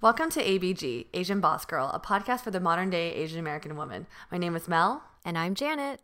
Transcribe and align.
Welcome 0.00 0.30
to 0.30 0.40
ABG, 0.40 1.06
Asian 1.12 1.40
Boss 1.40 1.64
Girl, 1.64 1.90
a 1.92 1.98
podcast 1.98 2.42
for 2.42 2.52
the 2.52 2.60
modern 2.60 2.88
day 2.88 3.12
Asian 3.14 3.40
American 3.40 3.76
woman. 3.76 4.06
My 4.30 4.38
name 4.38 4.54
is 4.54 4.68
Mel. 4.68 5.02
And 5.24 5.36
I'm 5.36 5.56
Janet. 5.56 6.00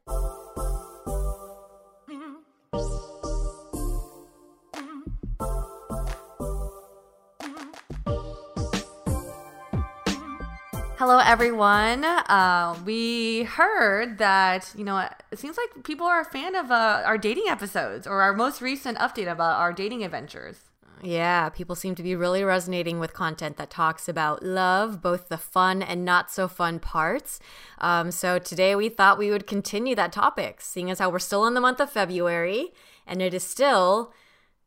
Hello, 10.99 11.19
everyone. 11.19 12.05
Uh, 12.05 12.77
we 12.85 13.45
heard 13.45 14.19
that, 14.19 14.73
you 14.77 14.83
know, 14.83 15.09
it 15.31 15.39
seems 15.39 15.57
like 15.57 15.85
people 15.85 16.09
are 16.09 16.21
a 16.21 16.25
fan 16.25 16.57
of 16.57 16.73
uh, 16.73 17.03
our 17.07 17.17
dating 17.17 17.45
episodes 17.47 18.09
or 18.09 18.23
our 18.23 18.33
most 18.33 18.61
recent 18.61 18.99
update 18.99 19.31
about 19.31 19.61
our 19.61 19.73
dating 19.73 20.03
adventures. 20.03 20.57
Yeah, 21.05 21.51
people 21.51 21.77
seem 21.77 21.95
to 21.97 22.03
be 22.03 22.17
really 22.17 22.43
resonating 22.43 22.99
with 22.99 23.13
content 23.13 23.59
that 23.59 23.69
talks 23.69 24.09
about 24.09 24.43
love, 24.43 25.03
both 25.03 25.29
the 25.29 25.37
fun 25.37 25.83
and 25.83 26.03
not 26.05 26.31
so 26.31 26.49
fun 26.49 26.79
parts. 26.79 27.41
Um, 27.79 28.11
so 28.11 28.39
today 28.39 28.75
we 28.75 28.89
thought 28.89 29.19
we 29.19 29.31
would 29.31 29.47
continue 29.47 29.95
that 29.97 30.13
topic, 30.13 30.63
seeing 30.63 30.91
as 30.91 31.01
how 31.01 31.11
we're 31.11 31.19
still 31.19 31.47
in 31.47 31.53
the 31.53 31.61
month 31.61 31.79
of 31.79 31.91
February 31.91 32.73
and 33.07 33.21
it 33.21 33.35
is 33.35 33.43
still 33.43 34.15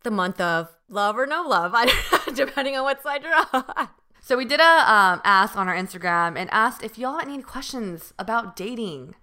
the 0.04 0.12
month 0.12 0.40
of 0.40 0.70
love 0.88 1.18
or 1.18 1.26
no 1.26 1.42
love, 1.42 1.76
depending 2.36 2.76
on 2.76 2.84
what 2.84 3.02
side 3.02 3.24
you're 3.24 3.34
on. 3.54 3.90
So 4.22 4.38
we 4.38 4.46
did 4.46 4.60
a 4.60 4.64
um, 4.64 5.22
ask 5.24 5.56
on 5.56 5.68
our 5.68 5.76
Instagram 5.76 6.38
and 6.38 6.50
asked 6.52 6.84
if 6.84 6.98
y'all 6.98 7.18
had 7.18 7.30
any 7.30 7.42
questions 7.42 8.14
about 8.20 8.56
dating. 8.56 9.16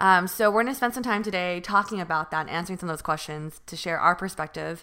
Um, 0.00 0.26
so 0.26 0.50
we're 0.50 0.62
going 0.62 0.72
to 0.72 0.76
spend 0.76 0.94
some 0.94 1.02
time 1.02 1.22
today 1.22 1.60
talking 1.60 2.00
about 2.00 2.30
that 2.30 2.40
and 2.40 2.50
answering 2.50 2.78
some 2.78 2.88
of 2.88 2.94
those 2.94 3.02
questions 3.02 3.60
to 3.66 3.76
share 3.76 4.00
our 4.00 4.16
perspective. 4.16 4.82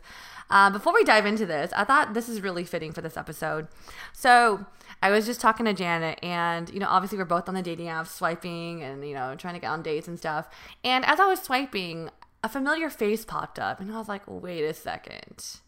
Uh, 0.50 0.70
before 0.70 0.94
we 0.94 1.04
dive 1.04 1.26
into 1.26 1.46
this, 1.46 1.74
I 1.76 1.84
thought 1.84 2.14
this 2.14 2.30
is 2.30 2.40
really 2.40 2.64
fitting 2.64 2.94
for 2.94 3.02
this 3.02 3.18
episode. 3.18 3.68
So 4.14 4.66
I 5.02 5.10
was 5.10 5.26
just 5.26 5.42
talking 5.42 5.66
to 5.66 5.74
Janet, 5.74 6.20
and 6.24 6.70
you 6.70 6.80
know, 6.80 6.88
obviously 6.88 7.18
we're 7.18 7.26
both 7.26 7.50
on 7.50 7.56
the 7.56 7.64
dating 7.64 7.90
app, 7.90 8.08
swiping 8.08 8.84
and 8.84 9.06
you 9.06 9.16
know, 9.16 9.36
trying 9.36 9.56
to 9.56 9.60
get 9.60 9.72
on 9.72 9.82
dates 9.82 10.08
and 10.08 10.18
stuff. 10.18 10.48
And 10.84 11.04
as 11.04 11.20
I 11.20 11.26
was 11.26 11.42
swiping, 11.42 12.10
a 12.44 12.50
familiar 12.50 12.90
face 12.90 13.26
popped 13.26 13.60
up, 13.60 13.82
and 13.82 13.92
I 13.92 13.98
was 13.98 14.08
like, 14.08 14.22
"Wait 14.28 14.64
a 14.64 14.74
second. 14.74 15.60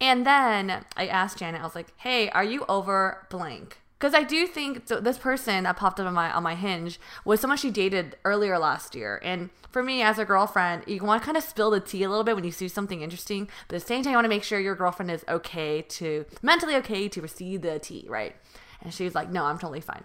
And 0.00 0.26
then 0.26 0.84
I 0.96 1.06
asked 1.06 1.38
Janet, 1.38 1.60
I 1.60 1.64
was 1.64 1.74
like, 1.74 1.92
"Hey, 1.98 2.30
are 2.30 2.44
you 2.44 2.64
over 2.68 3.26
blank?" 3.30 3.78
Because 3.98 4.14
I 4.14 4.22
do 4.22 4.46
think 4.46 4.82
so 4.86 5.00
this 5.00 5.18
person 5.18 5.64
that 5.64 5.76
popped 5.76 5.98
up 5.98 6.06
on 6.06 6.14
my 6.14 6.32
on 6.32 6.42
my 6.44 6.54
hinge 6.54 7.00
was 7.24 7.40
someone 7.40 7.58
she 7.58 7.70
dated 7.70 8.16
earlier 8.24 8.56
last 8.58 8.94
year, 8.94 9.20
and 9.24 9.50
for 9.72 9.82
me 9.82 10.02
as 10.02 10.18
a 10.18 10.24
girlfriend, 10.24 10.84
you 10.86 11.02
want 11.02 11.20
to 11.20 11.26
kind 11.26 11.36
of 11.36 11.42
spill 11.42 11.70
the 11.70 11.80
tea 11.80 12.04
a 12.04 12.08
little 12.08 12.22
bit 12.22 12.36
when 12.36 12.44
you 12.44 12.52
see 12.52 12.68
something 12.68 13.02
interesting, 13.02 13.48
but 13.66 13.74
at 13.74 13.82
the 13.82 13.86
same 13.86 14.02
time, 14.02 14.12
you 14.12 14.16
want 14.16 14.24
to 14.24 14.30
make 14.30 14.44
sure 14.44 14.60
your 14.60 14.76
girlfriend 14.76 15.10
is 15.10 15.24
okay 15.28 15.82
to 15.82 16.24
mentally 16.42 16.76
okay 16.76 17.08
to 17.08 17.20
receive 17.20 17.62
the 17.62 17.78
tea, 17.80 18.06
right? 18.08 18.36
And 18.80 18.94
she 18.94 19.02
was 19.02 19.16
like, 19.16 19.30
"No, 19.30 19.46
I'm 19.46 19.58
totally 19.58 19.80
fine." 19.80 20.04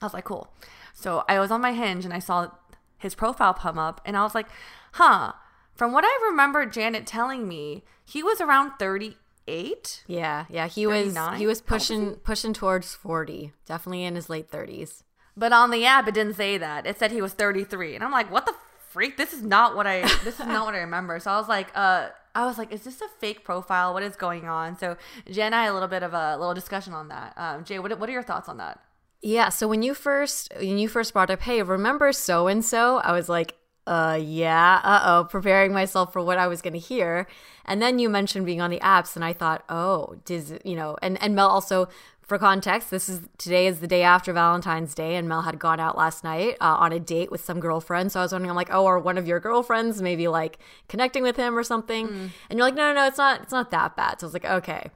I 0.00 0.04
was 0.04 0.14
like, 0.14 0.24
"Cool." 0.24 0.52
So 0.94 1.24
I 1.28 1.40
was 1.40 1.50
on 1.50 1.60
my 1.60 1.72
hinge 1.72 2.04
and 2.04 2.14
I 2.14 2.20
saw 2.20 2.50
his 2.96 3.16
profile 3.16 3.54
come 3.54 3.78
up, 3.78 4.00
and 4.04 4.16
I 4.16 4.22
was 4.22 4.36
like, 4.36 4.46
"Huh." 4.92 5.32
From 5.74 5.92
what 5.92 6.04
I 6.06 6.28
remember 6.28 6.66
Janet 6.66 7.06
telling 7.06 7.48
me, 7.48 7.84
he 8.04 8.22
was 8.22 8.40
around 8.40 8.72
38. 9.50 10.04
Yeah, 10.06 10.46
yeah, 10.48 10.66
he 10.66 10.86
was 10.86 11.16
he 11.36 11.46
was 11.46 11.60
pushing 11.60 12.16
pushing 12.16 12.52
towards 12.52 12.94
40, 12.94 13.52
definitely 13.66 14.04
in 14.04 14.14
his 14.14 14.28
late 14.28 14.50
30s. 14.50 15.02
But 15.36 15.52
on 15.52 15.70
the 15.70 15.84
app, 15.84 16.08
it 16.08 16.14
didn't 16.14 16.34
say 16.34 16.58
that. 16.58 16.86
It 16.86 16.98
said 16.98 17.12
he 17.12 17.22
was 17.22 17.32
33, 17.32 17.94
and 17.94 18.04
I'm 18.04 18.10
like, 18.10 18.30
what 18.30 18.46
the 18.46 18.54
freak? 18.88 19.16
This 19.16 19.32
is 19.32 19.42
not 19.42 19.76
what 19.76 19.86
I 19.86 20.02
this 20.24 20.40
is 20.40 20.46
not 20.46 20.66
what 20.66 20.74
I 20.74 20.78
remember. 20.78 21.18
So 21.20 21.30
I 21.30 21.38
was 21.38 21.48
like, 21.48 21.70
uh, 21.74 22.08
I 22.34 22.46
was 22.46 22.58
like, 22.58 22.72
is 22.72 22.82
this 22.82 23.00
a 23.00 23.08
fake 23.18 23.44
profile? 23.44 23.92
What 23.92 24.02
is 24.02 24.16
going 24.16 24.46
on? 24.46 24.78
So 24.78 24.96
Jay 25.30 25.42
and 25.42 25.54
I 25.54 25.64
had 25.64 25.70
a 25.70 25.74
little 25.74 25.88
bit 25.88 26.02
of 26.02 26.14
a 26.14 26.36
little 26.36 26.54
discussion 26.54 26.92
on 26.92 27.08
that. 27.08 27.34
Um, 27.36 27.64
Jay, 27.64 27.78
what 27.78 27.98
what 27.98 28.08
are 28.08 28.12
your 28.12 28.22
thoughts 28.22 28.48
on 28.48 28.58
that? 28.58 28.80
Yeah, 29.22 29.50
so 29.50 29.68
when 29.68 29.82
you 29.82 29.92
first 29.94 30.52
when 30.56 30.78
you 30.78 30.88
first 30.88 31.12
brought 31.12 31.30
up, 31.30 31.42
hey, 31.42 31.62
remember 31.62 32.12
so 32.12 32.46
and 32.46 32.64
so? 32.64 32.98
I 32.98 33.12
was 33.12 33.28
like, 33.28 33.54
uh, 33.90 34.14
yeah, 34.14 34.80
uh 34.84 35.02
oh, 35.04 35.24
preparing 35.24 35.72
myself 35.72 36.12
for 36.12 36.22
what 36.22 36.38
I 36.38 36.46
was 36.46 36.62
going 36.62 36.74
to 36.74 36.78
hear. 36.78 37.26
And 37.64 37.82
then 37.82 37.98
you 37.98 38.08
mentioned 38.08 38.46
being 38.46 38.60
on 38.60 38.70
the 38.70 38.78
apps, 38.78 39.16
and 39.16 39.24
I 39.24 39.32
thought, 39.32 39.64
oh, 39.68 40.16
does 40.24 40.54
you 40.64 40.76
know? 40.76 40.96
And 41.02 41.20
and 41.20 41.34
Mel 41.34 41.48
also, 41.48 41.88
for 42.22 42.38
context, 42.38 42.92
this 42.92 43.08
is 43.08 43.28
today 43.36 43.66
is 43.66 43.80
the 43.80 43.88
day 43.88 44.04
after 44.04 44.32
Valentine's 44.32 44.94
Day, 44.94 45.16
and 45.16 45.28
Mel 45.28 45.42
had 45.42 45.58
gone 45.58 45.80
out 45.80 45.98
last 45.98 46.22
night 46.22 46.56
uh, 46.60 46.76
on 46.78 46.92
a 46.92 47.00
date 47.00 47.32
with 47.32 47.40
some 47.40 47.58
girlfriend. 47.58 48.12
So 48.12 48.20
I 48.20 48.22
was 48.22 48.30
wondering, 48.30 48.50
I'm 48.50 48.56
like, 48.56 48.72
oh, 48.72 48.86
are 48.86 49.00
one 49.00 49.18
of 49.18 49.26
your 49.26 49.40
girlfriends 49.40 50.00
maybe 50.00 50.28
like 50.28 50.60
connecting 50.88 51.24
with 51.24 51.36
him 51.36 51.58
or 51.58 51.64
something? 51.64 52.06
Mm. 52.06 52.30
And 52.48 52.58
you're 52.58 52.68
like, 52.68 52.76
no, 52.76 52.92
no, 52.92 52.94
no, 52.94 53.06
it's 53.08 53.18
not, 53.18 53.42
it's 53.42 53.50
not 53.50 53.72
that 53.72 53.96
bad. 53.96 54.20
So 54.20 54.24
I 54.24 54.28
was 54.28 54.34
like, 54.34 54.44
okay. 54.44 54.90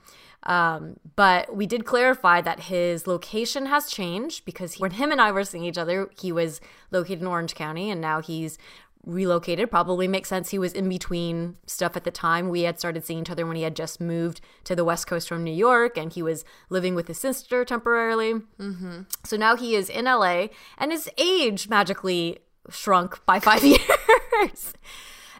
Um, 0.45 0.99
but 1.17 1.57
we 1.57 1.67
did 1.67 1.85
clarify 1.87 2.41
that 2.43 2.61
his 2.61 3.07
location 3.07 3.67
has 3.67 3.89
changed 3.89 4.45
because 4.45 4.75
he, 4.75 4.83
when 4.83 4.93
him 4.93 5.11
and 5.11 5.21
I 5.21 5.33
were 5.33 5.45
seeing 5.45 5.65
each 5.65 5.79
other, 5.79 6.11
he 6.21 6.33
was 6.33 6.61
located 6.91 7.23
in 7.23 7.27
Orange 7.27 7.55
County, 7.55 7.91
and 7.91 8.01
now 8.01 8.21
he's 8.21 8.59
relocated. 9.05 9.71
Probably 9.71 10.09
makes 10.09 10.29
sense. 10.29 10.51
He 10.51 10.59
was 10.59 10.73
in 10.73 10.89
between 10.89 11.57
stuff 11.67 11.97
at 11.97 12.05
the 12.05 12.11
time. 12.11 12.49
We 12.49 12.63
had 12.63 12.79
started 12.79 13.05
seeing 13.05 13.21
each 13.21 13.31
other 13.31 13.47
when 13.47 13.57
he 13.57 13.63
had 13.63 13.77
just 13.77 14.01
moved 14.01 14.41
to 14.65 14.75
the 14.75 14.85
West 14.85 15.07
Coast 15.07 15.29
from 15.29 15.45
New 15.45 15.53
York, 15.53 15.97
and 15.97 16.13
he 16.13 16.23
was 16.23 16.45
living 16.71 16.95
with 16.95 17.09
his 17.09 17.19
sister 17.19 17.65
temporarily. 17.65 18.35
Mm-hmm. 18.59 19.03
So 19.25 19.37
now 19.37 19.57
he 19.57 19.75
is 19.75 19.89
in 19.89 20.05
LA, 20.07 20.49
and 20.79 20.93
his 20.93 21.09
age 21.19 21.69
magically 21.69 22.39
shrunk 22.71 23.25
by 23.27 23.41
five 23.41 23.65
years. 23.65 24.73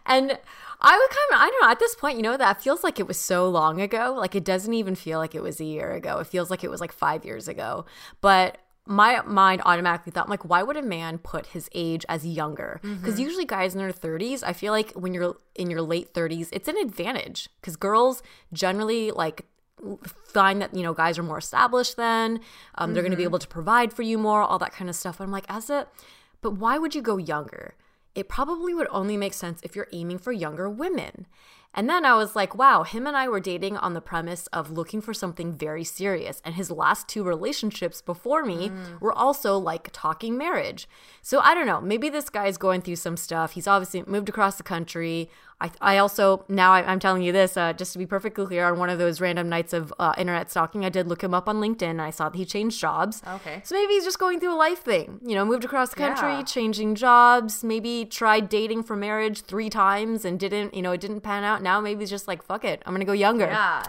and 0.05 0.37
I 0.81 0.97
would 0.97 1.09
kind 1.09 1.31
of, 1.31 1.39
I 1.39 1.49
don't 1.49 1.61
know, 1.61 1.71
at 1.71 1.79
this 1.79 1.95
point, 1.95 2.17
you 2.17 2.23
know, 2.23 2.37
that 2.37 2.61
feels 2.61 2.83
like 2.83 2.99
it 2.99 3.07
was 3.07 3.19
so 3.19 3.49
long 3.49 3.81
ago. 3.81 4.13
Like 4.17 4.35
it 4.35 4.43
doesn't 4.43 4.73
even 4.73 4.95
feel 4.95 5.19
like 5.19 5.33
it 5.33 5.41
was 5.41 5.59
a 5.59 5.65
year 5.65 5.93
ago. 5.93 6.19
It 6.19 6.27
feels 6.27 6.49
like 6.49 6.63
it 6.63 6.69
was 6.69 6.81
like 6.81 6.91
five 6.91 7.25
years 7.25 7.47
ago. 7.47 7.85
But 8.21 8.57
my 8.85 9.21
mind 9.21 9.61
automatically 9.65 10.11
thought, 10.11 10.29
like, 10.29 10.45
why 10.45 10.61
would 10.61 10.77
a 10.77 10.81
man 10.81 11.17
put 11.17 11.47
his 11.47 11.69
age 11.73 12.05
as 12.07 12.25
younger? 12.25 12.79
Because 12.81 13.15
mm-hmm. 13.15 13.23
usually 13.23 13.45
guys 13.45 13.73
in 13.73 13.79
their 13.79 13.91
30s, 13.91 14.43
I 14.43 14.53
feel 14.53 14.71
like 14.71 14.91
when 14.91 15.13
you're 15.13 15.37
in 15.55 15.69
your 15.69 15.81
late 15.81 16.13
30s, 16.13 16.49
it's 16.51 16.67
an 16.67 16.77
advantage. 16.77 17.49
Because 17.59 17.75
girls 17.75 18.21
generally 18.53 19.11
like 19.11 19.45
find 20.03 20.61
that 20.61 20.73
you 20.73 20.81
know 20.81 20.93
guys 20.93 21.19
are 21.19 21.23
more 21.23 21.37
established 21.37 21.97
then 21.97 22.39
um, 22.75 22.87
mm-hmm. 22.87 22.93
they're 22.93 23.03
going 23.03 23.11
to 23.11 23.17
be 23.17 23.25
able 23.25 23.37
to 23.37 23.47
provide 23.47 23.91
for 23.91 24.03
you 24.03 24.17
more 24.17 24.41
all 24.41 24.57
that 24.57 24.71
kind 24.71 24.89
of 24.89 24.95
stuff 24.95 25.17
but 25.17 25.25
i'm 25.25 25.31
like 25.31 25.45
as 25.49 25.69
a 25.69 25.85
but 26.41 26.51
why 26.51 26.77
would 26.77 26.95
you 26.95 27.01
go 27.01 27.17
younger 27.17 27.75
it 28.15 28.29
probably 28.29 28.73
would 28.73 28.87
only 28.89 29.17
make 29.17 29.33
sense 29.33 29.59
if 29.61 29.75
you're 29.75 29.89
aiming 29.91 30.17
for 30.17 30.31
younger 30.31 30.69
women. 30.69 31.27
And 31.75 31.89
then 31.89 32.05
I 32.05 32.15
was 32.15 32.35
like, 32.35 32.55
wow, 32.55 32.83
him 32.83 33.05
and 33.05 33.17
I 33.17 33.27
were 33.27 33.41
dating 33.41 33.75
on 33.75 33.93
the 33.93 34.01
premise 34.01 34.47
of 34.47 34.71
looking 34.71 35.01
for 35.01 35.13
something 35.13 35.53
very 35.53 35.83
serious. 35.83 36.41
And 36.45 36.55
his 36.55 36.71
last 36.71 37.09
two 37.09 37.23
relationships 37.23 38.01
before 38.01 38.45
me 38.45 38.69
mm. 38.69 39.01
were 39.01 39.13
also 39.13 39.57
like 39.57 39.89
talking 39.91 40.37
marriage. 40.37 40.87
So 41.21 41.39
I 41.39 41.53
don't 41.53 41.67
know. 41.67 41.81
Maybe 41.81 42.09
this 42.09 42.29
guy's 42.29 42.57
going 42.57 42.81
through 42.81 42.95
some 42.95 43.17
stuff. 43.17 43.51
He's 43.51 43.67
obviously 43.67 44.03
moved 44.07 44.29
across 44.29 44.55
the 44.55 44.63
country. 44.63 45.29
I, 45.61 45.71
I 45.79 45.97
also 45.97 46.43
now 46.49 46.73
I, 46.73 46.91
am 46.91 46.99
telling 46.99 47.21
you 47.21 47.31
this 47.31 47.55
uh, 47.55 47.71
just 47.71 47.93
to 47.93 47.99
be 47.99 48.05
perfectly 48.05 48.45
clear 48.45 48.65
on 48.65 48.77
one 48.77 48.89
of 48.89 48.99
those 48.99 49.21
random 49.21 49.47
nights 49.47 49.71
of 49.71 49.93
uh, 49.99 50.13
internet 50.17 50.51
stalking. 50.51 50.83
I 50.83 50.89
did 50.89 51.07
look 51.07 51.23
him 51.23 51.33
up 51.33 51.47
on 51.47 51.57
LinkedIn. 51.57 51.85
And 51.85 52.01
I 52.01 52.09
saw 52.09 52.29
that 52.29 52.37
he 52.37 52.45
changed 52.45 52.79
jobs. 52.79 53.21
Okay, 53.25 53.61
so 53.63 53.75
maybe 53.75 53.93
he's 53.93 54.03
just 54.03 54.19
going 54.19 54.39
through 54.39 54.53
a 54.53 54.57
life 54.57 54.79
thing. 54.79 55.19
You 55.25 55.35
know, 55.35 55.45
moved 55.45 55.63
across 55.63 55.91
the 55.91 55.95
country, 55.95 56.29
yeah. 56.29 56.43
changing 56.43 56.95
jobs. 56.95 57.63
Maybe 57.63 58.05
tried 58.05 58.49
dating 58.49 58.83
for 58.83 58.95
marriage 58.95 59.43
three 59.43 59.69
times 59.69 60.25
and 60.25 60.39
didn't. 60.39 60.73
You 60.73 60.81
know, 60.81 60.91
it 60.91 60.99
didn't 60.99 61.21
pan 61.21 61.43
out. 61.43 61.61
Now 61.61 61.79
maybe 61.79 62.01
he's 62.01 62.09
just 62.09 62.27
like 62.27 62.43
fuck 62.43 62.65
it. 62.65 62.81
I'm 62.85 62.93
gonna 62.93 63.05
go 63.05 63.13
younger. 63.13 63.45
Yeah. 63.45 63.85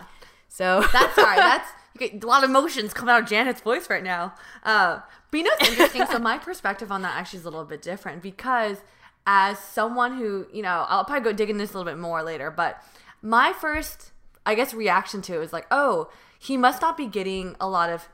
So 0.49 0.85
that's 0.93 1.15
sorry. 1.15 1.37
That's 1.37 1.69
you 1.99 2.09
get 2.09 2.23
a 2.23 2.27
lot 2.27 2.45
of 2.45 2.51
emotions 2.51 2.93
coming 2.93 3.15
out 3.15 3.23
of 3.23 3.29
Janet's 3.29 3.61
voice 3.61 3.91
right 3.91 4.03
now. 4.05 4.35
Uh, 4.63 5.01
but 5.31 5.39
you 5.39 5.45
know, 5.45 5.51
it's 5.61 5.71
interesting. 5.71 6.07
so 6.07 6.19
my 6.19 6.39
perspective 6.51 6.93
on 6.93 7.03
that 7.03 7.17
actually 7.17 7.41
is 7.41 7.45
a 7.45 7.51
little 7.51 7.65
bit 7.65 7.83
different 7.83 8.23
because 8.23 8.79
as 9.27 9.59
someone 9.59 10.17
who, 10.17 10.47
you 10.53 10.63
know, 10.63 10.87
I'll 10.89 11.05
probably 11.05 11.25
go 11.25 11.33
dig 11.33 11.51
in 11.51 11.59
this 11.59 11.75
a 11.75 11.79
little 11.79 11.91
bit 11.91 11.99
more 11.99 12.23
later, 12.23 12.51
but 12.51 12.83
my 13.21 13.53
first, 13.53 14.13
I 14.45 14.55
guess, 14.55 14.73
reaction 14.73 15.21
to 15.23 15.35
it 15.35 15.39
was 15.39 15.53
like, 15.53 15.67
oh, 15.71 16.11
he 16.39 16.57
must 16.57 16.81
not 16.81 16.97
be 16.97 17.07
getting 17.07 17.57
a 17.61 17.69
lot 17.69 17.91
of, 17.91 18.09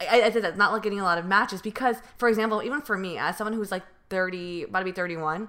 I, 0.00 0.22
I 0.22 0.30
said 0.30 0.42
that, 0.42 0.56
not 0.56 0.72
like 0.72 0.82
getting 0.82 1.00
a 1.00 1.04
lot 1.04 1.18
of 1.18 1.26
matches 1.26 1.60
because, 1.60 1.96
for 2.18 2.28
example, 2.28 2.62
even 2.62 2.80
for 2.80 2.96
me, 2.96 3.18
as 3.18 3.36
someone 3.36 3.54
who's 3.54 3.72
like 3.72 3.82
30, 4.10 4.64
about 4.64 4.78
to 4.80 4.84
be 4.84 4.92
31, 4.92 5.48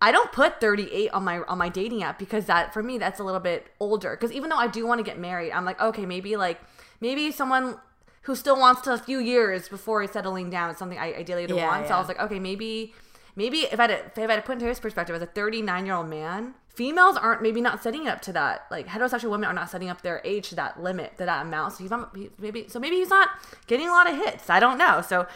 I 0.00 0.12
don't 0.12 0.30
put 0.32 0.60
38 0.60 1.10
on 1.10 1.24
my 1.24 1.38
on 1.40 1.58
my 1.58 1.68
dating 1.68 2.02
app 2.02 2.18
because 2.18 2.46
that 2.46 2.74
for 2.74 2.82
me 2.82 2.98
that's 2.98 3.18
a 3.18 3.24
little 3.24 3.40
bit 3.40 3.68
older 3.80 4.10
because 4.10 4.30
even 4.30 4.50
though 4.50 4.56
I 4.58 4.66
do 4.66 4.86
want 4.86 4.98
to 4.98 5.02
get 5.02 5.18
married 5.18 5.52
I'm 5.52 5.64
like 5.64 5.80
okay 5.80 6.04
maybe 6.04 6.36
like 6.36 6.60
maybe 7.00 7.32
someone 7.32 7.78
who 8.22 8.34
still 8.34 8.58
wants 8.58 8.82
to 8.82 8.92
a 8.92 8.98
few 8.98 9.18
years 9.20 9.68
before 9.68 10.06
settling 10.06 10.50
down 10.50 10.70
is 10.70 10.76
something 10.76 10.98
I 10.98 11.14
ideally 11.14 11.46
yeah, 11.48 11.66
want 11.66 11.82
yeah. 11.82 11.88
so 11.88 11.94
I 11.94 11.98
was 11.98 12.08
like 12.08 12.20
okay 12.20 12.38
maybe 12.38 12.92
maybe 13.36 13.58
if 13.58 13.78
I 13.78 13.88
had 13.88 14.14
to, 14.14 14.22
if 14.22 14.28
I 14.28 14.32
had 14.32 14.36
to 14.36 14.42
put 14.42 14.54
into 14.54 14.66
his 14.66 14.80
perspective 14.80 15.14
as 15.14 15.22
a 15.22 15.26
39 15.26 15.86
year 15.86 15.94
old 15.94 16.08
man, 16.08 16.54
females 16.68 17.16
aren't 17.16 17.42
maybe 17.42 17.60
not 17.60 17.82
setting 17.82 18.08
up 18.08 18.20
to 18.22 18.32
that. 18.32 18.66
Like 18.70 18.88
heterosexual 18.88 19.30
women 19.30 19.48
are 19.48 19.54
not 19.54 19.70
setting 19.70 19.88
up 19.88 20.02
their 20.02 20.20
age 20.24 20.48
to 20.48 20.54
that 20.56 20.82
limit, 20.82 21.18
to 21.18 21.24
that 21.26 21.46
amount. 21.46 21.74
So 21.74 21.84
he's 21.84 21.90
not 21.90 22.16
maybe 22.38 22.66
so 22.68 22.80
maybe 22.80 22.96
he's 22.96 23.10
not 23.10 23.28
getting 23.66 23.88
a 23.88 23.92
lot 23.92 24.10
of 24.10 24.16
hits. 24.16 24.50
I 24.50 24.58
don't 24.58 24.78
know. 24.78 25.02
So 25.02 25.26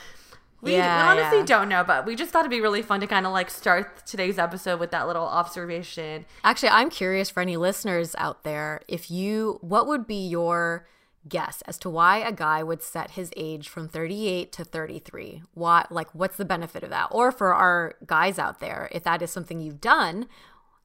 we, 0.62 0.73
yeah, 0.73 1.02
we 1.02 1.20
honestly 1.20 1.38
yeah. 1.38 1.47
don't 1.47 1.69
know, 1.69 1.85
but 1.85 2.05
we 2.05 2.14
just 2.14 2.32
thought 2.32 2.41
it'd 2.41 2.50
be 2.50 2.61
really 2.61 2.82
fun 2.82 3.00
to 3.00 3.06
kind 3.06 3.26
of 3.26 3.32
like 3.32 3.50
start 3.50 4.06
today's 4.06 4.38
episode 4.38 4.79
with 4.79 4.91
that 4.91 5.06
little 5.06 5.26
observation. 5.26 6.26
Actually, 6.44 6.69
I'm 6.70 6.91
curious 6.91 7.31
for 7.31 7.41
any 7.41 7.56
listeners 7.56 8.14
out 8.19 8.44
there, 8.44 8.82
if 8.87 9.11
you, 9.11 9.58
what 9.62 9.87
would 9.87 10.06
be 10.06 10.29
your 10.29 10.87
guess 11.28 11.62
as 11.62 11.78
to 11.78 11.90
why 11.90 12.19
a 12.19 12.32
guy 12.32 12.62
would 12.62 12.82
set 12.82 13.12
his 13.12 13.31
age 13.37 13.69
from 13.69 13.88
38 13.88 14.52
to 14.52 14.64
33. 14.64 15.43
What 15.55 15.93
like 15.93 16.14
what's 16.14 16.37
the 16.37 16.44
benefit 16.44 16.82
of 16.82 16.90
that? 16.90 17.08
Or 17.11 17.31
for 17.31 17.55
our 17.55 17.94
guys 18.06 18.38
out 18.38 18.61
there, 18.61 18.88
if 18.93 19.02
that 19.05 19.22
is 19.22 19.31
something 19.31 19.61
you've 19.61 19.81
done, 19.81 20.26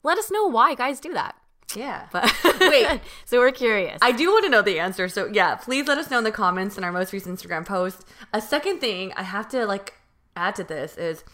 let 0.02 0.18
us 0.18 0.30
know 0.30 0.46
why 0.46 0.74
guys 0.74 1.00
do 1.00 1.12
that. 1.14 1.36
Yeah. 1.74 2.06
But 2.12 2.32
wait, 2.60 3.00
so 3.24 3.38
we're 3.38 3.52
curious. 3.52 3.98
I 4.02 4.12
do 4.12 4.30
want 4.30 4.44
to 4.44 4.50
know 4.50 4.62
the 4.62 4.78
answer. 4.78 5.08
So 5.08 5.26
yeah, 5.32 5.56
please 5.56 5.88
let 5.88 5.98
us 5.98 6.10
know 6.10 6.18
in 6.18 6.24
the 6.24 6.32
comments 6.32 6.76
in 6.78 6.84
our 6.84 6.92
most 6.92 7.12
recent 7.12 7.38
Instagram 7.38 7.66
post. 7.66 8.04
A 8.32 8.40
second 8.40 8.80
thing 8.80 9.12
I 9.16 9.22
have 9.22 9.48
to 9.50 9.66
like 9.66 9.94
add 10.36 10.54
to 10.56 10.64
this 10.64 10.96
is 10.96 11.24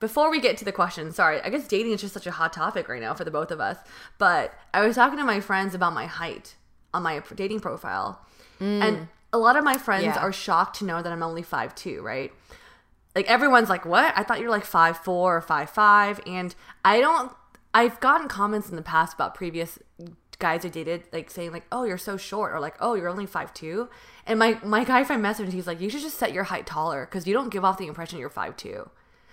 before 0.00 0.30
we 0.30 0.40
get 0.40 0.56
to 0.58 0.64
the 0.64 0.72
question, 0.72 1.12
sorry, 1.12 1.40
I 1.42 1.50
guess 1.50 1.66
dating 1.66 1.92
is 1.92 2.00
just 2.00 2.14
such 2.14 2.26
a 2.26 2.30
hot 2.30 2.52
topic 2.52 2.88
right 2.88 3.00
now 3.00 3.14
for 3.14 3.24
the 3.24 3.30
both 3.30 3.50
of 3.50 3.60
us. 3.60 3.78
But 4.16 4.54
I 4.72 4.86
was 4.86 4.96
talking 4.96 5.18
to 5.18 5.24
my 5.24 5.40
friends 5.40 5.74
about 5.74 5.92
my 5.92 6.06
height 6.06 6.54
on 6.94 7.02
my 7.02 7.22
dating 7.34 7.60
profile. 7.60 8.24
Mm. 8.60 8.82
And 8.82 9.08
a 9.32 9.38
lot 9.38 9.56
of 9.56 9.64
my 9.64 9.76
friends 9.76 10.04
yeah. 10.04 10.18
are 10.18 10.32
shocked 10.32 10.78
to 10.78 10.84
know 10.84 11.02
that 11.02 11.12
I'm 11.12 11.22
only 11.22 11.42
five 11.42 11.74
two, 11.74 12.02
right? 12.02 12.32
Like 13.14 13.28
everyone's 13.28 13.68
like, 13.68 13.84
"What? 13.84 14.12
I 14.16 14.22
thought 14.22 14.38
you 14.38 14.44
were 14.44 14.50
like 14.50 14.64
five 14.64 14.98
four 14.98 15.36
or 15.36 15.40
five 15.40 15.70
five. 15.70 16.20
And 16.26 16.54
I 16.84 17.00
don't 17.00 17.32
I've 17.74 18.00
gotten 18.00 18.28
comments 18.28 18.70
in 18.70 18.76
the 18.76 18.82
past 18.82 19.14
about 19.14 19.34
previous 19.34 19.78
guys 20.38 20.64
I 20.64 20.68
dated 20.68 21.04
like 21.12 21.30
saying 21.30 21.52
like, 21.52 21.64
"Oh, 21.72 21.84
you're 21.84 21.98
so 21.98 22.16
short," 22.16 22.52
or 22.52 22.60
like, 22.60 22.76
"Oh, 22.80 22.94
you're 22.94 23.08
only 23.08 23.26
five 23.26 23.52
two. 23.52 23.88
And 24.26 24.38
my 24.38 24.58
my 24.64 24.84
guy 24.84 25.04
friend 25.04 25.22
messaged 25.22 25.46
me, 25.46 25.52
he's 25.52 25.66
like, 25.66 25.80
"You 25.80 25.90
should 25.90 26.02
just 26.02 26.18
set 26.18 26.32
your 26.32 26.44
height 26.44 26.66
taller 26.66 27.04
cuz 27.06 27.26
you 27.26 27.34
don't 27.34 27.50
give 27.50 27.64
off 27.64 27.78
the 27.78 27.86
impression 27.86 28.18
you're 28.18 28.30
five 28.30 28.56
two. 28.56 28.90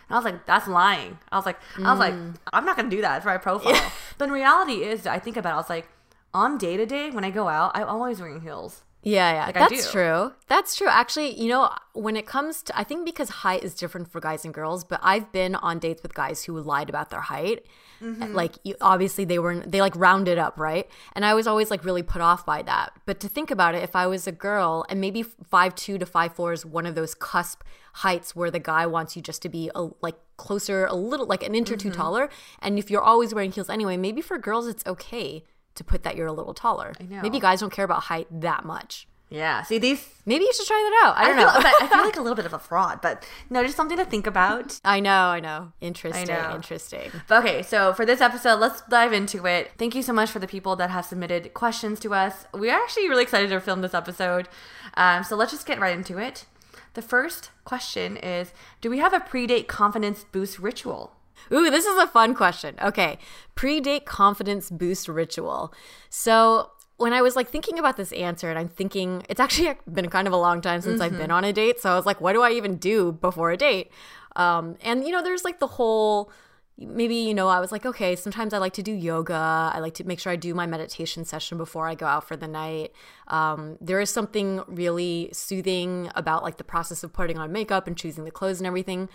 And 0.07 0.15
I 0.15 0.19
was 0.19 0.25
like, 0.25 0.45
that's 0.45 0.67
lying. 0.67 1.17
I 1.31 1.35
was 1.35 1.45
like, 1.45 1.57
I 1.79 1.91
was 1.91 1.99
like, 1.99 2.13
mm. 2.13 2.35
I'm 2.53 2.65
not 2.65 2.75
gonna 2.75 2.89
do 2.89 3.01
that 3.01 3.23
for 3.23 3.29
my 3.29 3.37
profile. 3.37 3.73
Yeah. 3.73 3.89
But 4.17 4.25
in 4.25 4.33
reality 4.33 4.83
is, 4.83 5.07
I 5.07 5.19
think 5.19 5.35
about 5.35 5.49
it, 5.49 5.53
I 5.53 5.57
was 5.57 5.69
like, 5.69 5.87
on 6.33 6.57
day 6.57 6.77
to 6.77 6.85
day 6.85 7.09
when 7.09 7.23
I 7.23 7.31
go 7.31 7.47
out, 7.47 7.71
I'm 7.75 7.87
always 7.87 8.19
wearing 8.19 8.41
heels. 8.41 8.83
Yeah, 9.05 9.33
yeah, 9.33 9.45
like 9.45 9.53
that's 9.53 9.91
true. 9.91 10.33
That's 10.47 10.75
true. 10.75 10.87
Actually, 10.89 11.39
you 11.39 11.47
know, 11.47 11.69
when 11.93 12.17
it 12.17 12.25
comes 12.25 12.63
to, 12.63 12.77
I 12.77 12.83
think 12.83 13.05
because 13.05 13.29
height 13.29 13.63
is 13.63 13.75
different 13.75 14.11
for 14.11 14.19
guys 14.19 14.43
and 14.43 14.51
girls, 14.53 14.83
but 14.83 14.99
I've 15.03 15.31
been 15.31 15.53
on 15.53 15.77
dates 15.77 16.01
with 16.01 16.15
guys 16.15 16.43
who 16.43 16.59
lied 16.59 16.89
about 16.89 17.11
their 17.11 17.21
height. 17.21 17.67
Mm-hmm. 18.01 18.33
Like, 18.33 18.55
you, 18.63 18.73
obviously, 18.81 19.23
they 19.23 19.37
were 19.37 19.59
they 19.59 19.79
like 19.79 19.95
rounded 19.95 20.39
up, 20.39 20.59
right? 20.59 20.89
And 21.13 21.23
I 21.23 21.35
was 21.35 21.45
always 21.45 21.69
like 21.69 21.85
really 21.85 22.01
put 22.01 22.19
off 22.19 22.47
by 22.47 22.63
that. 22.63 22.93
But 23.05 23.19
to 23.19 23.29
think 23.29 23.51
about 23.51 23.75
it, 23.75 23.83
if 23.83 23.95
I 23.95 24.07
was 24.07 24.25
a 24.25 24.31
girl 24.31 24.87
and 24.89 24.99
maybe 24.99 25.21
five 25.21 25.75
two 25.75 25.99
to 25.99 26.05
five 26.07 26.33
four 26.33 26.51
is 26.51 26.65
one 26.65 26.87
of 26.87 26.95
those 26.95 27.13
cusp 27.13 27.61
heights 27.93 28.35
where 28.35 28.49
the 28.49 28.59
guy 28.59 28.87
wants 28.87 29.15
you 29.15 29.21
just 29.21 29.43
to 29.43 29.49
be 29.49 29.69
a, 29.75 29.87
like 30.01 30.15
closer, 30.37 30.87
a 30.87 30.95
little 30.95 31.27
like 31.27 31.43
an 31.43 31.53
inch 31.53 31.69
or 31.69 31.75
mm-hmm. 31.75 31.89
two 31.89 31.95
taller, 31.95 32.27
and 32.59 32.79
if 32.79 32.89
you're 32.89 33.03
always 33.03 33.35
wearing 33.35 33.51
heels 33.51 33.69
anyway, 33.69 33.97
maybe 33.97 34.21
for 34.21 34.39
girls 34.39 34.65
it's 34.65 34.85
okay 34.87 35.43
to 35.75 35.83
put 35.83 36.03
that 36.03 36.15
you're 36.15 36.27
a 36.27 36.33
little 36.33 36.53
taller. 36.53 36.93
I 36.99 37.03
know. 37.03 37.21
Maybe 37.21 37.37
you 37.37 37.41
guys 37.41 37.59
don't 37.59 37.71
care 37.71 37.85
about 37.85 38.03
height 38.03 38.27
that 38.31 38.65
much. 38.65 39.07
Yeah. 39.29 39.63
See 39.63 39.79
these. 39.79 40.07
Maybe 40.25 40.45
you 40.45 40.53
should 40.53 40.67
try 40.67 40.89
that 40.89 41.07
out. 41.07 41.17
I 41.17 41.27
don't 41.27 41.39
I 41.39 41.41
know. 41.41 41.61
Feel, 41.61 41.71
I 41.81 41.87
feel 41.87 41.97
like 42.05 42.15
a 42.17 42.21
little 42.21 42.35
bit 42.35 42.45
of 42.45 42.53
a 42.53 42.59
fraud, 42.59 43.01
but 43.01 43.27
no, 43.49 43.63
just 43.63 43.75
something 43.75 43.97
to 43.97 44.05
think 44.05 44.27
about. 44.27 44.79
I 44.85 44.99
know. 44.99 45.09
I 45.11 45.39
know. 45.39 45.73
Interesting. 45.81 46.29
I 46.29 46.49
know. 46.49 46.55
Interesting. 46.55 47.11
But 47.27 47.43
okay, 47.43 47.63
so 47.63 47.93
for 47.93 48.05
this 48.05 48.21
episode, 48.21 48.59
let's 48.59 48.81
dive 48.81 49.13
into 49.13 49.45
it. 49.45 49.71
Thank 49.77 49.95
you 49.95 50.03
so 50.03 50.13
much 50.13 50.29
for 50.29 50.39
the 50.39 50.47
people 50.47 50.75
that 50.75 50.91
have 50.91 51.05
submitted 51.05 51.53
questions 51.53 51.99
to 52.01 52.13
us. 52.13 52.45
We 52.53 52.69
are 52.69 52.79
actually 52.79 53.09
really 53.09 53.23
excited 53.23 53.49
to 53.49 53.59
film 53.59 53.81
this 53.81 53.93
episode. 53.93 54.47
Um, 54.93 55.23
so 55.23 55.35
let's 55.35 55.51
just 55.51 55.65
get 55.65 55.79
right 55.79 55.95
into 55.95 56.17
it. 56.17 56.45
The 56.93 57.01
first 57.01 57.49
question 57.65 58.17
is 58.17 58.53
Do 58.79 58.89
we 58.89 58.99
have 58.99 59.13
a 59.13 59.19
pre 59.19 59.47
date 59.47 59.67
confidence 59.67 60.23
boost 60.23 60.59
ritual? 60.59 61.13
Ooh, 61.51 61.69
this 61.69 61.85
is 61.85 61.97
a 61.97 62.07
fun 62.07 62.33
question. 62.33 62.75
Okay. 62.81 63.17
Pre 63.55 63.79
date 63.81 64.05
confidence 64.05 64.69
boost 64.69 65.07
ritual. 65.07 65.73
So, 66.09 66.71
when 66.97 67.11
I 67.11 67.21
was 67.21 67.35
like 67.35 67.49
thinking 67.49 67.77
about 67.77 67.97
this 67.97 68.13
answer, 68.13 68.49
and 68.49 68.57
I'm 68.57 68.69
thinking 68.69 69.25
it's 69.27 69.39
actually 69.39 69.75
been 69.91 70.09
kind 70.09 70.27
of 70.27 70.33
a 70.33 70.37
long 70.37 70.61
time 70.61 70.81
since 70.81 70.95
mm-hmm. 70.95 71.03
I've 71.03 71.11
been 71.11 71.23
mm-hmm. 71.23 71.31
on 71.31 71.43
a 71.43 71.51
date. 71.51 71.79
So 71.81 71.91
I 71.91 71.95
was 71.95 72.05
like, 72.05 72.21
what 72.21 72.33
do 72.33 72.41
I 72.41 72.51
even 72.51 72.77
do 72.77 73.11
before 73.11 73.51
a 73.51 73.57
date? 73.57 73.91
Um, 74.37 74.77
and 74.81 75.03
you 75.03 75.11
know, 75.11 75.21
there's 75.21 75.43
like 75.43 75.59
the 75.59 75.67
whole 75.67 76.31
maybe 76.77 77.15
you 77.15 77.33
know 77.33 77.47
i 77.47 77.59
was 77.59 77.71
like 77.71 77.85
okay 77.85 78.15
sometimes 78.15 78.53
i 78.53 78.57
like 78.57 78.73
to 78.73 78.83
do 78.83 78.91
yoga 78.91 79.71
i 79.73 79.79
like 79.79 79.93
to 79.93 80.03
make 80.03 80.19
sure 80.19 80.31
i 80.31 80.35
do 80.35 80.53
my 80.53 80.65
meditation 80.65 81.23
session 81.23 81.57
before 81.57 81.87
i 81.87 81.95
go 81.95 82.05
out 82.05 82.27
for 82.27 82.35
the 82.35 82.47
night 82.47 82.91
um, 83.29 83.77
there 83.79 84.01
is 84.01 84.09
something 84.09 84.61
really 84.67 85.29
soothing 85.31 86.11
about 86.15 86.43
like 86.43 86.57
the 86.57 86.63
process 86.63 87.03
of 87.03 87.13
putting 87.13 87.37
on 87.37 87.51
makeup 87.51 87.87
and 87.87 87.97
choosing 87.97 88.25
the 88.25 88.31
clothes 88.31 88.59
and 88.59 88.67
everything 88.67 89.07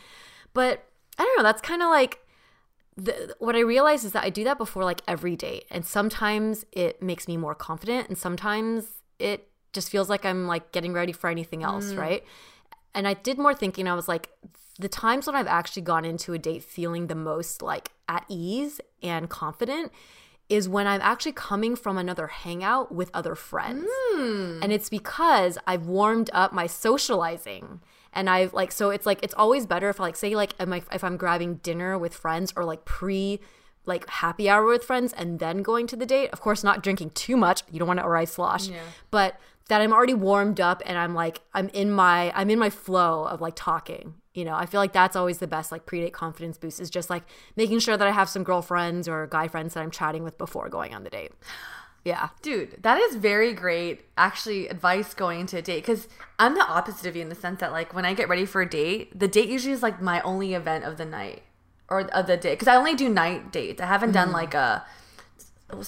but 0.54 0.89
i 1.18 1.22
don't 1.24 1.36
know 1.36 1.42
that's 1.42 1.62
kind 1.62 1.82
of 1.82 1.88
like 1.90 2.20
the, 2.96 3.34
what 3.38 3.56
I 3.56 3.60
realize 3.60 4.04
is 4.04 4.12
that 4.12 4.24
I 4.24 4.30
do 4.30 4.44
that 4.44 4.58
before 4.58 4.84
like 4.84 5.02
every 5.08 5.36
date. 5.36 5.64
And 5.70 5.84
sometimes 5.84 6.64
it 6.72 7.02
makes 7.02 7.26
me 7.26 7.36
more 7.36 7.54
confident 7.54 8.08
and 8.08 8.18
sometimes 8.18 9.02
it 9.18 9.48
just 9.72 9.90
feels 9.90 10.08
like 10.08 10.24
I'm 10.24 10.46
like 10.46 10.72
getting 10.72 10.92
ready 10.92 11.12
for 11.12 11.30
anything 11.30 11.62
else, 11.62 11.92
mm. 11.92 11.98
right? 11.98 12.24
And 12.94 13.06
I 13.06 13.14
did 13.14 13.38
more 13.38 13.54
thinking. 13.54 13.86
I 13.86 13.94
was 13.94 14.08
like, 14.08 14.30
the 14.78 14.88
times 14.88 15.26
when 15.26 15.36
I've 15.36 15.46
actually 15.46 15.82
gone 15.82 16.04
into 16.04 16.32
a 16.32 16.38
date 16.38 16.64
feeling 16.64 17.06
the 17.06 17.14
most 17.14 17.62
like 17.62 17.92
at 18.08 18.24
ease 18.28 18.80
and 19.02 19.28
confident 19.28 19.92
is 20.48 20.68
when 20.68 20.86
I'm 20.86 21.00
actually 21.00 21.32
coming 21.32 21.76
from 21.76 21.96
another 21.96 22.26
hangout 22.26 22.92
with 22.92 23.10
other 23.14 23.36
friends. 23.36 23.86
Mm. 24.14 24.62
And 24.62 24.72
it's 24.72 24.88
because 24.88 25.58
I've 25.66 25.86
warmed 25.86 26.28
up 26.32 26.52
my 26.52 26.66
socializing 26.66 27.80
and 28.12 28.28
I've 28.28 28.52
like 28.52 28.72
so 28.72 28.90
it's 28.90 29.06
like 29.06 29.20
it's 29.22 29.34
always 29.34 29.66
better 29.66 29.88
if 29.88 30.00
I 30.00 30.04
like 30.04 30.16
say 30.16 30.34
like 30.34 30.54
am 30.58 30.72
I, 30.72 30.82
if 30.92 31.04
I'm 31.04 31.16
grabbing 31.16 31.56
dinner 31.56 31.98
with 31.98 32.14
friends 32.14 32.52
or 32.56 32.64
like 32.64 32.84
pre 32.84 33.40
like 33.86 34.08
happy 34.08 34.48
hour 34.48 34.64
with 34.66 34.84
friends 34.84 35.12
and 35.12 35.38
then 35.38 35.62
going 35.62 35.86
to 35.88 35.96
the 35.96 36.06
date. 36.06 36.30
Of 36.32 36.40
course, 36.40 36.62
not 36.62 36.82
drinking 36.82 37.10
too 37.10 37.36
much. 37.36 37.62
You 37.70 37.78
don't 37.78 37.88
want 37.88 38.00
to 38.00 38.06
arrive 38.06 38.28
sloshed, 38.28 38.70
yeah. 38.70 38.78
but 39.10 39.38
that 39.68 39.80
I'm 39.80 39.92
already 39.92 40.14
warmed 40.14 40.60
up 40.60 40.82
and 40.84 40.98
I'm 40.98 41.14
like 41.14 41.40
I'm 41.54 41.68
in 41.70 41.90
my 41.90 42.32
I'm 42.34 42.50
in 42.50 42.58
my 42.58 42.70
flow 42.70 43.24
of 43.24 43.40
like 43.40 43.54
talking. 43.56 44.14
You 44.34 44.44
know, 44.44 44.54
I 44.54 44.66
feel 44.66 44.80
like 44.80 44.92
that's 44.92 45.16
always 45.16 45.38
the 45.38 45.48
best 45.48 45.72
like 45.72 45.86
pre-date 45.86 46.12
confidence 46.12 46.56
boost 46.56 46.80
is 46.80 46.88
just 46.88 47.10
like 47.10 47.24
making 47.56 47.80
sure 47.80 47.96
that 47.96 48.06
I 48.06 48.12
have 48.12 48.28
some 48.28 48.44
girlfriends 48.44 49.08
or 49.08 49.26
guy 49.26 49.48
friends 49.48 49.74
that 49.74 49.80
I'm 49.80 49.90
chatting 49.90 50.22
with 50.22 50.38
before 50.38 50.68
going 50.68 50.94
on 50.94 51.02
the 51.02 51.10
date. 51.10 51.32
Yeah. 52.04 52.30
Dude, 52.42 52.82
that 52.82 52.98
is 52.98 53.16
very 53.16 53.52
great 53.52 54.06
actually 54.16 54.68
advice 54.68 55.12
going 55.14 55.40
into 55.40 55.58
a 55.58 55.62
date 55.62 55.84
because 55.84 56.08
I'm 56.38 56.54
the 56.54 56.66
opposite 56.66 57.06
of 57.06 57.14
you 57.14 57.22
in 57.22 57.28
the 57.28 57.34
sense 57.34 57.60
that 57.60 57.72
like 57.72 57.92
when 57.94 58.04
I 58.04 58.14
get 58.14 58.28
ready 58.28 58.46
for 58.46 58.62
a 58.62 58.68
date, 58.68 59.18
the 59.18 59.28
date 59.28 59.48
usually 59.48 59.72
is 59.72 59.82
like 59.82 60.00
my 60.00 60.20
only 60.22 60.54
event 60.54 60.84
of 60.84 60.96
the 60.96 61.04
night. 61.04 61.42
or 61.90 62.02
of 62.12 62.26
the 62.26 62.36
day 62.36 62.52
because 62.52 62.68
I 62.68 62.76
only 62.76 62.94
do 62.94 63.08
night 63.08 63.52
dates. 63.52 63.82
I 63.82 63.86
haven't 63.86 64.12
done 64.12 64.28
mm-hmm. 64.28 64.36
like 64.36 64.54
a 64.54 64.84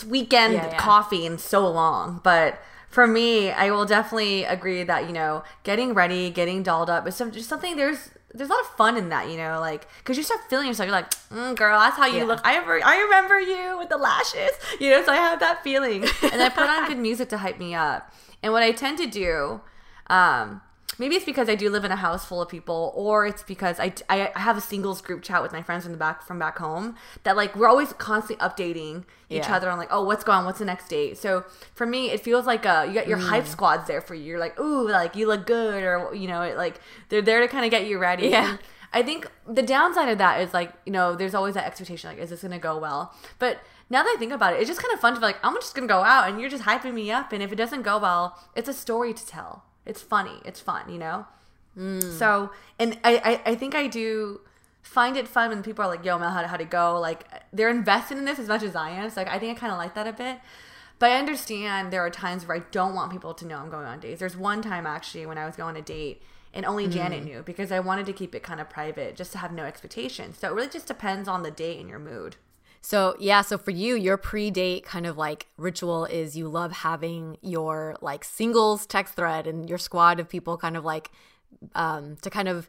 weekend 0.07 0.55
Yeah, 0.55 0.67
yeah. 0.67 0.77
coffee 0.77 1.25
in 1.25 1.39
so 1.39 1.67
long, 1.69 2.21
but 2.23 2.61
for 2.89 3.07
me, 3.07 3.51
I 3.51 3.71
will 3.71 3.87
definitely 3.87 4.45
agree 4.45 4.83
that 4.83 5.07
you 5.07 5.13
know 5.13 5.45
getting 5.63 5.95
ready, 5.95 6.29
getting 6.29 6.63
dolled 6.63 6.91
up 6.91 7.07
is 7.07 7.15
some, 7.17 7.31
just 7.33 7.49
something. 7.49 7.77
There's 7.77 8.11
there's 8.35 8.49
a 8.51 8.53
lot 8.53 8.61
of 8.63 8.69
fun 8.77 8.97
in 8.97 9.09
that, 9.11 9.29
you 9.31 9.37
know, 9.37 9.61
like 9.61 9.87
because 9.99 10.17
you 10.17 10.23
start 10.23 10.41
feeling 10.49 10.67
yourself. 10.69 10.87
You're 10.87 10.97
like, 10.97 11.11
mm, 11.31 11.55
girl, 11.57 11.79
that's 11.79 11.97
how 11.97 12.07
you 12.07 12.19
Yeah. 12.19 12.25
look. 12.25 12.41
I 12.45 12.57
ever, 12.57 12.81
I 12.85 13.01
remember 13.03 13.39
you 13.41 13.77
with 13.79 13.89
the 13.89 13.97
lashes, 13.99 14.51
you 14.81 14.91
know. 14.91 15.05
So 15.05 15.13
I 15.13 15.17
have 15.17 15.41
that 15.41 15.63
feeling, 15.63 16.05
and 16.33 16.43
I 16.43 16.49
put 16.49 16.69
on 16.69 16.89
good 16.89 16.99
music 17.09 17.29
to 17.31 17.39
hype 17.39 17.59
me 17.59 17.75
up. 17.75 18.13
And 18.43 18.53
what 18.53 18.63
I 18.63 18.73
tend 18.73 18.99
to 18.99 19.07
do, 19.07 19.61
um, 20.09 20.61
maybe 20.99 21.15
it's 21.17 21.25
because 21.25 21.49
I 21.49 21.55
do 21.55 21.71
live 21.71 21.85
in 21.85 21.93
a 21.93 21.97
house 21.97 22.25
full 22.25 22.41
of 22.43 22.49
people, 22.49 22.93
or 22.95 23.27
it's 23.27 23.43
because 23.43 23.79
I, 23.81 23.93
I, 24.09 24.31
I 24.35 24.41
have 24.41 24.57
a 24.57 24.61
singles 24.61 25.01
group 25.01 25.23
chat 25.23 25.43
with 25.43 25.53
my 25.53 25.63
friends 25.63 25.85
from 25.85 25.93
the 25.93 25.99
back 25.99 26.23
from 26.23 26.39
back 26.39 26.59
home 26.59 26.97
that 27.25 27.37
like 27.37 27.55
we're 27.57 27.69
always 27.69 27.93
constantly 27.95 28.45
updating 28.47 29.05
each 29.31 29.45
Yeah. 29.47 29.57
other 29.57 29.71
on 29.71 29.79
like, 29.79 29.89
oh, 29.91 30.05
what's 30.05 30.25
going 30.25 30.39
on, 30.41 30.45
what's 30.45 30.59
the 30.59 30.65
next 30.65 30.89
date. 30.89 31.17
So 31.19 31.45
for 31.75 31.87
me, 31.87 32.11
it 32.11 32.21
feels 32.21 32.47
like 32.47 32.67
uh, 32.67 32.85
you 32.89 32.95
got 32.95 33.09
your 33.09 33.19
Mm. 33.19 33.29
hype 33.29 33.47
squads 33.47 33.87
there 33.87 34.01
for 34.01 34.15
you. 34.15 34.25
You're 34.25 34.39
like, 34.39 34.59
ooh, 34.61 34.89
like 34.89 35.17
you 35.17 35.27
look 35.27 35.47
good, 35.47 35.83
or 35.83 36.15
you 36.15 36.29
know, 36.29 36.43
it, 36.43 36.57
like 36.57 36.81
they're 37.09 37.23
there 37.23 37.41
to 37.41 37.49
kind 37.49 37.65
of 37.65 37.71
get 37.71 37.87
you 37.87 37.99
ready. 37.99 38.29
Yeah. 38.29 38.57
I 38.95 39.03
think 39.03 39.27
the 39.49 39.63
downside 39.63 40.11
of 40.11 40.19
that 40.19 40.43
is 40.43 40.53
like, 40.53 40.71
you 40.85 40.93
know, 40.93 41.15
there's 41.17 41.35
always 41.35 41.55
that 41.55 41.65
expectation, 41.67 42.11
like, 42.11 42.19
is 42.19 42.29
this 42.29 42.43
gonna 42.43 42.59
go 42.59 42.77
well? 42.77 43.15
But 43.39 43.61
now 43.89 44.03
that 44.03 44.13
I 44.15 44.19
think 44.19 44.33
about 44.33 44.53
it, 44.53 44.61
it's 44.61 44.69
just 44.69 44.83
kind 44.83 44.93
of 44.93 45.01
fun 45.01 45.15
to 45.15 45.21
be 45.21 45.25
like, 45.25 45.39
I'm 45.43 45.55
just 45.55 45.75
gonna 45.75 45.87
go 45.87 46.03
out 46.03 46.29
and 46.29 46.39
you're 46.39 46.51
just 46.51 46.65
hyping 46.65 46.93
me 46.93 47.11
up, 47.11 47.33
and 47.33 47.43
if 47.43 47.51
it 47.51 47.57
doesn't 47.57 47.83
go 47.83 47.97
well, 47.99 48.39
it's 48.55 48.69
a 48.69 48.75
story 48.75 49.15
to 49.15 49.27
tell. 49.27 49.65
It's 49.85 50.03
funny, 50.03 50.41
it's 50.45 50.61
fun, 50.61 50.91
you 50.91 50.99
know. 50.99 51.27
Mm. 51.77 52.19
So, 52.19 52.51
and 52.79 52.99
I, 53.03 53.41
I, 53.47 53.51
I 53.53 53.55
think 53.55 53.75
I 53.75 53.87
do 53.87 54.41
find 54.83 55.17
it 55.17 55.27
fun 55.27 55.51
when 55.51 55.63
people 55.63 55.85
are 55.85 55.89
like, 55.89 56.05
"Yo, 56.05 56.19
Mel, 56.19 56.31
how 56.31 56.47
how'd 56.47 56.61
it 56.61 56.71
go?" 56.71 56.99
Like 57.01 57.25
they're 57.53 57.71
invested 57.71 58.19
in 58.19 58.25
this 58.25 58.39
as 58.39 58.49
much 58.49 58.63
as 58.63 58.77
I 58.77 58.91
am. 58.91 59.11
So 59.11 59.23
like, 59.23 59.31
I 59.31 59.39
think 59.39 59.57
I 59.57 59.61
kind 59.61 59.73
of 59.73 59.79
like 59.79 59.95
that 59.95 60.07
a 60.07 60.13
bit. 60.13 60.39
But 60.99 61.11
I 61.11 61.17
understand 61.17 61.93
there 61.93 62.05
are 62.05 62.11
times 62.11 62.47
where 62.47 62.57
I 62.57 62.63
don't 62.71 62.95
want 62.95 63.11
people 63.11 63.35
to 63.35 63.47
know 63.47 63.59
I'm 63.59 63.71
going 63.71 63.87
on 63.87 63.99
dates. 63.99 64.21
There's 64.21 64.37
one 64.37 64.63
time 64.63 64.87
actually 64.87 65.27
when 65.27 65.37
I 65.37 65.47
was 65.47 65.57
going 65.57 65.71
on 65.71 65.77
a 65.77 65.83
date 65.83 66.23
and 66.55 66.65
only 66.65 66.85
mm-hmm. 66.85 66.93
Janet 66.93 67.25
knew 67.25 67.43
because 67.43 67.73
I 67.73 67.81
wanted 67.81 68.07
to 68.07 68.13
keep 68.13 68.35
it 68.35 68.43
kind 68.43 68.61
of 68.61 68.71
private, 68.71 69.17
just 69.17 69.33
to 69.33 69.39
have 69.39 69.53
no 69.53 69.65
expectations. 69.65 70.39
So 70.39 70.49
it 70.49 70.55
really 70.55 70.69
just 70.69 70.87
depends 70.87 71.27
on 71.27 71.43
the 71.43 71.51
date 71.51 71.81
and 71.81 71.89
your 71.89 71.99
mood. 71.99 72.37
So 72.83 73.15
yeah, 73.19 73.43
so 73.43 73.57
for 73.57 73.71
you, 73.71 73.95
your 73.95 74.17
pre-date 74.17 74.85
kind 74.85 75.07
of 75.07 75.17
like 75.17 75.47
ritual 75.57 76.05
is 76.05 76.37
you 76.37 76.49
love 76.49 76.73
having 76.73 77.39
your 77.41 77.97
like 78.03 78.25
singles 78.25 78.87
text 78.87 79.15
thread 79.15 79.47
and 79.47 79.69
your 79.69 79.79
squad 79.79 80.21
of 80.21 80.29
people 80.29 80.59
kind 80.59 80.77
of 80.77 80.85
like 80.85 81.11
um 81.75 82.17
to 82.23 82.29
kind 82.29 82.49
of 82.49 82.69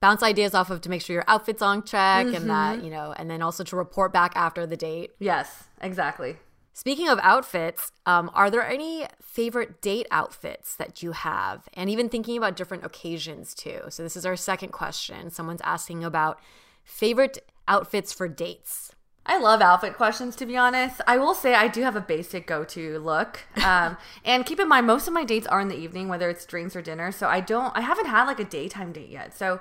bounce 0.00 0.22
ideas 0.22 0.54
off 0.54 0.70
of 0.70 0.80
to 0.80 0.88
make 0.88 1.02
sure 1.02 1.12
your 1.12 1.24
outfit's 1.28 1.60
on 1.60 1.82
check 1.82 2.26
and 2.26 2.48
that, 2.48 2.82
you 2.82 2.90
know, 2.90 3.14
and 3.18 3.30
then 3.30 3.42
also 3.42 3.62
to 3.62 3.76
report 3.76 4.12
back 4.12 4.32
after 4.34 4.66
the 4.66 4.76
date. 4.76 5.10
Yes, 5.18 5.64
exactly. 5.80 6.36
Speaking 6.72 7.08
of 7.08 7.18
outfits, 7.22 7.92
um, 8.06 8.30
are 8.32 8.50
there 8.50 8.66
any 8.66 9.04
favorite 9.20 9.82
date 9.82 10.06
outfits 10.10 10.74
that 10.76 11.02
you 11.02 11.12
have? 11.12 11.68
And 11.74 11.90
even 11.90 12.08
thinking 12.08 12.38
about 12.38 12.56
different 12.56 12.86
occasions 12.86 13.54
too. 13.54 13.82
So 13.90 14.02
this 14.02 14.16
is 14.16 14.24
our 14.24 14.36
second 14.36 14.70
question. 14.72 15.30
Someone's 15.30 15.60
asking 15.62 16.02
about 16.04 16.40
favorite 16.82 17.38
outfits 17.68 18.14
for 18.14 18.28
dates. 18.28 18.92
I 19.26 19.38
love 19.38 19.60
outfit 19.60 19.96
questions 19.96 20.34
to 20.36 20.46
be 20.46 20.56
honest. 20.56 21.00
I 21.06 21.18
will 21.18 21.34
say 21.34 21.54
I 21.54 21.68
do 21.68 21.82
have 21.82 21.94
a 21.94 22.00
basic 22.00 22.46
go-to 22.46 22.98
look. 22.98 23.40
Um, 23.64 23.98
and 24.24 24.46
keep 24.46 24.58
in 24.58 24.68
mind 24.68 24.86
most 24.86 25.06
of 25.06 25.12
my 25.12 25.22
dates 25.22 25.46
are 25.46 25.60
in 25.60 25.68
the 25.68 25.76
evening, 25.76 26.08
whether 26.08 26.30
it's 26.30 26.46
drinks 26.46 26.74
or 26.74 26.82
dinner. 26.82 27.12
So 27.12 27.28
I 27.28 27.40
don't 27.40 27.76
I 27.76 27.82
haven't 27.82 28.06
had 28.06 28.24
like 28.24 28.40
a 28.40 28.44
daytime 28.44 28.90
date 28.90 29.10
yet. 29.10 29.36
So 29.36 29.60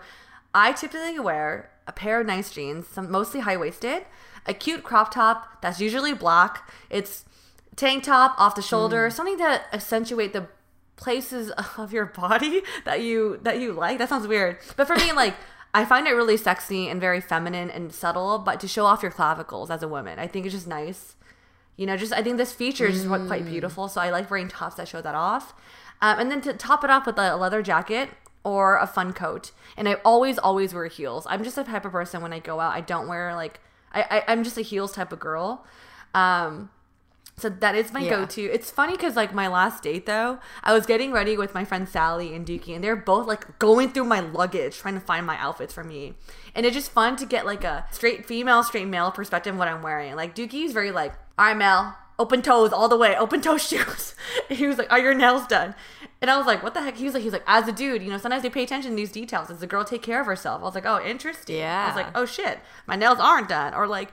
I 0.54 0.72
typically 0.72 1.20
wear 1.20 1.70
a 1.86 1.92
pair 1.92 2.22
of 2.22 2.28
nice 2.28 2.50
jeans, 2.52 2.88
some 2.88 3.12
mostly 3.12 3.42
high-waisted, 3.42 4.06
a 4.46 4.54
cute 4.54 4.84
crop 4.84 5.14
top 5.14 5.62
that's 5.62 5.80
usually 5.80 6.14
black. 6.14 6.72
It's 6.90 7.26
tank 7.76 8.04
top 8.04 8.36
off 8.40 8.56
the 8.56 8.62
shoulder, 8.62 9.10
something 9.10 9.38
to 9.38 9.62
accentuate 9.74 10.34
the 10.34 10.48
places 10.96 11.52
of 11.78 11.92
your 11.94 12.06
body 12.06 12.62
that 12.86 13.02
you 13.02 13.40
that 13.44 13.60
you 13.60 13.74
like. 13.74 13.98
That 13.98 14.10
sounds 14.10 14.28
weird. 14.28 14.58
But 14.76 14.88
for 14.88 14.96
me 14.96 15.12
like 15.12 15.36
I 15.74 15.86
find 15.86 16.08
it 16.08 16.12
really 16.12 16.38
sexy 16.38 16.90
and 16.90 17.00
very 17.00 17.22
feminine 17.22 17.70
and 17.70 17.94
subtle, 17.94 18.40
but 18.40 18.60
to 18.62 18.68
show 18.68 18.86
off 18.86 19.04
your 19.04 19.12
clavicles 19.12 19.70
as 19.70 19.84
a 19.84 19.88
woman, 19.88 20.18
I 20.18 20.28
think 20.28 20.46
it's 20.46 20.56
just 20.56 20.68
nice. 20.68 21.16
You 21.78 21.86
know, 21.86 21.96
just 21.96 22.12
I 22.12 22.24
think 22.24 22.38
this 22.38 22.52
feature 22.52 22.88
is 22.88 22.96
just 22.96 23.08
what 23.10 23.28
quite 23.28 23.46
beautiful. 23.46 23.88
So 23.88 24.02
I 24.02 24.10
like 24.10 24.30
wearing 24.30 24.48
tops 24.48 24.76
that 24.76 24.88
show 24.88 25.02
that 25.02 25.16
off. 25.16 25.54
Um, 26.02 26.20
and 26.20 26.32
then 26.32 26.42
to 26.42 26.54
top 26.54 26.84
it 26.84 26.90
off 26.90 27.06
with 27.06 27.18
a 27.18 27.36
leather 27.36 27.62
jacket 27.62 28.10
or 28.44 28.78
a 28.78 28.88
fun 28.88 29.14
coat. 29.14 29.52
And 29.78 29.88
I 29.88 29.94
always, 30.06 30.38
always 30.38 30.74
wear 30.74 30.88
heels. 30.88 31.26
I'm 31.30 31.44
just 31.44 31.58
a 31.58 31.64
type 31.64 31.86
of 31.86 31.92
person 31.92 32.22
when 32.22 32.34
I 32.34 32.40
go 32.40 32.60
out, 32.60 32.74
I 32.74 32.82
don't 32.82 33.08
wear 33.08 33.36
like 33.36 33.60
I, 33.92 34.02
I 34.02 34.24
I'm 34.32 34.44
just 34.44 34.58
a 34.58 34.62
heels 34.62 34.92
type 34.92 35.12
of 35.12 35.20
girl. 35.20 35.66
Um, 36.14 36.70
so 37.40 37.50
that 37.50 37.76
is 37.76 37.92
my 37.94 38.02
Yeah. 38.02 38.10
go-to. 38.12 38.44
It's 38.44 38.70
funny 38.70 38.94
because 38.94 39.16
like 39.16 39.34
my 39.34 39.48
last 39.48 39.84
date 39.84 40.06
though, 40.06 40.40
I 40.64 40.74
was 40.74 40.86
getting 40.86 41.12
ready 41.12 41.38
with 41.38 41.54
my 41.54 41.66
friend 41.66 41.88
Sally 41.88 42.36
and 42.36 42.46
Dookie, 42.46 42.76
and 42.76 42.84
they're 42.84 42.96
both 42.96 43.28
like 43.28 43.58
going 43.60 43.90
through 43.92 44.06
my 44.06 44.20
luggage 44.20 44.78
trying 44.78 44.96
to 44.96 45.00
find 45.00 45.26
my 45.26 45.38
outfits 45.38 45.74
for 45.74 45.84
me. 45.84 46.16
And 46.56 46.66
it's 46.66 46.76
just 46.76 46.92
fun 46.92 47.16
to 47.18 47.26
get 47.26 47.46
like 47.46 47.64
a 47.64 47.86
straight 47.92 48.26
female, 48.26 48.64
straight 48.64 48.88
male 48.88 49.12
perspective 49.12 49.54
of 49.54 49.60
what 49.60 49.68
I'm 49.68 49.82
wearing. 49.82 50.16
Like 50.16 50.36
Dookie's 50.36 50.74
very 50.74 50.92
like, 50.92 51.14
all 51.38 51.46
right, 51.46 51.58
Mel, 51.58 51.96
open 52.18 52.42
toes 52.42 52.74
all 52.74 52.90
the 52.90 52.98
way, 52.98 53.16
open 53.16 53.40
toe 53.42 53.58
shoes. 53.70 54.16
he 54.50 54.68
was 54.68 54.78
like, 54.78 54.92
are 54.92 55.00
your 55.00 55.14
nails 55.14 55.48
done? 55.48 55.74
And 56.22 56.30
I 56.30 56.36
was 56.38 56.46
like, 56.46 56.62
what 56.62 56.74
the 56.74 56.82
heck? 56.82 56.98
He 56.98 57.06
was 57.06 57.14
like, 57.14 57.22
he 57.22 57.28
was 57.28 57.34
like, 57.34 57.46
as 57.48 57.66
a 57.70 57.72
dude, 57.72 58.04
you 58.04 58.10
know, 58.10 58.18
sometimes 58.18 58.44
they 58.44 58.50
pay 58.50 58.64
attention 58.64 58.92
to 58.92 58.96
these 58.98 59.12
details. 59.12 59.48
Does 59.48 59.60
the 59.60 59.68
girl 59.68 59.86
take 59.86 60.02
care 60.02 60.20
of 60.20 60.26
herself? 60.26 60.60
I 60.62 60.66
was 60.66 60.76
like, 60.76 60.86
oh, 60.86 61.02
interesting. 61.02 61.56
Yeah. 61.58 61.84
I 61.86 61.88
was 61.88 61.96
like, 61.96 62.12
oh 62.14 62.26
shit, 62.26 62.60
my 62.88 62.98
nails 62.98 63.20
aren't 63.22 63.48
done. 63.48 63.74
Or 63.74 63.88
like, 63.88 64.12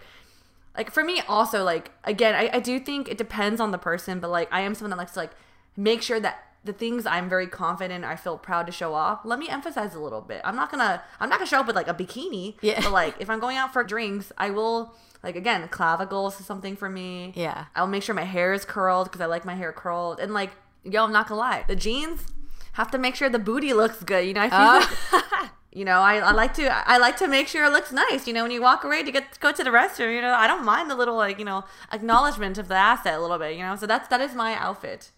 like 0.76 0.90
for 0.90 1.02
me 1.04 1.20
also 1.28 1.64
like 1.64 1.90
again 2.04 2.34
I, 2.34 2.50
I 2.56 2.60
do 2.60 2.78
think 2.78 3.08
it 3.08 3.18
depends 3.18 3.60
on 3.60 3.70
the 3.70 3.78
person 3.78 4.20
but 4.20 4.30
like 4.30 4.48
i 4.52 4.60
am 4.60 4.74
someone 4.74 4.90
that 4.90 4.98
likes 4.98 5.12
to 5.12 5.20
like 5.20 5.32
make 5.76 6.02
sure 6.02 6.20
that 6.20 6.42
the 6.64 6.72
things 6.72 7.06
i'm 7.06 7.28
very 7.28 7.46
confident 7.46 8.04
i 8.04 8.16
feel 8.16 8.36
proud 8.36 8.66
to 8.66 8.72
show 8.72 8.92
off 8.94 9.20
let 9.24 9.38
me 9.38 9.48
emphasize 9.48 9.94
a 9.94 10.00
little 10.00 10.20
bit 10.20 10.40
i'm 10.44 10.56
not 10.56 10.70
gonna 10.70 11.02
i'm 11.20 11.28
not 11.28 11.38
gonna 11.38 11.48
show 11.48 11.60
up 11.60 11.66
with 11.66 11.76
like 11.76 11.88
a 11.88 11.94
bikini 11.94 12.56
Yeah. 12.60 12.80
but 12.82 12.92
like 12.92 13.14
if 13.20 13.30
i'm 13.30 13.38
going 13.40 13.56
out 13.56 13.72
for 13.72 13.84
drinks 13.84 14.32
i 14.36 14.50
will 14.50 14.94
like 15.22 15.36
again 15.36 15.68
clavicles 15.68 16.40
is 16.40 16.46
something 16.46 16.76
for 16.76 16.88
me 16.88 17.32
Yeah. 17.36 17.66
i'll 17.76 17.86
make 17.86 18.02
sure 18.02 18.14
my 18.14 18.24
hair 18.24 18.52
is 18.52 18.64
curled 18.64 19.06
because 19.06 19.20
i 19.20 19.26
like 19.26 19.44
my 19.44 19.54
hair 19.54 19.72
curled 19.72 20.18
and 20.20 20.34
like 20.34 20.50
yo 20.84 21.04
i'm 21.04 21.12
not 21.12 21.28
gonna 21.28 21.40
lie 21.40 21.64
the 21.68 21.76
jeans 21.76 22.26
have 22.72 22.90
to 22.90 22.98
make 22.98 23.14
sure 23.14 23.28
the 23.30 23.38
booty 23.38 23.72
looks 23.72 24.02
good 24.02 24.26
you 24.26 24.34
know 24.34 24.42
i 24.42 24.50
feel 24.50 24.58
uh. 24.58 25.20
like 25.40 25.50
you 25.76 25.84
know, 25.84 26.00
I, 26.00 26.14
I 26.16 26.32
like 26.32 26.54
to 26.54 26.64
I 26.88 26.96
like 26.98 27.16
to 27.18 27.28
make 27.28 27.48
sure 27.48 27.64
it 27.66 27.70
looks 27.70 27.92
nice. 27.92 28.26
You 28.26 28.32
know, 28.34 28.42
when 28.44 28.50
you 28.50 28.62
walk 28.62 28.82
away 28.84 29.02
to 29.02 29.12
get 29.12 29.32
to 29.34 29.40
go 29.40 29.52
to 29.52 29.62
the 29.62 29.70
restroom, 29.70 30.14
you 30.14 30.22
know, 30.22 30.32
I 30.32 30.46
don't 30.46 30.64
mind 30.64 30.90
the 30.90 30.94
little 30.96 31.16
like 31.16 31.38
you 31.38 31.44
know 31.44 31.64
acknowledgement 31.92 32.56
of 32.58 32.68
the 32.68 32.74
asset 32.90 33.14
a 33.18 33.20
little 33.20 33.38
bit. 33.38 33.56
You 33.56 33.62
know, 33.66 33.76
so 33.76 33.86
that's 33.86 34.08
that 34.08 34.20
is 34.20 34.34
my 34.34 34.54
outfit 34.54 35.10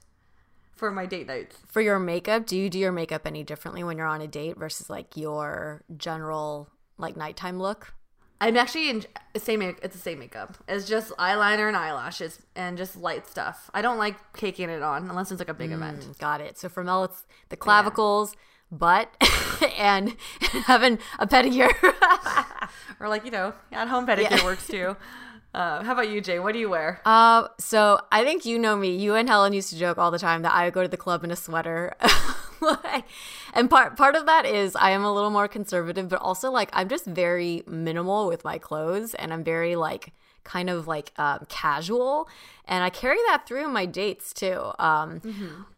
for 0.75 0.91
my 0.91 1.07
date 1.07 1.27
nights. 1.27 1.57
For 1.67 1.81
your 1.81 1.99
makeup, 1.99 2.45
do 2.47 2.57
you 2.57 2.69
do 2.71 2.79
your 2.79 2.93
makeup 2.93 3.23
any 3.27 3.43
differently 3.45 3.83
when 3.85 3.97
you're 3.99 4.07
on 4.07 4.21
a 4.21 4.29
date 4.29 4.57
versus 4.59 4.91
like 4.91 5.17
your 5.17 5.83
general 5.97 6.69
like 6.99 7.17
nighttime 7.17 7.59
look? 7.61 7.95
I'm 8.41 8.57
actually 8.57 8.89
in 8.91 9.05
the 9.35 9.41
same. 9.41 9.59
make- 9.59 9.81
It's 9.83 9.97
the 9.97 10.01
same 10.01 10.21
makeup. 10.21 10.57
It's 10.69 10.87
just 10.89 11.11
eyeliner 11.17 11.67
and 11.67 11.77
eyelashes 11.77 12.41
and 12.55 12.79
just 12.79 12.97
light 12.97 13.27
stuff. 13.27 13.69
I 13.75 13.83
don't 13.83 13.99
like 13.99 14.17
caking 14.35 14.71
it 14.71 14.81
on 14.83 15.09
unless 15.11 15.33
it's 15.33 15.41
like 15.41 15.49
a 15.49 15.55
big 15.55 15.73
event. 15.73 16.01
Mm, 16.03 16.19
Got 16.19 16.41
it. 16.41 16.57
So 16.57 16.69
for 16.69 16.85
Mel, 16.85 17.03
it's 17.05 17.25
the 17.49 17.57
clavicles, 17.57 18.37
butt, 18.71 19.15
and 19.79 20.17
having 20.65 20.99
a 21.19 21.27
pedicure. 21.27 21.73
Or 23.01 23.09
like 23.09 23.25
you 23.25 23.31
know, 23.31 23.55
at 23.71 23.87
home 23.87 24.07
pedicure 24.07 24.43
works 24.43 24.67
too. 24.67 24.97
Uh, 25.55 25.83
how 25.85 25.93
about 25.93 26.09
you, 26.09 26.21
Jay? 26.21 26.41
What 26.41 26.53
do 26.53 26.59
you 26.59 26.69
wear? 26.69 27.01
Uh, 27.05 27.47
so 27.59 28.01
I 28.11 28.25
think 28.25 28.45
you 28.45 28.59
know 28.59 28.77
me. 28.77 28.97
You 28.97 29.15
and 29.15 29.29
Helen 29.29 29.53
used 29.53 29.71
to 29.71 29.79
joke 29.79 29.99
all 29.99 30.11
the 30.11 30.19
time 30.19 30.43
that 30.43 30.53
I 30.53 30.65
would 30.65 30.75
go 30.75 30.83
to 30.83 30.89
the 30.89 30.97
club 30.97 31.25
in 31.25 31.31
a 31.31 31.37
sweater. 31.37 31.95
Like, 32.61 33.05
and 33.55 33.71
part 33.71 33.97
part 33.97 34.17
of 34.17 34.27
that 34.27 34.45
is 34.45 34.75
I 34.75 34.91
am 34.91 35.05
a 35.05 35.15
little 35.15 35.31
more 35.31 35.47
conservative, 35.47 36.09
but 36.09 36.21
also 36.21 36.51
like 36.51 36.71
I'm 36.73 36.89
just 36.89 37.05
very 37.07 37.63
minimal 37.69 38.27
with 38.27 38.43
my 38.43 38.59
clothes, 38.59 39.15
and 39.15 39.33
I'm 39.33 39.45
very 39.45 39.77
like 39.77 40.13
kind 40.49 40.71
of 40.71 40.89
like 40.89 41.13
um, 41.19 41.47
casual, 41.49 42.29
and 42.65 42.83
I 42.83 42.91
carry 42.91 43.19
that 43.29 43.47
through 43.47 43.69
my 43.69 43.85
dates 43.87 44.33
too. 44.33 44.73
Um, 44.79 45.21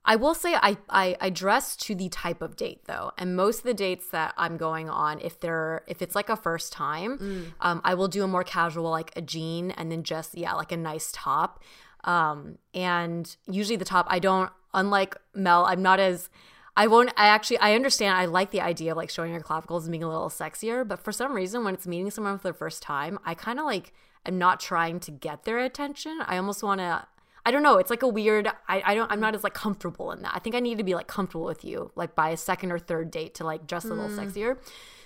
I 0.04 0.14
will 0.16 0.34
say 0.34 0.54
I, 0.54 0.76
I 0.88 1.16
I 1.20 1.30
dress 1.30 1.74
to 1.84 1.94
the 1.94 2.08
type 2.08 2.40
of 2.40 2.54
date 2.54 2.82
though, 2.86 3.10
and 3.18 3.34
most 3.34 3.58
of 3.58 3.64
the 3.64 3.74
dates 3.74 4.06
that 4.10 4.32
I'm 4.36 4.56
going 4.56 4.88
on, 4.88 5.20
if 5.20 5.40
they're 5.40 5.82
if 5.88 6.00
it's 6.02 6.14
like 6.14 6.28
a 6.28 6.36
first 6.36 6.72
time, 6.72 7.52
um, 7.60 7.80
I 7.84 7.94
will 7.94 8.08
do 8.08 8.22
a 8.22 8.28
more 8.28 8.44
casual 8.44 8.90
like 8.90 9.10
a 9.16 9.22
jean 9.22 9.72
and 9.72 9.90
then 9.90 10.02
just 10.04 10.38
yeah 10.38 10.54
like 10.54 10.72
a 10.72 10.76
nice 10.76 11.10
top, 11.12 11.62
um, 12.04 12.58
and 12.72 13.36
usually 13.46 13.76
the 13.76 13.84
top 13.84 14.06
I 14.08 14.18
don't 14.20 14.50
unlike 14.72 15.16
Mel 15.34 15.64
I'm 15.64 15.82
not 15.82 15.98
as 15.98 16.30
I 16.76 16.86
won't 16.86 17.10
I 17.16 17.26
actually 17.26 17.58
I 17.58 17.74
understand 17.74 18.16
I 18.16 18.26
like 18.26 18.52
the 18.52 18.60
idea 18.60 18.92
of 18.92 18.96
like 18.96 19.10
showing 19.10 19.32
your 19.32 19.42
clavicles 19.42 19.84
and 19.84 19.90
being 19.92 20.04
a 20.04 20.08
little 20.08 20.30
sexier, 20.30 20.86
but 20.86 21.00
for 21.04 21.12
some 21.12 21.32
reason 21.34 21.64
when 21.64 21.74
it's 21.74 21.88
meeting 21.88 22.10
someone 22.10 22.38
for 22.38 22.48
the 22.48 22.54
first 22.54 22.80
time, 22.82 23.18
I 23.24 23.34
kind 23.34 23.58
of 23.58 23.64
like 23.64 23.92
am 24.26 24.38
not 24.38 24.60
trying 24.60 25.00
to 25.00 25.10
get 25.10 25.44
their 25.44 25.58
attention. 25.58 26.20
I 26.26 26.36
almost 26.36 26.62
want 26.62 26.80
to 26.80 27.06
I 27.44 27.50
don't 27.52 27.62
know. 27.62 27.78
It's 27.78 27.88
like 27.88 28.02
a 28.02 28.08
weird. 28.08 28.48
I, 28.68 28.82
I 28.84 28.94
don't. 28.94 29.10
I'm 29.10 29.18
not 29.18 29.34
as 29.34 29.42
like 29.42 29.54
comfortable 29.54 30.12
in 30.12 30.20
that. 30.22 30.32
I 30.34 30.40
think 30.40 30.54
I 30.54 30.60
need 30.60 30.76
to 30.76 30.84
be 30.84 30.94
like 30.94 31.06
comfortable 31.06 31.46
with 31.46 31.64
you, 31.64 31.90
like 31.96 32.14
by 32.14 32.28
a 32.28 32.36
second 32.36 32.70
or 32.70 32.78
third 32.78 33.10
date 33.10 33.34
to 33.36 33.44
like 33.44 33.66
dress 33.66 33.86
a 33.86 33.94
little 33.94 34.10
mm. 34.10 34.18
sexier. 34.18 34.58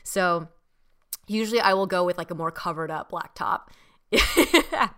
So, 0.02 0.48
Usually 1.26 1.60
I 1.60 1.74
will 1.74 1.86
go 1.86 2.04
with 2.04 2.18
like 2.18 2.30
a 2.30 2.34
more 2.34 2.50
covered 2.50 2.90
up 2.90 3.10
black 3.10 3.34
top. 3.34 3.70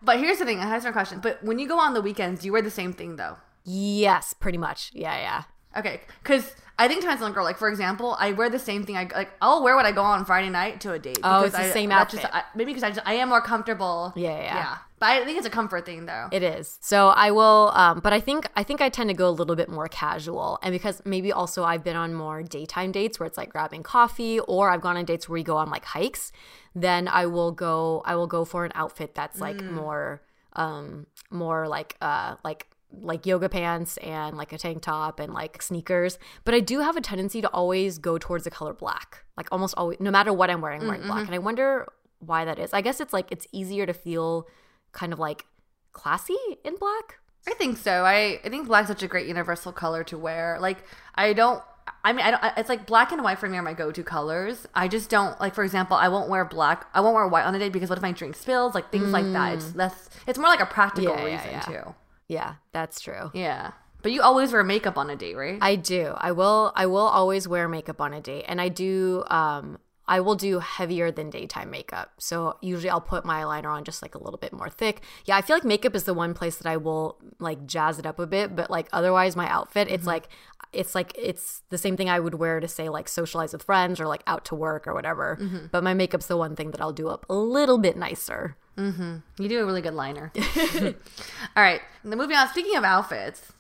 But 0.03 0.19
here's 0.19 0.39
the 0.39 0.45
thing, 0.45 0.61
I 0.61 0.67
have 0.67 0.83
some 0.83 0.93
questions. 0.93 1.21
But 1.23 1.43
when 1.43 1.59
you 1.59 1.67
go 1.69 1.79
on 1.79 1.95
the 1.95 2.01
weekends, 2.01 2.45
you 2.45 2.53
wear 2.53 2.63
the 2.63 2.71
same 2.71 2.93
thing 2.93 3.17
though? 3.17 3.37
yes, 3.65 4.33
pretty 4.33 4.59
much. 4.59 4.91
Yeah, 4.95 5.17
yeah. 5.19 5.43
Okay, 5.77 6.01
because 6.23 6.55
I 6.79 6.89
think 6.89 7.03
times 7.03 7.21
one 7.21 7.33
girl, 7.33 7.45
like 7.45 7.57
for 7.57 7.69
example, 7.69 8.17
I 8.19 8.33
wear 8.33 8.51
the 8.51 8.59
same 8.59 8.85
thing. 8.85 8.97
I 8.97 9.09
like 9.15 9.31
I'll 9.41 9.63
wear 9.63 9.75
what 9.77 9.87
I 9.87 9.93
go 9.93 10.03
on 10.03 10.25
Friday 10.25 10.51
night 10.51 10.81
to 10.83 10.93
a 10.93 10.99
date. 10.99 11.19
Oh, 11.23 11.45
it's 11.45 11.57
the 11.57 11.63
I, 11.63 11.71
same 11.71 11.89
that's 11.89 12.13
Just, 12.13 12.25
outfit. 12.27 12.43
I, 12.45 12.57
maybe 12.57 12.73
because 12.73 12.83
I 12.83 12.91
just 12.91 13.07
I 13.07 13.15
am 13.15 13.31
more 13.31 13.41
comfortable. 13.41 14.13
Yeah, 14.15 14.37
yeah, 14.37 14.55
yeah. 14.55 14.79
But 14.99 15.07
I 15.11 15.25
think 15.25 15.39
it's 15.39 15.47
a 15.47 15.51
comfort 15.51 15.87
thing 15.87 16.05
though. 16.05 16.29
It 16.33 16.43
is. 16.43 16.79
So 16.83 17.09
I 17.09 17.31
will 17.31 17.73
um 17.75 18.01
but 18.01 18.13
I 18.13 18.21
think 18.21 18.47
I 18.57 18.63
think 18.63 18.83
I 18.83 18.91
tend 18.91 19.09
to 19.09 19.15
go 19.15 19.29
a 19.29 19.31
little 19.31 19.57
bit 19.57 19.71
more 19.71 19.89
casual. 19.89 20.59
And 20.63 20.73
because 20.73 21.01
maybe 21.07 21.33
also 21.33 21.65
I've 21.65 21.83
been 21.83 21.97
on 21.97 22.13
more 22.13 22.43
daytime 22.43 22.93
dates 22.93 23.19
where 23.19 23.27
it's 23.27 23.39
like 23.39 23.49
grabbing 23.49 23.83
coffee 23.83 24.41
or 24.41 24.69
I've 24.71 24.83
gone 24.83 24.99
on 24.99 25.07
dates 25.07 25.29
where 25.29 25.35
we 25.35 25.43
go 25.43 25.57
on 25.57 25.71
like 25.71 25.85
hikes, 25.87 26.31
then 26.75 27.09
I 27.09 27.25
will 27.25 27.53
go 27.53 28.03
I 28.05 28.17
will 28.17 28.27
go 28.27 28.45
for 28.45 28.67
an 28.67 28.73
outfit 28.75 29.15
that's 29.15 29.41
like 29.41 29.63
more 29.63 30.21
um 30.53 31.07
more 31.31 31.69
like 31.69 31.97
uh 32.03 32.37
like 32.45 32.67
like 33.01 33.27
yoga 33.27 33.49
pants 33.49 33.97
and 33.99 34.37
like 34.37 34.53
a 34.53 34.59
tank 34.59 34.83
top 34.83 35.21
and 35.21 35.33
like 35.33 35.63
sneakers. 35.63 36.19
But 36.45 36.55
I 36.55 36.61
do 36.61 36.81
have 36.81 36.97
a 36.97 37.01
tendency 37.01 37.41
to 37.43 37.49
always 37.49 37.99
go 37.99 38.19
towards 38.19 38.45
the 38.45 38.51
color 38.51 38.73
black. 38.73 39.25
Like 39.37 39.49
almost 39.53 39.75
always 39.77 40.01
no 40.01 40.11
matter 40.11 40.33
what 40.33 40.51
I'm 40.51 40.61
wearing, 40.61 40.83
I'm 40.83 40.89
wearing 40.89 41.07
black. 41.07 41.27
And 41.27 41.35
I 41.35 41.39
wonder 41.39 41.87
why 42.19 42.45
that 42.45 42.59
is. 42.59 42.73
I 42.73 42.81
guess 42.81 43.01
it's 43.01 43.13
like 43.13 43.31
it's 43.31 43.47
easier 43.53 43.87
to 43.87 43.93
feel 43.93 44.47
kind 44.93 45.13
of 45.13 45.19
like 45.19 45.47
classy 45.93 46.37
in 46.65 46.77
black. 46.77 47.19
I 47.49 47.55
think 47.55 47.79
so. 47.79 48.05
I 48.05 48.41
I 48.45 48.49
think 48.49 48.67
black's 48.67 48.89
such 48.89 49.03
a 49.03 49.09
great 49.09 49.27
universal 49.29 49.73
color 49.73 50.03
to 50.05 50.19
wear. 50.19 50.59
Like 50.61 50.79
I 51.15 51.33
don't. 51.33 51.63
I 52.03 52.13
mean, 52.13 52.27
I 52.27 52.33
don't. 52.33 52.43
It's 52.57 52.69
like 52.69 52.87
black 52.87 53.13
and 53.13 53.23
white 53.23 53.39
for 53.39 53.49
me 53.49 53.57
are 53.59 53.63
my 53.63 53.73
go-to 53.73 54.03
colors. 54.03 54.67
I 54.75 54.89
just 54.89 55.09
don't 55.09 55.41
like. 55.41 55.55
For 55.55 55.63
example, 55.63 55.97
I 55.97 56.09
won't 56.09 56.29
wear 56.29 56.45
black. 56.45 56.87
I 56.95 57.01
won't 57.01 57.15
wear 57.15 57.29
white 57.29 57.45
on 57.45 57.55
a 57.55 57.59
day 57.61 57.69
because 57.69 57.89
what 57.89 57.97
if 57.99 58.03
my 58.03 58.11
drink 58.11 58.35
spills? 58.35 58.75
Like 58.75 58.91
things 58.91 59.11
like 59.11 59.31
that. 59.33 59.55
It's 59.55 59.75
less. 59.77 60.11
It's 60.27 60.39
more 60.39 60.49
like 60.49 60.61
a 60.61 60.67
practical 60.67 61.13
Mm. 61.15 61.19
Yeah, 61.19 61.27
yeah, 61.27 61.37
reason 61.37 61.51
yeah. 61.53 61.61
too. 61.83 61.95
Yeah, 62.29 62.57
that's 62.73 63.01
true. 63.01 63.31
Yeah. 63.35 63.73
But 64.03 64.13
you 64.13 64.23
always 64.23 64.53
wear 64.53 64.63
makeup 64.63 64.99
on 64.99 65.11
a 65.11 65.17
date, 65.17 65.37
right? 65.37 65.59
I 65.61 65.77
do. 65.77 66.15
I 66.17 66.33
will 66.33 66.73
I 66.77 66.87
will 66.87 66.99
always 66.99 67.49
wear 67.49 67.69
makeup 67.69 68.01
on 68.01 68.13
a 68.13 68.21
date 68.21 68.45
and 68.47 68.61
I 68.61 68.69
do 68.69 69.25
um 69.29 69.79
I 70.09 70.21
will 70.21 70.37
do 70.37 70.61
heavier 70.61 71.11
than 71.11 71.31
daytime 71.31 71.71
makeup. 71.71 72.13
So 72.19 72.59
usually 72.61 72.91
I'll 72.91 73.01
put 73.01 73.25
my 73.25 73.43
eyeliner 73.43 73.67
on 73.73 73.83
just 73.83 74.03
like 74.03 74.15
a 74.15 74.23
little 74.23 74.39
bit 74.39 74.53
more 74.53 74.69
thick. 74.69 75.01
Yeah, 75.25 75.37
I 75.37 75.43
feel 75.43 75.57
like 75.57 75.65
makeup 75.65 75.97
is 75.97 76.05
the 76.05 76.15
one 76.15 76.35
place 76.35 76.57
that 76.59 76.69
I 76.69 76.77
will 76.77 77.19
like 77.41 77.67
jazz 77.67 77.99
it 77.99 78.07
up 78.07 78.21
a 78.21 78.27
bit, 78.27 78.55
but 78.55 78.71
like 78.71 78.87
otherwise 78.93 79.35
my 79.35 79.49
outfit 79.49 79.89
it's 79.89 80.07
like 80.07 80.29
it's 80.73 80.95
like 80.95 81.13
it's 81.19 81.63
the 81.71 81.79
same 81.79 81.97
thing 81.97 82.09
I 82.09 82.21
would 82.21 82.35
wear 82.35 82.61
to 82.61 82.69
say 82.69 82.89
like 82.89 83.09
socialize 83.09 83.53
with 83.53 83.65
friends 83.65 83.99
or 83.99 84.07
like 84.07 84.23
out 84.29 84.45
to 84.47 84.55
work 84.55 84.87
or 84.87 84.95
whatever. 84.95 85.39
But 85.73 85.83
my 85.83 85.95
makeup's 85.95 86.27
the 86.27 86.37
one 86.37 86.55
thing 86.55 86.71
that 86.71 86.81
I'll 86.81 86.93
do 86.93 87.09
up 87.09 87.27
a 87.29 87.35
little 87.35 87.79
bit 87.79 87.97
nicer. 87.97 88.57
You 88.79 89.49
do 89.49 89.61
a 89.61 89.65
really 89.65 89.83
good 89.83 89.95
liner. 89.95 90.33
All 90.81 91.63
right. 91.63 91.81
Then 92.05 92.19
moving 92.19 92.37
on. 92.37 92.49
Speaking 92.49 92.77
of 92.77 92.85
outfits, 92.85 93.53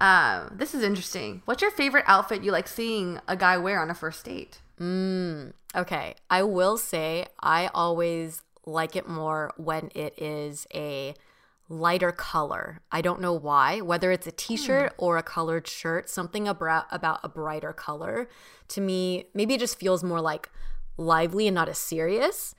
um, 0.00 0.54
this 0.56 0.74
is 0.74 0.82
interesting. 0.82 1.42
What's 1.44 1.62
your 1.62 1.70
favorite 1.70 2.04
outfit 2.06 2.42
you 2.44 2.52
like 2.52 2.68
seeing 2.68 3.20
a 3.26 3.36
guy 3.36 3.56
wear 3.58 3.80
on 3.80 3.90
a 3.90 3.94
first 3.94 4.24
date? 4.24 4.60
Mm, 4.80 5.52
Okay, 5.74 6.14
I 6.30 6.42
will 6.44 6.78
say 6.78 7.26
I 7.40 7.68
always 7.74 8.42
like 8.64 8.96
it 8.96 9.08
more 9.08 9.52
when 9.56 9.90
it 9.94 10.14
is 10.20 10.66
a 10.74 11.14
lighter 11.68 12.10
color. 12.12 12.80
I 12.90 13.02
don't 13.02 13.20
know 13.20 13.34
why, 13.34 13.80
whether 13.82 14.10
it's 14.10 14.26
a 14.26 14.32
t-shirt 14.32 14.92
or 14.96 15.18
a 15.18 15.22
colored 15.22 15.66
shirt, 15.66 16.08
something 16.08 16.48
about 16.48 16.86
about 16.90 17.20
a 17.22 17.28
brighter 17.28 17.72
color 17.74 18.28
to 18.68 18.80
me 18.80 19.26
maybe 19.34 19.54
it 19.54 19.60
just 19.60 19.78
feels 19.78 20.02
more 20.02 20.20
like 20.20 20.48
lively 20.96 21.46
and 21.46 21.54
not 21.54 21.68
as 21.68 21.78
serious. 21.78 22.54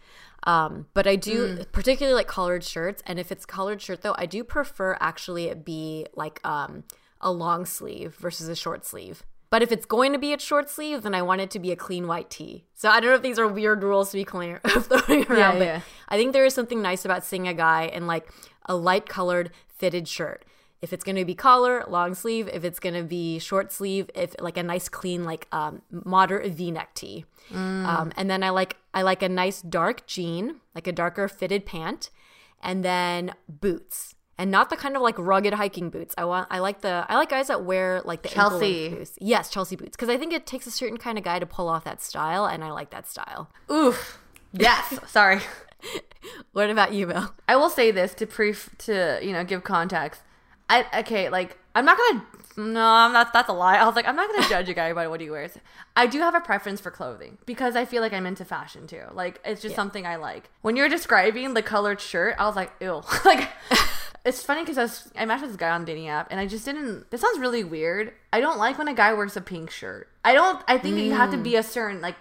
Um, 0.49 0.87
but 0.95 1.05
I 1.05 1.15
do 1.15 1.63
particularly 1.71 2.15
like 2.15 2.27
colored 2.27 2.63
shirts 2.63 3.03
and 3.05 3.19
if 3.19 3.31
it's 3.31 3.45
colored 3.45 3.81
shirt 3.81 4.01
though, 4.01 4.15
I 4.17 4.25
do 4.25 4.43
prefer 4.43 4.97
actually 4.99 5.45
it 5.45 5.63
be 5.63 6.07
like 6.15 6.39
um 6.43 6.83
a 7.21 7.31
long 7.31 7.65
sleeve 7.65 8.15
versus 8.15 8.47
a 8.47 8.55
short 8.55 8.85
sleeve. 8.85 9.23
But 9.51 9.61
if 9.61 9.71
it's 9.71 9.85
going 9.85 10.13
to 10.13 10.19
be 10.19 10.33
a 10.33 10.39
short 10.39 10.69
sleeve, 10.69 11.01
then 11.01 11.15
I 11.15 11.21
want 11.21 11.41
it 11.41 11.51
to 11.51 11.59
be 11.59 11.71
a 11.71 11.75
clean 11.75 12.07
white 12.07 12.29
tee. 12.29 12.65
So 12.75 12.89
I 12.89 12.99
don't 12.99 13.09
know 13.09 13.15
if 13.15 13.21
these 13.23 13.39
are 13.39 13.47
weird 13.47 13.83
rules 13.83 14.11
to 14.11 14.17
be 14.17 14.23
clear 14.23 14.61
throwing 14.67 15.25
around, 15.25 15.57
but 15.59 15.65
yeah. 15.65 15.81
I 16.07 16.17
think 16.17 16.33
there 16.33 16.45
is 16.45 16.53
something 16.53 16.81
nice 16.81 17.03
about 17.03 17.25
seeing 17.25 17.47
a 17.47 17.53
guy 17.53 17.83
in 17.85 18.07
like 18.07 18.31
a 18.65 18.75
light 18.75 19.07
colored 19.07 19.51
fitted 19.67 20.07
shirt. 20.07 20.45
If 20.81 20.93
it's 20.93 21.03
gonna 21.03 21.25
be 21.25 21.35
collar, 21.35 21.83
long 21.87 22.13
sleeve. 22.15 22.47
If 22.51 22.63
it's 22.63 22.79
gonna 22.79 23.03
be 23.03 23.37
short 23.39 23.71
sleeve, 23.71 24.09
if 24.15 24.35
like 24.39 24.57
a 24.57 24.63
nice 24.63 24.87
clean 24.87 25.23
like 25.23 25.47
um, 25.51 25.81
moderate 25.91 26.53
V 26.53 26.71
neck 26.71 26.93
tee. 26.95 27.25
Um, 27.53 28.11
and 28.15 28.29
then 28.29 28.43
I 28.43 28.49
like 28.51 28.77
I 28.93 29.01
like 29.01 29.21
a 29.23 29.29
nice 29.29 29.61
dark 29.61 30.05
jean, 30.07 30.61
like 30.75 30.87
a 30.87 30.91
darker 30.91 31.27
fitted 31.27 31.65
pant, 31.65 32.09
and 32.61 32.83
then 32.85 33.33
boots. 33.47 34.15
And 34.37 34.51
not 34.51 34.69
the 34.69 34.77
kind 34.77 34.95
of 34.95 35.01
like 35.01 35.15
rugged 35.17 35.53
hiking 35.55 35.89
boots. 35.89 36.15
I 36.17 36.23
want. 36.23 36.47
I 36.49 36.59
like 36.59 36.79
the. 36.79 37.05
I 37.09 37.17
like 37.17 37.27
guys 37.29 37.47
that 37.47 37.65
wear 37.65 38.01
like 38.05 38.21
the 38.21 38.29
Chelsea. 38.29 38.87
boots. 38.87 39.17
Yes, 39.19 39.49
Chelsea 39.49 39.75
boots. 39.75 39.97
Because 39.97 40.07
I 40.07 40.17
think 40.17 40.31
it 40.31 40.45
takes 40.45 40.65
a 40.65 40.71
certain 40.71 40.97
kind 40.97 41.17
of 41.17 41.25
guy 41.25 41.39
to 41.39 41.45
pull 41.45 41.67
off 41.67 41.83
that 41.83 42.01
style, 42.01 42.45
and 42.45 42.63
I 42.63 42.71
like 42.71 42.89
that 42.91 43.05
style. 43.05 43.49
Oof. 43.69 44.17
Yes. 44.53 44.97
Sorry. 45.07 45.41
What 46.53 46.69
about 46.69 46.93
you, 46.93 47.07
Bill? 47.07 47.33
I 47.49 47.57
will 47.57 47.69
say 47.69 47.91
this 47.91 48.13
to 48.13 48.25
proof 48.25 48.69
to 48.79 49.19
you 49.21 49.33
know 49.33 49.43
give 49.43 49.65
context. 49.65 50.21
I 50.69 50.99
okay, 50.99 51.29
like 51.29 51.57
I'm 51.75 51.85
not 51.85 51.97
gonna. 51.97 52.25
No, 52.57 52.83
I'm 52.83 53.13
not. 53.13 53.31
That's 53.31 53.49
a 53.49 53.53
lie. 53.53 53.77
I 53.77 53.85
was 53.85 53.95
like, 53.95 54.07
I'm 54.07 54.15
not 54.15 54.29
gonna 54.29 54.47
judge 54.49 54.69
a 54.69 54.73
guy 54.73 54.91
by 54.93 55.07
what 55.07 55.21
he 55.21 55.29
wears. 55.29 55.57
I 55.95 56.07
do 56.07 56.19
have 56.19 56.35
a 56.35 56.41
preference 56.41 56.81
for 56.81 56.91
clothing 56.91 57.37
because 57.45 57.75
I 57.75 57.85
feel 57.85 58.01
like 58.01 58.13
I'm 58.13 58.25
into 58.25 58.45
fashion 58.45 58.85
too. 58.85 59.03
Like 59.13 59.39
it's 59.45 59.61
just 59.61 59.75
something 59.75 60.05
I 60.05 60.17
like. 60.17 60.49
When 60.61 60.75
you're 60.75 60.89
describing 60.89 61.53
the 61.53 61.61
colored 61.61 62.01
shirt, 62.01 62.35
I 62.37 62.45
was 62.45 62.55
like, 62.55 62.71
ew. 62.81 63.01
like 63.25 63.49
it's 64.25 64.43
funny 64.43 64.61
because 64.61 64.77
I, 64.77 64.83
was- 64.83 65.11
I 65.17 65.25
matched 65.25 65.41
with 65.41 65.51
this 65.51 65.57
guy 65.57 65.69
on 65.69 65.85
dating 65.85 66.09
app, 66.09 66.27
and 66.31 66.39
I 66.39 66.47
just 66.47 66.65
didn't. 66.65 67.09
This 67.11 67.21
sounds 67.21 67.39
really 67.39 67.63
weird. 67.63 68.13
I 68.33 68.41
don't 68.41 68.57
like 68.57 68.77
when 68.77 68.87
a 68.87 68.93
guy 68.93 69.13
wears 69.13 69.37
a 69.37 69.41
pink 69.41 69.69
shirt. 69.69 70.09
I 70.25 70.33
don't. 70.33 70.61
I 70.67 70.77
think 70.77 70.97
you 70.97 71.13
have 71.13 71.31
to 71.31 71.37
be 71.37 71.55
a 71.55 71.61
mm. 71.61 71.65
certain 71.65 72.01
like 72.01 72.15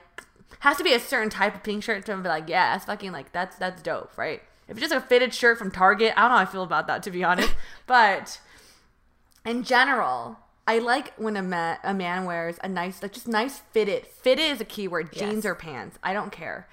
has 0.61 0.77
to 0.77 0.85
be 0.85 0.93
a 0.93 1.01
certain 1.01 1.31
type 1.31 1.55
of 1.55 1.63
pink 1.63 1.85
shirt 1.85 2.05
to 2.07 2.17
be 2.17 2.29
like, 2.29 2.49
yeah, 2.49 2.75
it's 2.75 2.85
fucking 2.85 3.13
like 3.13 3.33
that's 3.33 3.57
that's 3.57 3.83
dope, 3.83 4.17
right? 4.17 4.43
If 4.69 4.77
it's 4.77 4.81
just 4.89 4.95
a 4.95 5.01
fitted 5.01 5.33
shirt 5.33 5.59
from 5.59 5.71
Target, 5.71 6.13
I 6.17 6.23
don't 6.23 6.31
know 6.31 6.37
how 6.37 6.43
I 6.43 6.47
feel 6.47 6.63
about 6.63 6.87
that 6.89 7.03
to 7.05 7.11
be 7.11 7.25
honest. 7.25 7.55
but 7.87 8.39
in 9.45 9.65
general, 9.65 10.39
I 10.67 10.79
like 10.79 11.15
when 11.17 11.37
a 11.37 11.43
man 11.43 11.79
a 11.83 11.95
man 11.95 12.25
wears 12.27 12.59
a 12.63 12.69
nice 12.69 13.03
like 13.03 13.13
just 13.13 13.27
nice 13.29 13.61
fitted. 13.73 14.07
Fitted 14.07 14.45
is 14.51 14.61
a 14.61 14.65
keyword. 14.67 15.13
Jeans 15.13 15.37
Yes. 15.37 15.47
or 15.47 15.55
pants. 15.55 15.99
I 16.03 16.13
don't 16.13 16.31
care. 16.31 16.69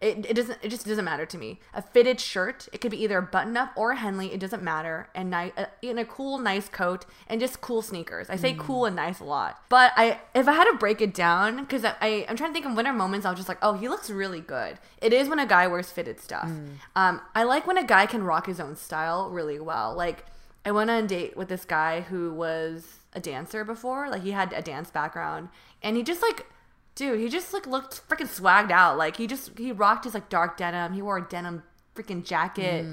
It, 0.00 0.24
it 0.30 0.34
doesn't 0.34 0.58
it 0.62 0.70
just 0.70 0.86
doesn't 0.86 1.04
matter 1.04 1.26
to 1.26 1.36
me. 1.36 1.60
A 1.74 1.82
fitted 1.82 2.20
shirt, 2.20 2.68
it 2.72 2.80
could 2.80 2.90
be 2.90 3.02
either 3.02 3.18
a 3.18 3.22
button 3.22 3.54
up 3.54 3.72
or 3.76 3.90
a 3.90 3.96
Henley, 3.96 4.32
it 4.32 4.40
doesn't 4.40 4.62
matter. 4.62 5.08
And 5.14 5.28
nice 5.28 5.52
uh, 5.58 5.66
in 5.82 5.98
a 5.98 6.06
cool 6.06 6.38
nice 6.38 6.70
coat 6.70 7.04
and 7.26 7.38
just 7.38 7.60
cool 7.60 7.82
sneakers. 7.82 8.30
I 8.30 8.36
say 8.36 8.54
cool 8.58 8.86
and 8.86 8.96
nice 8.96 9.20
a 9.20 9.24
lot. 9.24 9.62
But 9.68 9.92
I 9.96 10.18
if 10.34 10.48
I 10.48 10.52
had 10.52 10.64
to 10.70 10.78
break 10.78 11.02
it 11.02 11.12
down 11.12 11.66
cuz 11.66 11.84
I, 11.84 11.94
I 12.00 12.26
I'm 12.30 12.36
trying 12.36 12.48
to 12.50 12.54
think 12.54 12.64
of 12.64 12.74
winter 12.74 12.94
moments 12.94 13.26
I 13.26 13.30
was 13.30 13.38
just 13.38 13.48
like, 13.48 13.58
"Oh, 13.60 13.74
he 13.74 13.90
looks 13.90 14.08
really 14.08 14.40
good." 14.40 14.78
It 15.02 15.12
is 15.12 15.28
when 15.28 15.38
a 15.38 15.46
guy 15.46 15.66
wears 15.66 15.90
fitted 15.90 16.18
stuff. 16.18 16.48
Um 16.96 17.20
I 17.34 17.42
like 17.42 17.66
when 17.66 17.76
a 17.76 17.84
guy 17.84 18.06
can 18.06 18.24
rock 18.24 18.46
his 18.46 18.58
own 18.58 18.76
style 18.76 19.28
really 19.28 19.60
well. 19.60 19.94
Like 19.94 20.24
I 20.64 20.72
went 20.72 20.88
on 20.88 21.04
a 21.04 21.06
date 21.06 21.36
with 21.36 21.48
this 21.48 21.66
guy 21.66 22.00
who 22.00 22.32
was 22.32 23.00
a 23.12 23.20
dancer 23.20 23.64
before. 23.64 24.08
Like 24.08 24.22
he 24.22 24.30
had 24.30 24.54
a 24.54 24.62
dance 24.62 24.90
background 24.90 25.50
and 25.82 25.96
he 25.98 26.02
just 26.02 26.22
like 26.22 26.46
dude, 27.00 27.18
he 27.18 27.30
just 27.30 27.54
like 27.54 27.66
looked 27.66 28.06
freaking 28.08 28.28
swagged 28.28 28.70
out. 28.70 28.98
Like 28.98 29.16
he 29.16 29.26
just 29.26 29.58
he 29.58 29.72
rocked 29.72 30.04
his 30.04 30.12
like 30.12 30.28
dark 30.28 30.58
denim. 30.58 30.92
He 30.92 31.00
wore 31.00 31.16
a 31.16 31.26
denim 31.26 31.62
freaking 31.96 32.24
jacket. 32.24 32.86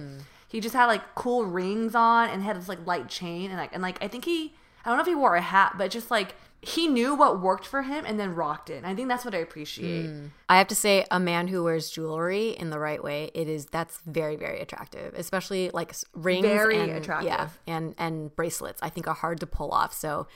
He 0.48 0.62
just 0.62 0.74
had 0.74 0.86
like 0.86 1.14
cool 1.14 1.46
rings 1.46 1.94
on 1.94 2.30
and 2.30 2.42
had 2.42 2.56
this 2.56 2.70
like 2.70 2.88
light 2.88 3.10
chain 3.10 3.52
and 3.52 3.60
like 3.60 3.74
and 3.74 3.84
like 3.84 4.02
I 4.02 4.08
think 4.08 4.24
he 4.24 4.56
I 4.86 4.90
don't 4.90 4.98
know 4.98 5.02
if 5.02 5.08
he 5.08 5.16
wore 5.16 5.36
a 5.36 5.42
hat, 5.42 5.76
but 5.78 5.92
just 5.92 6.10
like 6.10 6.36
he 6.62 6.88
knew 6.88 7.16
what 7.16 7.42
worked 7.42 7.68
for 7.68 7.84
him 7.84 8.06
and 8.08 8.18
then 8.18 8.34
rocked 8.34 8.70
it. 8.70 8.78
And 8.78 8.88
I 8.88 8.96
think 8.96 9.10
that's 9.10 9.26
what 9.26 9.36
I 9.36 9.40
appreciate. 9.40 10.10
I 10.50 10.58
have 10.58 10.68
to 10.70 10.76
say, 10.76 11.06
a 11.12 11.20
man 11.20 11.50
who 11.50 11.64
wears 11.64 11.90
jewelry 11.90 12.52
in 12.52 12.72
the 12.72 12.80
right 12.80 13.04
way, 13.04 13.30
it 13.36 13.50
is 13.50 13.66
that's 13.66 14.00
very 14.06 14.38
very 14.38 14.62
attractive, 14.62 15.16
especially 15.16 15.70
like 15.72 15.94
rings. 16.14 16.46
Very 16.46 16.80
and, 16.80 16.92
attractive. 16.92 17.28
yeah, 17.28 17.50
and 17.68 17.94
and 17.98 18.34
bracelets. 18.38 18.82
I 18.82 18.88
think 18.88 19.06
are 19.06 19.14
hard 19.14 19.42
to 19.42 19.46
pull 19.46 19.72
off. 19.72 19.94
So, 19.94 20.28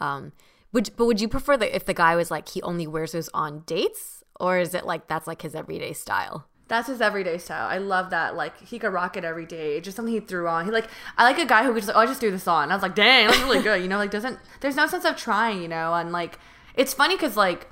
um, 0.00 0.32
would 0.72 0.90
but 0.96 1.06
would 1.06 1.20
you 1.20 1.28
prefer 1.28 1.56
that 1.56 1.74
if 1.74 1.84
the 1.84 1.94
guy 1.94 2.16
was 2.16 2.30
like 2.30 2.48
he 2.50 2.62
only 2.62 2.86
wears 2.86 3.12
those 3.12 3.30
on 3.34 3.60
dates, 3.66 4.22
or 4.38 4.58
is 4.58 4.74
it 4.74 4.84
like 4.86 5.08
that's 5.08 5.26
like 5.26 5.42
his 5.42 5.54
everyday 5.54 5.92
style? 5.92 6.46
That's 6.68 6.88
his 6.88 7.00
everyday 7.00 7.38
style. 7.38 7.66
I 7.66 7.78
love 7.78 8.10
that. 8.10 8.36
Like 8.36 8.60
he 8.66 8.78
could 8.78 8.92
rock 8.92 9.16
it 9.16 9.24
every 9.24 9.46
day. 9.46 9.76
It's 9.78 9.86
just 9.86 9.96
something 9.96 10.12
he 10.12 10.20
threw 10.20 10.46
on. 10.46 10.66
He 10.66 10.70
like 10.70 10.88
I 11.16 11.24
like 11.24 11.38
a 11.38 11.46
guy 11.46 11.64
who 11.64 11.70
could 11.72 11.78
just 11.82 11.88
like, 11.88 11.96
oh 11.96 12.00
I 12.00 12.06
just 12.06 12.20
threw 12.20 12.30
this 12.30 12.46
on. 12.46 12.64
And 12.64 12.72
I 12.72 12.76
was 12.76 12.82
like, 12.82 12.94
dang, 12.94 13.28
that's 13.28 13.40
really 13.40 13.62
good. 13.62 13.80
You 13.80 13.88
know, 13.88 13.96
like 13.96 14.10
doesn't 14.10 14.38
there's 14.60 14.76
no 14.76 14.86
sense 14.86 15.04
of 15.06 15.16
trying. 15.16 15.62
You 15.62 15.68
know, 15.68 15.94
and 15.94 16.12
like 16.12 16.38
it's 16.74 16.92
funny 16.92 17.16
because 17.16 17.36
like 17.36 17.68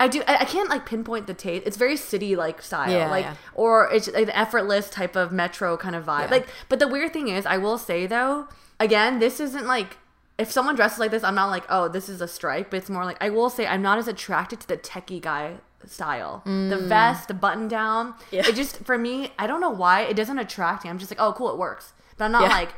I 0.00 0.08
do 0.08 0.22
I, 0.26 0.38
I 0.38 0.44
can't 0.46 0.70
like 0.70 0.86
pinpoint 0.86 1.26
the 1.26 1.34
taste. 1.34 1.64
It's 1.66 1.76
very 1.76 1.98
city 1.98 2.34
like 2.34 2.62
style, 2.62 2.90
Yeah, 2.90 3.10
like 3.10 3.26
yeah. 3.26 3.34
or 3.52 3.90
it's 3.92 4.08
an 4.08 4.30
effortless 4.30 4.88
type 4.88 5.14
of 5.14 5.30
metro 5.30 5.76
kind 5.76 5.94
of 5.94 6.06
vibe. 6.06 6.24
Yeah. 6.24 6.30
Like, 6.30 6.48
but 6.70 6.78
the 6.78 6.88
weird 6.88 7.12
thing 7.12 7.28
is, 7.28 7.44
I 7.44 7.58
will 7.58 7.76
say 7.76 8.06
though, 8.06 8.48
again, 8.80 9.18
this 9.18 9.40
isn't 9.40 9.66
like. 9.66 9.98
If 10.40 10.50
someone 10.50 10.74
dresses 10.74 10.98
like 10.98 11.10
this, 11.10 11.22
I'm 11.22 11.34
not 11.34 11.50
like, 11.50 11.64
oh, 11.68 11.88
this 11.88 12.08
is 12.08 12.20
a 12.20 12.28
stripe. 12.28 12.70
But 12.70 12.78
it's 12.78 12.90
more 12.90 13.04
like 13.04 13.18
I 13.20 13.30
will 13.30 13.50
say 13.50 13.66
I'm 13.66 13.82
not 13.82 13.98
as 13.98 14.08
attracted 14.08 14.60
to 14.60 14.68
the 14.68 14.76
techie 14.76 15.20
guy 15.20 15.58
style. 15.86 16.42
The 16.44 16.78
vest, 16.78 17.28
the 17.28 17.34
button 17.34 17.68
down. 17.68 18.14
Yeah. 18.30 18.46
It 18.46 18.54
just 18.54 18.84
for 18.84 18.98
me, 18.98 19.32
I 19.38 19.46
don't 19.46 19.60
know 19.60 19.70
why 19.70 20.02
it 20.02 20.14
doesn't 20.16 20.38
attract 20.38 20.84
me. 20.84 20.90
I'm 20.90 20.98
just 20.98 21.10
like, 21.10 21.20
oh, 21.20 21.32
cool, 21.32 21.50
it 21.50 21.58
works. 21.58 21.92
But 22.16 22.24
I'm 22.26 22.32
not 22.32 22.42
Yeah. 22.42 22.48
like, 22.56 22.70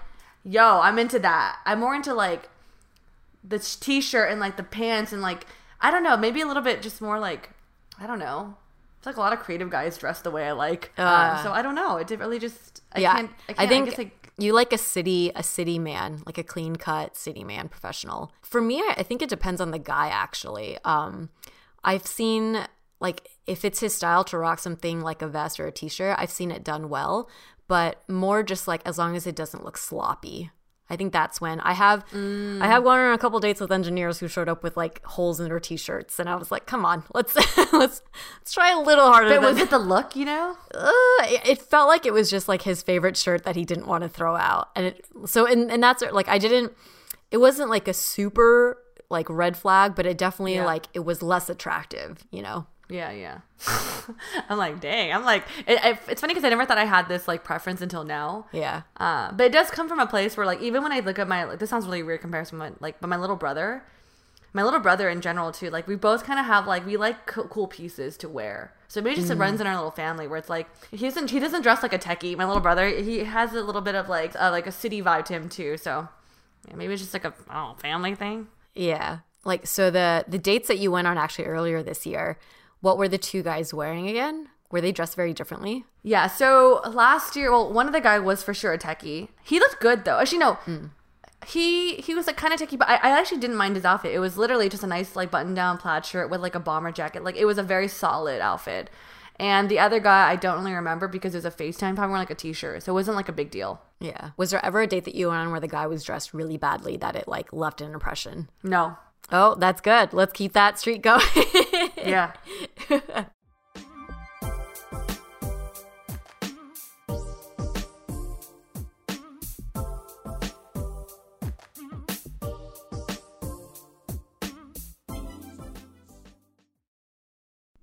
yo, 0.44 0.80
I'm 0.80 0.98
into 0.98 1.18
that. 1.20 1.58
I'm 1.66 1.80
more 1.80 1.94
into 1.94 2.14
like 2.14 2.48
the 3.44 3.58
t-shirt 3.58 4.30
and 4.30 4.38
like 4.40 4.56
the 4.56 4.62
pants 4.62 5.12
and 5.12 5.20
like 5.22 5.46
I 5.80 5.90
don't 5.90 6.04
know, 6.04 6.16
maybe 6.16 6.40
a 6.42 6.46
little 6.46 6.62
bit 6.62 6.80
just 6.82 7.00
more 7.00 7.18
like 7.18 7.50
I 7.98 8.06
don't 8.06 8.18
know. 8.18 8.56
It's 8.98 9.06
like 9.06 9.16
a 9.16 9.20
lot 9.20 9.32
of 9.32 9.40
creative 9.40 9.68
guys 9.68 9.98
dress 9.98 10.20
the 10.20 10.30
way 10.30 10.46
I 10.46 10.52
like. 10.52 10.92
Um, 10.96 11.06
Uh. 11.06 11.42
so 11.42 11.50
I 11.52 11.60
don't 11.62 11.74
know. 11.74 11.96
It 11.96 12.08
really 12.10 12.38
just 12.38 12.82
I 12.92 13.00
yeah, 13.00 13.14
can't. 13.16 13.30
I, 13.48 13.52
I, 13.52 13.54
can't, 13.54 13.68
think 13.68 13.84
guess 13.90 13.98
I- 13.98 14.21
you 14.38 14.52
like 14.52 14.72
a 14.72 14.78
city, 14.78 15.30
a 15.34 15.42
city 15.42 15.78
man, 15.78 16.22
like 16.26 16.38
a 16.38 16.42
clean 16.42 16.76
cut 16.76 17.16
city 17.16 17.44
man 17.44 17.68
professional. 17.68 18.32
For 18.42 18.60
me, 18.60 18.82
I 18.88 19.02
think 19.02 19.22
it 19.22 19.28
depends 19.28 19.60
on 19.60 19.70
the 19.70 19.78
guy. 19.78 20.08
Actually, 20.08 20.78
um, 20.84 21.30
I've 21.84 22.06
seen 22.06 22.66
like 23.00 23.28
if 23.46 23.64
it's 23.64 23.80
his 23.80 23.94
style 23.94 24.24
to 24.24 24.38
rock 24.38 24.58
something 24.58 25.00
like 25.00 25.22
a 25.22 25.28
vest 25.28 25.58
or 25.58 25.66
a 25.66 25.72
t-shirt, 25.72 26.16
I've 26.18 26.30
seen 26.30 26.50
it 26.50 26.64
done 26.64 26.88
well, 26.88 27.28
but 27.68 28.08
more 28.08 28.42
just 28.42 28.68
like 28.68 28.80
as 28.86 28.98
long 28.98 29.16
as 29.16 29.26
it 29.26 29.36
doesn't 29.36 29.64
look 29.64 29.76
sloppy. 29.76 30.50
I 30.92 30.96
think 30.96 31.12
that's 31.12 31.40
when 31.40 31.58
I 31.60 31.72
have 31.72 32.04
I 32.14 32.66
have 32.66 32.84
gone 32.84 32.98
on 32.98 33.14
a 33.14 33.18
couple 33.18 33.40
dates 33.40 33.60
with 33.60 33.72
engineers 33.72 34.18
who 34.20 34.28
showed 34.28 34.48
up 34.48 34.62
with 34.62 34.76
like 34.76 35.02
holes 35.04 35.40
in 35.40 35.48
their 35.48 35.58
t-shirts, 35.58 36.18
and 36.18 36.28
I 36.28 36.36
was 36.36 36.50
like, 36.50 36.66
"Come 36.66 36.84
on, 36.84 37.02
let's 37.14 37.34
let's 37.72 38.02
let's 38.38 38.52
try 38.52 38.70
a 38.72 38.78
little 38.78 39.06
harder." 39.06 39.30
but 39.30 39.40
was 39.40 39.56
it 39.58 39.70
the 39.70 39.78
look? 39.78 40.14
You 40.14 40.26
know? 40.26 40.56
uh, 40.74 40.90
it 41.22 41.48
it 41.48 41.62
felt 41.62 41.88
like 41.88 42.04
it 42.04 42.12
was 42.12 42.30
just 42.30 42.46
like 42.46 42.62
his 42.62 42.82
favorite 42.82 43.16
shirt 43.16 43.44
that 43.44 43.56
he 43.56 43.64
didn't 43.64 43.86
want 43.86 44.02
to 44.02 44.08
throw 44.08 44.36
out 44.36 44.68
and 44.76 44.86
it 44.86 45.06
so 45.24 45.46
and, 45.46 45.70
and 45.70 45.82
that's 45.82 46.02
like 46.12 46.28
i 46.28 46.38
didn't 46.38 46.72
it 47.30 47.38
wasn't 47.38 47.68
like 47.70 47.88
a 47.88 47.94
super 47.94 48.78
like 49.10 49.26
red 49.30 49.56
flag 49.56 49.94
but 49.94 50.04
it 50.06 50.16
definitely 50.18 50.54
Yeah. 50.56 50.64
like 50.66 50.86
it 50.94 51.00
was 51.00 51.22
less 51.22 51.48
attractive 51.48 52.24
you 52.30 52.42
know 52.42 52.66
Yeah, 52.92 53.10
yeah. 53.10 53.38
I'm 54.50 54.58
like, 54.58 54.80
dang. 54.80 55.12
I'm 55.12 55.24
like, 55.24 55.44
it, 55.66 55.80
it, 55.82 55.98
it's 56.08 56.20
funny 56.20 56.34
because 56.34 56.44
I 56.44 56.50
never 56.50 56.66
thought 56.66 56.76
I 56.78 56.84
had 56.84 57.08
this 57.08 57.26
like 57.26 57.42
preference 57.42 57.80
until 57.80 58.04
now. 58.04 58.46
yeah 58.52 58.82
Uh, 58.98 59.32
but 59.32 59.44
it 59.46 59.52
does 59.52 59.70
come 59.70 59.88
from 59.88 59.98
a 59.98 60.06
place 60.06 60.36
where 60.36 60.44
like 60.44 60.60
even 60.60 60.82
when 60.82 60.92
I 60.92 61.00
look 61.00 61.18
at 61.18 61.26
my 61.26 61.44
like 61.44 61.58
this 61.58 61.70
sounds 61.70 61.86
really 61.86 62.02
weird 62.02 62.20
comparison, 62.20 62.58
but 62.58 62.80
like 62.82 63.00
but 63.00 63.08
my 63.08 63.16
little 63.16 63.36
brother, 63.36 63.82
my 64.52 64.62
little 64.62 64.80
brother 64.80 65.08
in 65.08 65.20
general 65.22 65.52
too, 65.52 65.70
like 65.70 65.86
we 65.88 65.96
both 65.96 66.24
kind 66.24 66.38
of 66.38 66.44
have 66.46 66.66
like 66.66 66.84
we 66.84 66.96
like 66.98 67.24
co- 67.26 67.44
cool 67.48 67.66
pieces 67.66 68.16
to 68.18 68.28
wear. 68.28 68.74
So 68.88 69.00
maybe 69.00 69.14
it 69.20 69.24
just 69.26 69.38
runs 69.38 69.58
in 69.58 69.66
our 69.66 69.74
little 69.74 69.90
family 69.90 70.26
where 70.28 70.36
it's 70.38 70.50
like 70.50 70.68
he 70.90 70.98
doesn't 71.08 71.30
he 71.30 71.40
doesn't 71.40 71.62
dress 71.62 71.82
like 71.82 71.94
a 71.94 71.98
techie. 71.98 72.36
My 72.36 72.44
little 72.44 72.60
brother 72.60 72.86
he 72.88 73.20
has 73.20 73.54
a 73.54 73.62
little 73.62 73.80
bit 73.80 73.94
of 73.94 74.10
like 74.10 74.34
uh, 74.38 74.50
like 74.50 74.66
a 74.66 74.72
city 74.72 75.00
vibe 75.00 75.24
to 75.26 75.32
him 75.32 75.48
too. 75.48 75.78
So 75.78 76.08
yeah, 76.68 76.76
maybe 76.76 76.92
it's 76.92 77.00
just 77.02 77.14
like 77.14 77.24
a 77.24 77.32
oh 77.50 77.74
family 77.80 78.14
thing. 78.14 78.48
yeah 78.74 79.20
like 79.44 79.66
so 79.66 79.90
the 79.90 80.24
the 80.28 80.38
dates 80.38 80.68
that 80.68 80.78
you 80.78 80.90
went 80.92 81.06
on 81.06 81.16
actually 81.18 81.46
earlier 81.46 81.82
this 81.82 82.04
year 82.06 82.38
what 82.82 82.98
were 82.98 83.08
the 83.08 83.16
two 83.18 83.42
guys 83.42 83.72
wearing 83.72 84.06
again 84.08 84.48
were 84.70 84.80
they 84.82 84.92
dressed 84.92 85.16
very 85.16 85.32
differently 85.32 85.84
Yeah, 86.02 86.26
so 86.26 86.80
last 86.92 87.36
year, 87.36 87.50
well, 87.50 87.72
one 87.72 87.86
of 87.86 87.92
the 87.92 88.00
guy 88.00 88.18
was 88.18 88.42
for 88.42 88.52
sure 88.54 88.72
a 88.74 88.78
techie. 88.78 89.28
He 89.44 89.58
looked 89.60 89.80
good 89.80 90.04
though. 90.04 90.18
Actually, 90.18 90.38
no, 90.38 90.58
he 91.46 91.96
he 91.96 92.14
was 92.14 92.26
like 92.26 92.36
kind 92.36 92.54
of 92.54 92.60
techie, 92.60 92.78
but 92.78 92.88
I, 92.88 92.94
I 92.96 93.10
actually 93.18 93.40
didn't 93.40 93.56
mind 93.56 93.76
his 93.76 93.84
outfit. 93.84 94.12
It 94.14 94.18
was 94.20 94.36
literally 94.36 94.68
just 94.68 94.82
a 94.84 94.86
nice 94.86 95.16
like 95.16 95.30
button 95.30 95.54
down 95.54 95.78
plaid 95.78 96.04
shirt 96.06 96.30
with 96.30 96.40
like 96.40 96.54
a 96.54 96.60
bomber 96.60 96.92
jacket. 96.92 97.24
Like 97.24 97.36
it 97.36 97.44
was 97.44 97.58
a 97.58 97.62
very 97.62 97.88
solid 97.88 98.40
outfit. 98.40 98.90
And 99.38 99.68
the 99.68 99.78
other 99.78 99.98
guy, 99.98 100.30
I 100.30 100.36
don't 100.36 100.58
really 100.58 100.74
remember 100.74 101.08
because 101.08 101.34
it 101.34 101.38
was 101.38 101.44
a 101.46 101.50
FaceTime 101.50 101.96
time 101.96 102.10
wearing 102.10 102.20
like 102.22 102.30
a 102.30 102.34
t-shirt, 102.34 102.82
so 102.82 102.92
it 102.92 102.94
wasn't 102.94 103.16
like 103.16 103.28
a 103.28 103.32
big 103.32 103.50
deal. 103.50 103.80
yeah 103.98 104.30
was 104.36 104.50
there 104.50 104.64
ever 104.64 104.82
a 104.82 104.86
date 104.86 105.04
that 105.04 105.14
you 105.14 105.28
went 105.28 105.40
on 105.40 105.50
where 105.50 105.58
the 105.60 105.66
guy 105.68 105.86
was 105.86 106.04
dressed 106.04 106.32
really 106.34 106.56
badly 106.58 106.96
that 106.98 107.16
it 107.16 107.26
like 107.26 107.52
left 107.52 107.80
an 107.80 107.92
impression 107.92 108.48
No, 108.62 108.96
oh 109.30 109.54
that's 109.56 109.80
good 109.80 110.12
let's 110.12 110.32
keep 110.32 110.52
that 110.52 110.78
streak 110.78 111.02
going 111.02 111.22
yeah, 111.96 112.32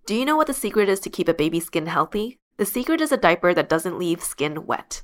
Do 0.10 0.16
you 0.16 0.26
know 0.26 0.36
what 0.36 0.48
the 0.48 0.56
secret 0.56 0.90
is 0.90 1.00
to 1.02 1.10
keep 1.12 1.28
a 1.28 1.36
baby's 1.36 1.68
skin 1.68 1.86
healthy? 1.86 2.40
The 2.58 2.66
secret 2.66 3.00
is 3.00 3.12
a 3.12 3.18
diaper 3.18 3.54
that 3.54 3.70
doesn't 3.70 4.00
leave 4.00 4.24
skin 4.24 4.66
wet. 4.66 5.04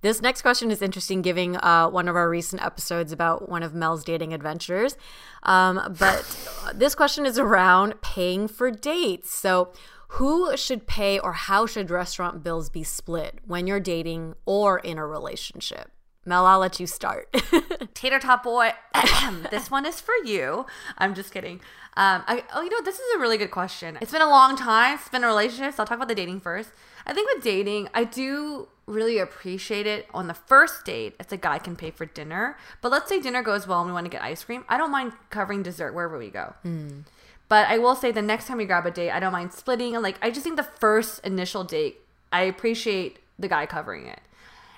This 0.00 0.22
next 0.22 0.42
question 0.42 0.70
is 0.70 0.80
interesting, 0.80 1.22
giving 1.22 1.56
uh, 1.56 1.88
one 1.88 2.06
of 2.06 2.14
our 2.14 2.28
recent 2.28 2.64
episodes 2.64 3.10
about 3.10 3.48
one 3.48 3.62
of 3.62 3.74
Mel's 3.74 4.04
dating 4.04 4.32
adventures. 4.32 4.96
Um, 5.42 5.96
but 5.98 6.24
this 6.74 6.94
question 6.94 7.26
is 7.26 7.38
around 7.38 8.00
paying 8.00 8.46
for 8.46 8.70
dates. 8.70 9.34
So, 9.34 9.72
who 10.12 10.56
should 10.56 10.86
pay 10.86 11.18
or 11.18 11.32
how 11.32 11.66
should 11.66 11.90
restaurant 11.90 12.42
bills 12.42 12.70
be 12.70 12.82
split 12.82 13.40
when 13.44 13.66
you're 13.66 13.80
dating 13.80 14.34
or 14.46 14.78
in 14.78 14.96
a 14.96 15.06
relationship? 15.06 15.90
Mel, 16.24 16.46
I'll 16.46 16.58
let 16.58 16.78
you 16.78 16.86
start. 16.86 17.34
Tater 17.94 18.18
Tot 18.18 18.42
Boy, 18.42 18.72
this 19.50 19.70
one 19.70 19.84
is 19.86 20.00
for 20.00 20.14
you. 20.24 20.66
I'm 20.96 21.14
just 21.14 21.32
kidding. 21.32 21.60
Um, 21.96 22.22
I, 22.26 22.44
oh, 22.54 22.62
you 22.62 22.70
know, 22.70 22.82
this 22.82 22.96
is 22.96 23.16
a 23.16 23.18
really 23.18 23.38
good 23.38 23.50
question. 23.50 23.98
It's 24.00 24.12
been 24.12 24.22
a 24.22 24.28
long 24.28 24.56
time. 24.56 24.98
It's 24.98 25.08
been 25.08 25.24
a 25.24 25.26
relationship, 25.26 25.74
so 25.74 25.82
I'll 25.82 25.86
talk 25.86 25.96
about 25.96 26.08
the 26.08 26.14
dating 26.14 26.40
first. 26.40 26.70
I 27.08 27.14
think 27.14 27.34
with 27.34 27.42
dating, 27.42 27.88
I 27.94 28.04
do 28.04 28.68
really 28.86 29.18
appreciate 29.18 29.86
it 29.86 30.06
on 30.12 30.28
the 30.28 30.34
first 30.34 30.84
date 30.84 31.14
if 31.18 31.28
the 31.28 31.36
guy 31.36 31.58
can 31.58 31.74
pay 31.74 31.90
for 31.90 32.06
dinner. 32.06 32.56
But 32.80 32.92
let's 32.92 33.08
say 33.08 33.20
dinner 33.20 33.42
goes 33.42 33.66
well 33.66 33.80
and 33.80 33.88
we 33.88 33.92
want 33.92 34.04
to 34.04 34.10
get 34.10 34.22
ice 34.22 34.44
cream. 34.44 34.64
I 34.68 34.76
don't 34.76 34.90
mind 34.90 35.12
covering 35.30 35.62
dessert 35.62 35.94
wherever 35.94 36.18
we 36.18 36.28
go. 36.28 36.54
Hmm. 36.62 37.00
But 37.48 37.68
I 37.68 37.78
will 37.78 37.94
say 37.94 38.12
the 38.12 38.22
next 38.22 38.46
time 38.46 38.58
we 38.58 38.66
grab 38.66 38.84
a 38.84 38.90
date, 38.90 39.10
I 39.10 39.20
don't 39.20 39.32
mind 39.32 39.52
splitting. 39.54 39.94
And 39.94 40.02
like, 40.02 40.18
I 40.20 40.30
just 40.30 40.44
think 40.44 40.56
the 40.56 40.62
first 40.62 41.24
initial 41.24 41.64
date, 41.64 42.00
I 42.30 42.42
appreciate 42.42 43.20
the 43.38 43.48
guy 43.48 43.64
covering 43.64 44.06
it. 44.06 44.20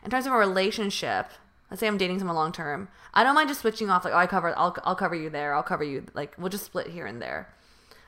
In 0.05 0.11
terms 0.11 0.27
of 0.27 0.33
a 0.33 0.37
relationship, 0.37 1.31
let's 1.69 1.81
say 1.81 1.89
I'm 1.89 1.99
dating 1.99 2.21
someone 2.21 2.37
long 2.37 2.53
term, 2.53 2.89
I 3.13 3.25
don't 3.25 3.35
mind 3.35 3.49
just 3.49 3.61
switching 3.61 3.91
off. 3.91 4.05
Like, 4.05 4.15
oh, 4.15 4.19
I 4.19 4.27
cover, 4.27 4.57
I'll, 4.57 4.77
I'll 4.85 4.95
cover 4.95 5.17
you 5.17 5.31
there. 5.31 5.53
I'll 5.53 5.65
cover 5.65 5.83
you. 5.83 6.07
Like, 6.15 6.35
we'll 6.39 6.49
just 6.49 6.65
split 6.65 6.89
here 6.89 7.07
and 7.07 7.21
there. 7.21 7.49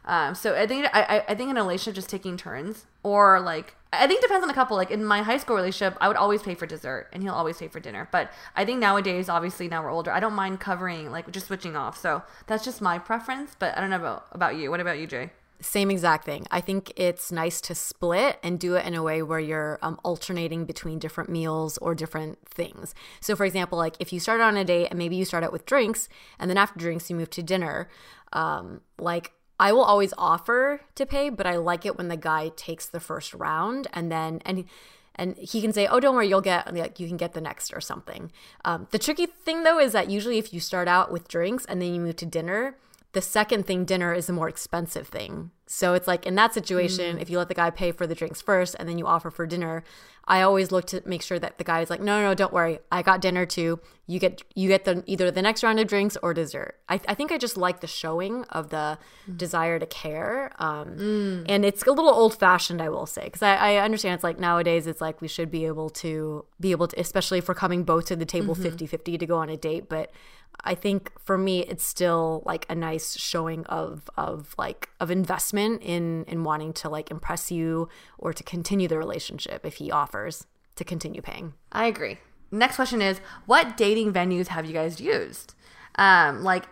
Um, 0.04 0.34
so 0.34 0.54
I 0.56 0.66
think 0.66 0.86
I, 0.92 1.24
I- 1.28 1.34
think 1.34 1.50
in 1.50 1.56
a 1.56 1.62
relationship, 1.62 1.94
just 1.94 2.10
taking 2.10 2.36
turns, 2.36 2.86
or 3.02 3.40
like 3.40 3.76
I 3.92 4.06
think 4.06 4.20
depends 4.22 4.42
on 4.42 4.48
the 4.48 4.54
couple. 4.54 4.76
Like 4.76 4.90
in 4.90 5.04
my 5.04 5.22
high 5.22 5.36
school 5.36 5.54
relationship, 5.56 5.96
I 6.00 6.08
would 6.08 6.16
always 6.16 6.42
pay 6.42 6.54
for 6.54 6.66
dessert, 6.66 7.08
and 7.12 7.22
he'll 7.22 7.34
always 7.34 7.58
pay 7.58 7.68
for 7.68 7.78
dinner. 7.80 8.08
But 8.10 8.32
I 8.56 8.64
think 8.64 8.80
nowadays, 8.80 9.28
obviously 9.28 9.68
now 9.68 9.82
we're 9.82 9.92
older, 9.92 10.10
I 10.10 10.18
don't 10.20 10.32
mind 10.34 10.60
covering 10.60 11.10
like 11.12 11.30
just 11.30 11.46
switching 11.46 11.76
off. 11.76 11.96
So 11.98 12.22
that's 12.46 12.64
just 12.64 12.80
my 12.80 12.98
preference. 12.98 13.54
But 13.58 13.76
I 13.76 13.80
don't 13.80 13.90
know 13.90 13.96
about 13.96 14.26
about 14.32 14.56
you. 14.56 14.70
What 14.70 14.80
about 14.80 14.98
you, 14.98 15.06
Jay? 15.06 15.30
Same 15.60 15.92
exact 15.92 16.24
thing. 16.24 16.44
I 16.50 16.60
think 16.60 16.92
it's 16.96 17.30
nice 17.30 17.60
to 17.60 17.74
split 17.76 18.40
and 18.42 18.58
do 18.58 18.74
it 18.74 18.84
in 18.84 18.94
a 18.94 19.02
way 19.04 19.22
where 19.22 19.38
you're 19.38 19.78
um, 19.80 20.00
alternating 20.02 20.64
between 20.64 20.98
different 20.98 21.30
meals 21.30 21.78
or 21.78 21.94
different 21.94 22.38
things. 22.48 22.96
So, 23.20 23.36
for 23.36 23.44
example, 23.46 23.78
like 23.78 23.94
if 24.00 24.12
you 24.12 24.18
start 24.18 24.40
on 24.40 24.56
a 24.56 24.64
date 24.64 24.88
and 24.90 24.98
maybe 24.98 25.14
you 25.14 25.24
start 25.24 25.44
out 25.44 25.52
with 25.52 25.64
drinks 25.64 26.08
and 26.40 26.50
then 26.50 26.58
after 26.58 26.80
drinks 26.80 27.08
you 27.08 27.14
move 27.14 27.30
to 27.30 27.44
dinner, 27.44 27.88
um, 28.32 28.80
like 28.98 29.30
I 29.58 29.72
will 29.72 29.84
always 29.84 30.12
offer 30.18 30.80
to 30.94 31.06
pay, 31.06 31.28
but 31.28 31.46
I 31.46 31.56
like 31.56 31.86
it 31.86 31.96
when 31.96 32.08
the 32.08 32.16
guy 32.16 32.50
takes 32.56 32.86
the 32.86 33.00
first 33.00 33.34
round 33.34 33.86
and 33.92 34.10
then 34.10 34.40
and 34.44 34.64
and 35.14 35.36
he 35.36 35.60
can 35.60 35.72
say, 35.72 35.86
"Oh, 35.86 36.00
don't 36.00 36.14
worry, 36.14 36.28
you'll 36.28 36.40
get 36.40 36.72
like 36.74 36.98
you 36.98 37.06
can 37.06 37.16
get 37.16 37.34
the 37.34 37.40
next 37.40 37.72
or 37.74 37.80
something." 37.80 38.32
Um, 38.64 38.88
the 38.90 38.98
tricky 38.98 39.26
thing 39.26 39.62
though 39.62 39.78
is 39.78 39.92
that 39.92 40.10
usually 40.10 40.38
if 40.38 40.52
you 40.52 40.60
start 40.60 40.88
out 40.88 41.12
with 41.12 41.28
drinks 41.28 41.64
and 41.66 41.80
then 41.82 41.94
you 41.94 42.00
move 42.00 42.16
to 42.16 42.26
dinner, 42.26 42.76
the 43.12 43.22
second 43.22 43.66
thing, 43.66 43.84
dinner, 43.84 44.14
is 44.14 44.26
the 44.26 44.32
more 44.32 44.48
expensive 44.48 45.06
thing. 45.08 45.50
So 45.66 45.94
it's 45.94 46.06
like 46.06 46.26
in 46.26 46.34
that 46.34 46.54
situation, 46.54 47.16
mm. 47.16 47.22
if 47.22 47.30
you 47.30 47.38
let 47.38 47.48
the 47.48 47.54
guy 47.54 47.70
pay 47.70 47.92
for 47.92 48.06
the 48.06 48.14
drinks 48.14 48.42
first 48.42 48.76
and 48.78 48.88
then 48.88 48.98
you 48.98 49.06
offer 49.06 49.30
for 49.30 49.46
dinner, 49.46 49.84
I 50.26 50.42
always 50.42 50.70
look 50.70 50.86
to 50.88 51.02
make 51.04 51.22
sure 51.22 51.38
that 51.38 51.58
the 51.58 51.64
guy 51.64 51.80
is 51.80 51.90
like, 51.90 52.00
no, 52.00 52.20
no, 52.20 52.28
no, 52.28 52.34
don't 52.34 52.52
worry, 52.52 52.78
I 52.90 53.02
got 53.02 53.20
dinner 53.20 53.44
too. 53.44 53.80
You 54.06 54.18
get 54.18 54.42
you 54.54 54.68
get 54.68 54.84
the 54.84 55.02
either 55.06 55.30
the 55.30 55.42
next 55.42 55.62
round 55.62 55.80
of 55.80 55.88
drinks 55.88 56.16
or 56.22 56.34
dessert. 56.34 56.76
I, 56.88 57.00
I 57.08 57.14
think 57.14 57.32
I 57.32 57.38
just 57.38 57.56
like 57.56 57.80
the 57.80 57.86
showing 57.86 58.44
of 58.44 58.68
the 58.70 58.98
mm. 59.28 59.36
desire 59.36 59.78
to 59.78 59.86
care, 59.86 60.52
um, 60.58 60.96
mm. 60.96 61.46
and 61.48 61.64
it's 61.64 61.82
a 61.84 61.92
little 61.92 62.12
old 62.12 62.38
fashioned, 62.38 62.82
I 62.82 62.88
will 62.88 63.06
say, 63.06 63.24
because 63.24 63.42
I, 63.42 63.56
I 63.56 63.76
understand 63.76 64.14
it's 64.14 64.24
like 64.24 64.38
nowadays 64.38 64.86
it's 64.86 65.00
like 65.00 65.20
we 65.20 65.28
should 65.28 65.50
be 65.50 65.64
able 65.64 65.90
to 65.90 66.44
be 66.60 66.70
able 66.72 66.88
to, 66.88 67.00
especially 67.00 67.38
if 67.38 67.48
we're 67.48 67.54
coming 67.54 67.82
both 67.84 68.06
to 68.06 68.16
the 68.16 68.26
table 68.26 68.54
mm-hmm. 68.54 68.64
50 68.64 68.86
50 68.86 69.18
to 69.18 69.26
go 69.26 69.38
on 69.38 69.48
a 69.48 69.56
date, 69.56 69.88
but 69.88 70.12
I 70.64 70.74
think 70.74 71.10
for 71.20 71.36
me 71.36 71.60
it's 71.60 71.84
still 71.84 72.42
like 72.46 72.66
a 72.68 72.74
nice 72.74 73.16
showing 73.18 73.64
of 73.66 74.08
of 74.16 74.54
like 74.58 74.90
of 75.00 75.10
investment 75.10 75.82
in 75.82 76.24
in 76.24 76.44
wanting 76.44 76.72
to 76.74 76.88
like 76.88 77.10
impress 77.10 77.50
you 77.50 77.88
or 78.18 78.32
to 78.32 78.42
continue 78.42 78.88
the 78.88 78.98
relationship 78.98 79.66
if 79.66 79.74
he 79.74 79.90
offers 79.90 80.46
to 80.76 80.84
continue 80.84 81.20
paying. 81.20 81.54
I 81.72 81.86
agree. 81.86 82.18
Next 82.50 82.76
question 82.76 83.02
is 83.02 83.20
what 83.46 83.76
dating 83.76 84.12
venues 84.12 84.48
have 84.48 84.66
you 84.66 84.72
guys 84.72 85.00
used? 85.00 85.54
Um, 85.96 86.42
like 86.42 86.64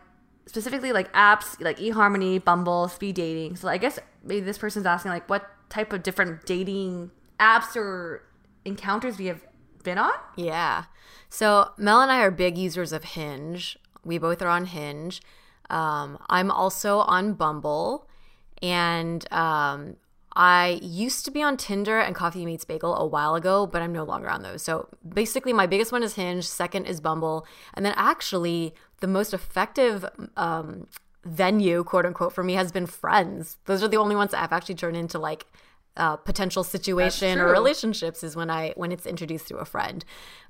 specifically 0.47 0.93
like 0.93 1.13
apps 1.13 1.61
like 1.61 1.79
eHarmony, 1.79 2.43
Bumble, 2.43 2.89
speed 2.89 3.17
dating. 3.17 3.57
So 3.57 3.69
I 3.69 3.79
guess 3.79 3.99
maybe 4.23 4.41
this 4.41 4.59
person's 4.59 4.87
asking 4.87 5.11
like 5.11 5.29
what 5.29 5.49
type 5.69 5.93
of 5.93 6.03
different 6.03 6.45
dating 6.47 7.11
apps 7.39 7.77
or 7.77 8.23
encounters 8.65 9.19
we 9.19 9.27
have 9.27 9.41
been 9.83 9.99
on? 9.99 10.13
Yeah. 10.37 10.85
So 11.29 11.71
Mel 11.77 12.01
and 12.01 12.11
I 12.11 12.21
are 12.21 12.31
big 12.31 12.59
users 12.59 12.93
of 12.93 13.05
Hinge. 13.05 13.79
We 14.05 14.19
both 14.19 14.43
are 14.43 14.49
on 14.49 14.67
Hinge. 14.67 15.21
Um, 15.69 16.19
I'm 16.29 16.51
also 16.51 16.99
on 17.01 17.35
Bumble, 17.35 18.09
and 18.61 19.31
um, 19.33 19.97
I 20.35 20.81
used 20.83 21.25
to 21.27 21.31
be 21.31 21.43
on 21.43 21.57
Tinder 21.57 22.01
and 22.01 22.15
Coffee 22.15 22.45
Meets 22.45 22.65
Bagel 22.65 22.97
a 22.97 23.07
while 23.07 23.37
ago, 23.37 23.67
but 23.67 23.81
I'm 23.81 23.93
no 23.93 24.05
longer 24.05 24.29
on 24.29 24.43
those. 24.43 24.63
So 24.63 24.89
basically, 25.09 25.53
my 25.53 25.67
biggest 25.67 25.93
one 25.93 26.03
is 26.03 26.15
Hinge, 26.15 26.47
second 26.47 26.87
is 26.87 27.01
Bumble, 27.01 27.47
and 27.75 27.87
then 27.87 27.95
actually 27.97 28.75
the 28.99 29.07
most 29.07 29.33
effective 29.33 30.05
um, 30.37 30.89
venue, 31.25 31.85
quote 31.85 32.07
unquote, 32.07 32.33
for 32.33 32.43
me 32.43 32.55
has 32.55 32.73
been 32.73 32.87
Friends. 32.87 33.59
Those 33.67 33.83
are 33.83 33.89
the 33.89 33.97
only 33.97 34.17
ones 34.17 34.33
that 34.33 34.43
I've 34.43 34.53
actually 34.53 34.77
turned 34.77 34.97
into 34.97 35.19
like 35.19 35.47
uh, 35.97 36.17
potential 36.17 36.65
situation 36.65 37.39
or 37.39 37.51
relationships 37.51 38.23
is 38.23 38.37
when 38.37 38.51
I 38.51 38.73
when 38.77 38.93
it's 38.93 39.07
introduced 39.07 39.47
through 39.47 39.59
a 39.59 39.65
friend. 39.65 40.05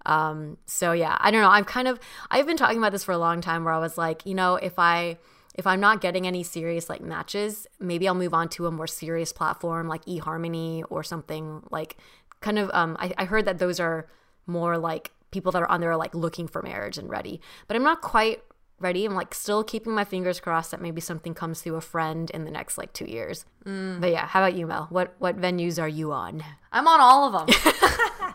Um, 0.07 0.59
so 0.67 0.93
yeah, 0.93 1.17
I 1.21 1.31
don't 1.31 1.41
know. 1.41 1.51
I'm 1.51 1.65
kind 1.65 1.89
of 1.89 1.99
I've 2.31 2.47
been 2.47 2.57
talking 2.57 2.79
about 2.79 2.93
this 2.93 3.05
for 3.05 3.13
a 3.13 3.19
long 3.19 3.41
time 3.41 3.65
where 3.65 3.75
I 3.75 3.79
was 3.79 3.99
like, 3.99 4.25
you 4.27 4.35
know, 4.35 4.57
if 4.57 4.79
I 4.79 5.19
if 5.55 5.67
I'm 5.67 5.81
not 5.81 6.01
getting 6.01 6.27
any 6.27 6.43
serious 6.43 6.89
like 6.89 7.01
matches, 7.01 7.67
maybe 7.79 8.07
I'll 8.07 8.15
move 8.15 8.35
on 8.35 8.49
to 8.51 8.67
a 8.67 8.71
more 8.71 8.87
serious 8.87 9.33
platform 9.33 9.89
like 9.89 10.05
eHarmony 10.05 10.85
or 10.91 11.03
something 11.03 11.63
like 11.71 11.97
kind 12.41 12.59
of 12.59 12.71
um 12.73 12.97
I, 13.01 13.13
I 13.19 13.25
heard 13.25 13.47
that 13.47 13.59
those 13.59 13.81
are 13.81 14.09
more 14.47 14.79
like 14.79 15.11
people 15.31 15.53
that 15.53 15.63
are 15.63 15.71
on 15.71 15.81
there 15.81 15.97
like 15.97 16.15
looking 16.15 16.49
for 16.49 16.63
marriage 16.63 16.99
and 16.99 17.09
ready. 17.09 17.41
But 17.67 17.77
I'm 17.77 17.85
not 17.85 18.03
quite 18.03 18.43
ready. 18.81 19.05
I'm 19.05 19.15
like 19.15 19.35
still 19.35 19.63
keeping 19.63 19.93
my 19.93 20.05
fingers 20.05 20.41
crossed 20.41 20.71
that 20.73 20.81
maybe 20.81 21.01
something 21.01 21.35
comes 21.35 21.61
through 21.61 21.77
a 21.77 21.81
friend 21.81 22.31
in 22.31 22.45
the 22.45 22.51
next 22.51 22.79
like 22.79 22.93
two 22.93 23.05
years. 23.05 23.45
Mm. 23.65 24.01
But 24.01 24.11
yeah, 24.11 24.27
how 24.27 24.43
about 24.43 24.57
you, 24.57 24.67
Mel? 24.67 24.87
What 24.91 25.15
what 25.19 25.41
venues 25.41 25.81
are 25.81 25.89
you 25.89 26.13
on? 26.13 26.43
I'm 26.73 26.89
on 26.89 27.01
all 27.01 27.27
of 27.27 27.47
them. 27.47 27.57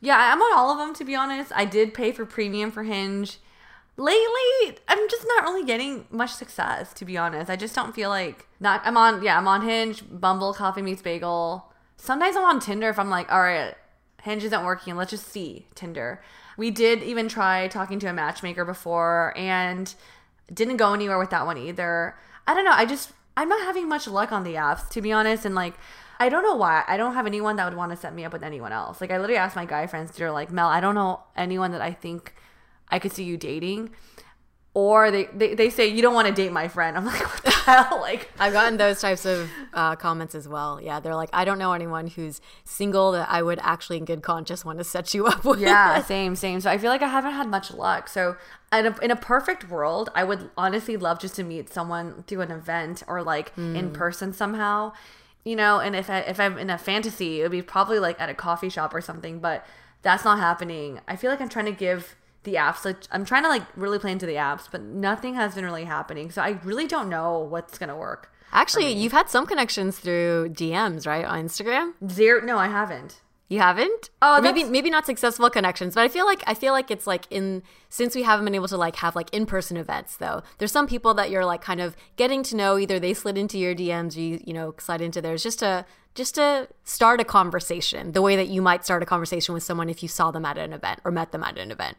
yeah, 0.00 0.32
I'm 0.32 0.40
on 0.40 0.58
all 0.58 0.70
of 0.70 0.78
them 0.78 0.94
to 0.94 1.04
be 1.04 1.14
honest. 1.14 1.52
I 1.54 1.64
did 1.64 1.92
pay 1.92 2.12
for 2.12 2.24
premium 2.24 2.70
for 2.70 2.84
Hinge. 2.84 3.38
Lately, 3.98 4.78
I'm 4.88 5.08
just 5.10 5.26
not 5.28 5.44
really 5.44 5.66
getting 5.66 6.06
much 6.10 6.32
success 6.32 6.94
to 6.94 7.04
be 7.04 7.18
honest. 7.18 7.50
I 7.50 7.56
just 7.56 7.74
don't 7.74 7.94
feel 7.94 8.08
like 8.08 8.46
not 8.60 8.80
I'm 8.84 8.96
on 8.96 9.22
yeah, 9.22 9.36
I'm 9.36 9.48
on 9.48 9.62
Hinge, 9.62 10.02
Bumble, 10.08 10.54
Coffee 10.54 10.82
Meets 10.82 11.02
Bagel. 11.02 11.66
Sometimes 11.96 12.36
I'm 12.36 12.44
on 12.44 12.60
Tinder 12.60 12.88
if 12.88 12.98
I'm 12.98 13.10
like, 13.10 13.30
all 13.30 13.40
right, 13.40 13.74
Hinge 14.22 14.44
isn't 14.44 14.64
working, 14.64 14.96
let's 14.96 15.10
just 15.10 15.28
see 15.28 15.66
Tinder. 15.74 16.22
We 16.56 16.70
did 16.70 17.02
even 17.02 17.28
try 17.28 17.68
talking 17.68 17.98
to 18.00 18.06
a 18.06 18.12
matchmaker 18.12 18.64
before 18.64 19.32
and 19.36 19.94
didn't 20.52 20.76
go 20.76 20.92
anywhere 20.92 21.18
with 21.18 21.30
that 21.30 21.46
one 21.46 21.58
either. 21.58 22.16
I 22.46 22.54
don't 22.54 22.64
know. 22.64 22.72
I 22.72 22.86
just 22.86 23.12
I'm 23.36 23.48
not 23.48 23.62
having 23.62 23.88
much 23.88 24.06
luck 24.06 24.32
on 24.32 24.44
the 24.44 24.54
apps 24.54 24.88
to 24.90 25.00
be 25.00 25.12
honest, 25.12 25.44
and 25.44 25.54
like 25.54 25.74
I 26.20 26.28
don't 26.28 26.42
know 26.42 26.54
why. 26.54 26.84
I 26.86 26.96
don't 26.96 27.14
have 27.14 27.26
anyone 27.26 27.56
that 27.56 27.64
would 27.64 27.76
want 27.76 27.90
to 27.90 27.96
set 27.96 28.14
me 28.14 28.24
up 28.24 28.32
with 28.32 28.42
anyone 28.42 28.72
else. 28.72 29.00
Like 29.00 29.10
I 29.10 29.18
literally 29.18 29.38
asked 29.38 29.56
my 29.56 29.64
guy 29.64 29.86
friends, 29.86 30.12
they're 30.12 30.30
like, 30.30 30.52
Mel, 30.52 30.68
I 30.68 30.80
don't 30.80 30.94
know 30.94 31.20
anyone 31.36 31.72
that 31.72 31.80
I 31.80 31.92
think 31.92 32.34
I 32.88 32.98
could 32.98 33.12
see 33.12 33.24
you 33.24 33.36
dating. 33.36 33.90
Or 34.74 35.10
they, 35.10 35.24
they, 35.34 35.54
they 35.54 35.68
say 35.68 35.88
you 35.88 36.00
don't 36.00 36.14
want 36.14 36.28
to 36.28 36.34
date 36.34 36.50
my 36.50 36.66
friend. 36.66 36.96
I'm 36.96 37.04
like, 37.04 37.20
what 37.20 37.42
the 37.44 37.50
hell? 37.50 37.98
Like 38.00 38.30
I've 38.38 38.54
gotten 38.54 38.78
those 38.78 39.00
types 39.02 39.26
of 39.26 39.50
uh, 39.74 39.96
comments 39.96 40.34
as 40.34 40.48
well. 40.48 40.80
Yeah, 40.80 40.98
they're 40.98 41.14
like, 41.14 41.28
I 41.32 41.44
don't 41.44 41.58
know 41.58 41.74
anyone 41.74 42.06
who's 42.06 42.40
single 42.64 43.12
that 43.12 43.28
I 43.28 43.42
would 43.42 43.58
actually, 43.62 43.98
in 43.98 44.06
good 44.06 44.22
conscience, 44.22 44.64
want 44.64 44.78
to 44.78 44.84
set 44.84 45.12
you 45.12 45.26
up 45.26 45.44
with. 45.44 45.60
yeah, 45.60 46.00
same, 46.04 46.34
same. 46.36 46.62
So 46.62 46.70
I 46.70 46.78
feel 46.78 46.90
like 46.90 47.02
I 47.02 47.08
haven't 47.08 47.32
had 47.32 47.48
much 47.48 47.70
luck. 47.70 48.08
So 48.08 48.36
in 48.72 48.86
a, 48.86 48.98
in 49.00 49.10
a 49.10 49.16
perfect 49.16 49.68
world, 49.68 50.08
I 50.14 50.24
would 50.24 50.48
honestly 50.56 50.96
love 50.96 51.20
just 51.20 51.36
to 51.36 51.44
meet 51.44 51.70
someone 51.70 52.24
through 52.26 52.40
an 52.40 52.50
event 52.50 53.02
or 53.06 53.22
like 53.22 53.52
in 53.58 53.90
person 53.92 54.32
somehow, 54.32 54.94
you 55.44 55.54
know. 55.54 55.80
And 55.80 55.94
if 55.94 56.08
I 56.08 56.20
if 56.20 56.40
I'm 56.40 56.56
in 56.56 56.70
a 56.70 56.78
fantasy, 56.78 57.40
it 57.40 57.42
would 57.42 57.52
be 57.52 57.60
probably 57.60 57.98
like 57.98 58.18
at 58.18 58.30
a 58.30 58.34
coffee 58.34 58.70
shop 58.70 58.94
or 58.94 59.02
something. 59.02 59.38
But 59.38 59.66
that's 60.00 60.24
not 60.24 60.38
happening. 60.38 61.00
I 61.06 61.16
feel 61.16 61.30
like 61.30 61.42
I'm 61.42 61.50
trying 61.50 61.66
to 61.66 61.72
give 61.72 62.16
the 62.44 62.54
apps 62.54 62.84
like 62.84 62.98
I'm 63.10 63.24
trying 63.24 63.42
to 63.44 63.48
like 63.48 63.62
really 63.76 63.98
play 63.98 64.12
into 64.12 64.26
the 64.26 64.34
apps, 64.34 64.68
but 64.70 64.82
nothing 64.82 65.34
has 65.34 65.54
been 65.54 65.64
really 65.64 65.84
happening. 65.84 66.30
So 66.30 66.42
I 66.42 66.58
really 66.64 66.86
don't 66.86 67.08
know 67.08 67.38
what's 67.38 67.78
gonna 67.78 67.96
work. 67.96 68.32
Actually, 68.52 68.92
you've 68.92 69.12
had 69.12 69.30
some 69.30 69.46
connections 69.46 69.98
through 69.98 70.50
DMs, 70.50 71.06
right, 71.06 71.24
on 71.24 71.46
Instagram. 71.46 71.94
Zero. 72.10 72.44
No, 72.44 72.58
I 72.58 72.68
haven't. 72.68 73.22
You 73.48 73.58
haven't? 73.58 74.08
Oh, 74.22 74.40
maybe 74.40 74.64
maybe 74.64 74.88
not 74.88 75.04
successful 75.04 75.50
connections, 75.50 75.94
but 75.94 76.04
I 76.04 76.08
feel 76.08 76.24
like 76.24 76.42
I 76.46 76.54
feel 76.54 76.72
like 76.72 76.90
it's 76.90 77.06
like 77.06 77.26
in 77.28 77.62
since 77.90 78.14
we 78.14 78.22
haven't 78.22 78.46
been 78.46 78.54
able 78.54 78.68
to 78.68 78.78
like 78.78 78.96
have 78.96 79.14
like 79.14 79.28
in 79.34 79.44
person 79.44 79.76
events 79.76 80.16
though. 80.16 80.42
There's 80.56 80.72
some 80.72 80.86
people 80.86 81.12
that 81.14 81.30
you're 81.30 81.44
like 81.44 81.60
kind 81.60 81.78
of 81.78 81.94
getting 82.16 82.42
to 82.44 82.56
know. 82.56 82.78
Either 82.78 82.98
they 82.98 83.12
slid 83.12 83.36
into 83.36 83.58
your 83.58 83.74
DMs, 83.74 84.16
you 84.16 84.40
you 84.42 84.54
know 84.54 84.74
slide 84.78 85.02
into 85.02 85.20
theirs, 85.20 85.42
just 85.42 85.58
to 85.58 85.84
just 86.14 86.36
to 86.36 86.68
start 86.84 87.20
a 87.20 87.24
conversation, 87.24 88.12
the 88.12 88.22
way 88.22 88.36
that 88.36 88.48
you 88.48 88.62
might 88.62 88.86
start 88.86 89.02
a 89.02 89.06
conversation 89.06 89.52
with 89.52 89.62
someone 89.62 89.90
if 89.90 90.02
you 90.02 90.08
saw 90.08 90.30
them 90.30 90.46
at 90.46 90.56
an 90.56 90.72
event 90.72 91.00
or 91.04 91.10
met 91.10 91.32
them 91.32 91.44
at 91.44 91.58
an 91.58 91.70
event. 91.70 91.98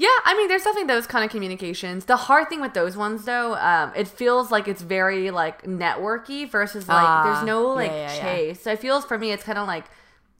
Yeah, 0.00 0.08
I 0.24 0.34
mean, 0.34 0.48
there's 0.48 0.62
definitely 0.62 0.86
those 0.94 1.06
kind 1.06 1.26
of 1.26 1.30
communications. 1.30 2.06
The 2.06 2.16
hard 2.16 2.48
thing 2.48 2.62
with 2.62 2.72
those 2.72 2.96
ones, 2.96 3.26
though, 3.26 3.54
um, 3.56 3.92
it 3.94 4.08
feels 4.08 4.50
like 4.50 4.66
it's 4.66 4.80
very 4.80 5.30
like 5.30 5.64
networky 5.64 6.50
versus 6.50 6.88
like 6.88 7.06
Ah, 7.06 7.22
there's 7.22 7.44
no 7.46 7.68
like 7.74 7.90
yeah, 7.90 7.96
yeah, 8.08 8.14
yeah. 8.14 8.22
chase. 8.22 8.62
So 8.62 8.72
it 8.72 8.78
feels 8.78 9.04
for 9.04 9.18
me, 9.18 9.30
it's 9.30 9.44
kind 9.44 9.58
of 9.58 9.66
like 9.66 9.84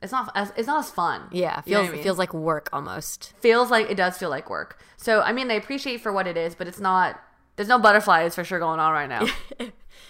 it's 0.01 0.13
not 0.13 0.33
as 0.35 0.51
it's 0.57 0.67
not 0.67 0.79
as 0.87 0.91
fun. 0.91 1.29
Yeah, 1.31 1.61
You 1.67 1.75
know 1.75 1.81
feels 1.81 1.89
I 1.91 1.93
mean? 1.93 2.03
feels 2.03 2.19
like 2.19 2.33
work 2.33 2.71
almost. 2.73 3.35
feels 3.41 3.71
like 3.71 3.91
it 3.91 3.97
does 3.97 4.17
feel 4.17 4.31
like 4.31 4.49
work. 4.49 4.81
So 4.97 5.21
I 5.21 5.33
mean, 5.35 5.51
I 5.51 5.55
appreciate 5.55 6.01
for 6.01 6.11
what 6.11 6.27
it 6.27 6.39
is, 6.39 6.55
but 6.55 6.67
it's 6.67 6.81
not. 6.81 7.21
There's 7.57 7.69
no 7.69 7.79
butterflies 7.79 8.35
for 8.35 8.45
sure 8.45 8.59
going 8.61 8.81
on 8.81 8.93
right 8.95 9.09
now. 9.11 9.27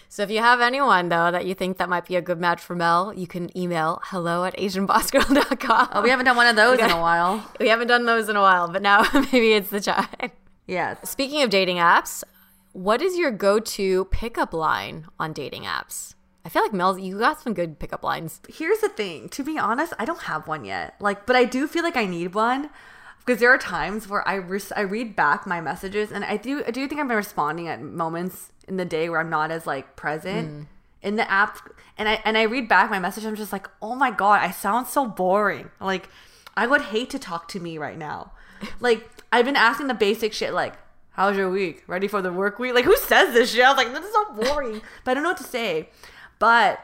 So 0.09 0.23
if 0.23 0.31
you 0.31 0.39
have 0.39 0.61
anyone 0.61 1.09
though 1.09 1.31
that 1.31 1.47
you 1.47 1.55
think 1.55 1.79
that 1.79 1.89
might 1.89 2.07
be 2.07 2.17
a 2.17 2.23
good 2.23 2.41
match 2.41 2.61
for 2.61 2.75
Mel, 2.75 3.13
you 3.15 3.27
can 3.27 3.57
email 3.57 4.01
hello 4.05 4.45
at 4.45 4.57
asianbossgirl.com. 4.57 5.89
oh, 5.93 6.03
we 6.03 6.11
haven't 6.11 6.27
done 6.27 6.37
one 6.37 6.47
of 6.47 6.57
those 6.57 6.79
in 6.79 6.91
a 6.91 7.01
while. 7.01 7.45
We 7.61 7.69
haven't 7.69 7.89
done 7.89 8.07
those 8.07 8.29
in 8.29 8.37
a 8.37 8.41
while, 8.41 8.69
but 8.69 8.83
now 8.83 9.05
maybe 9.33 9.53
it's 9.53 9.71
the 9.71 9.81
time. 9.81 10.33
Yeah. 10.67 10.97
Speaking 11.05 11.43
of 11.43 11.51
dating 11.51 11.77
apps, 11.77 12.25
what 12.73 13.03
is 13.03 13.19
your 13.19 13.31
go-to 13.31 14.05
pickup 14.07 14.55
line 14.55 15.07
on 15.19 15.33
dating 15.33 15.65
apps? 15.65 16.15
I 16.45 16.49
feel 16.49 16.63
like 16.63 16.73
Mel, 16.73 16.99
you 16.99 17.19
got 17.19 17.41
some 17.41 17.53
good 17.53 17.79
pickup 17.79 18.03
lines. 18.03 18.41
Here's 18.49 18.79
the 18.81 18.89
thing. 18.89 19.29
To 19.31 19.43
be 19.45 19.59
honest, 19.59 19.93
I 19.99 20.05
don't 20.05 20.23
have 20.23 20.49
one 20.49 20.65
yet. 20.65 20.95
Like, 21.01 21.27
but 21.27 21.37
I 21.37 21.45
do 21.45 21.67
feel 21.67 21.83
like 21.83 21.97
I 21.97 22.07
need 22.07 22.35
one 22.35 22.71
because 23.19 23.41
there 23.41 23.51
are 23.51 23.59
times 23.59 24.09
where 24.09 24.27
I 24.27 24.35
res- 24.37 24.73
I 24.73 24.81
read 24.81 25.15
back 25.15 25.47
my 25.47 25.61
messages 25.61 26.11
and 26.11 26.25
I 26.25 26.37
do 26.37 26.65
I 26.67 26.71
do 26.71 26.89
think 26.89 27.01
I'm 27.01 27.11
responding 27.11 27.69
at 27.69 27.83
moments 27.83 28.53
in 28.71 28.77
the 28.77 28.85
day 28.87 29.11
where 29.11 29.21
I'm 29.21 29.29
not 29.29 29.51
as 29.51 29.67
like 29.67 29.97
present 29.97 30.49
mm. 30.49 30.67
in 31.03 31.17
the 31.17 31.31
app 31.31 31.59
and 31.99 32.09
I 32.09 32.23
and 32.25 32.39
I 32.39 32.43
read 32.43 32.69
back 32.69 32.89
my 32.89 33.01
message 33.01 33.27
I'm 33.27 33.37
just 33.37 33.53
like, 33.53 33.69
"Oh 33.83 33.95
my 33.95 34.11
god, 34.11 34.41
I 34.41 34.51
sound 34.53 34.87
so 34.87 35.07
boring." 35.07 35.71
Like, 35.81 36.09
I 36.57 36.67
would 36.67 36.81
hate 36.81 37.11
to 37.11 37.19
talk 37.19 37.49
to 37.49 37.61
me 37.61 37.77
right 37.77 37.99
now. 37.99 38.33
Like, 38.79 39.09
I've 39.33 39.47
been 39.47 39.57
asking 39.57 39.87
the 39.87 39.95
basic 39.95 40.33
shit 40.35 40.53
like, 40.53 40.75
"How's 41.13 41.37
your 41.37 41.51
week? 41.51 41.83
Ready 41.87 42.09
for 42.09 42.23
the 42.23 42.33
work 42.33 42.59
week?" 42.59 42.75
Like, 42.75 42.85
who 42.85 42.97
says 42.97 43.33
this 43.35 43.53
shit? 43.53 43.65
I 43.65 43.71
was 43.73 43.77
like, 43.77 43.93
"This 43.93 44.05
is 44.05 44.13
so 44.13 44.33
boring." 44.35 44.83
but 45.05 45.11
I 45.11 45.15
don't 45.15 45.23
know 45.23 45.31
what 45.31 45.39
to 45.39 45.45
say. 45.45 45.89
But 46.39 46.79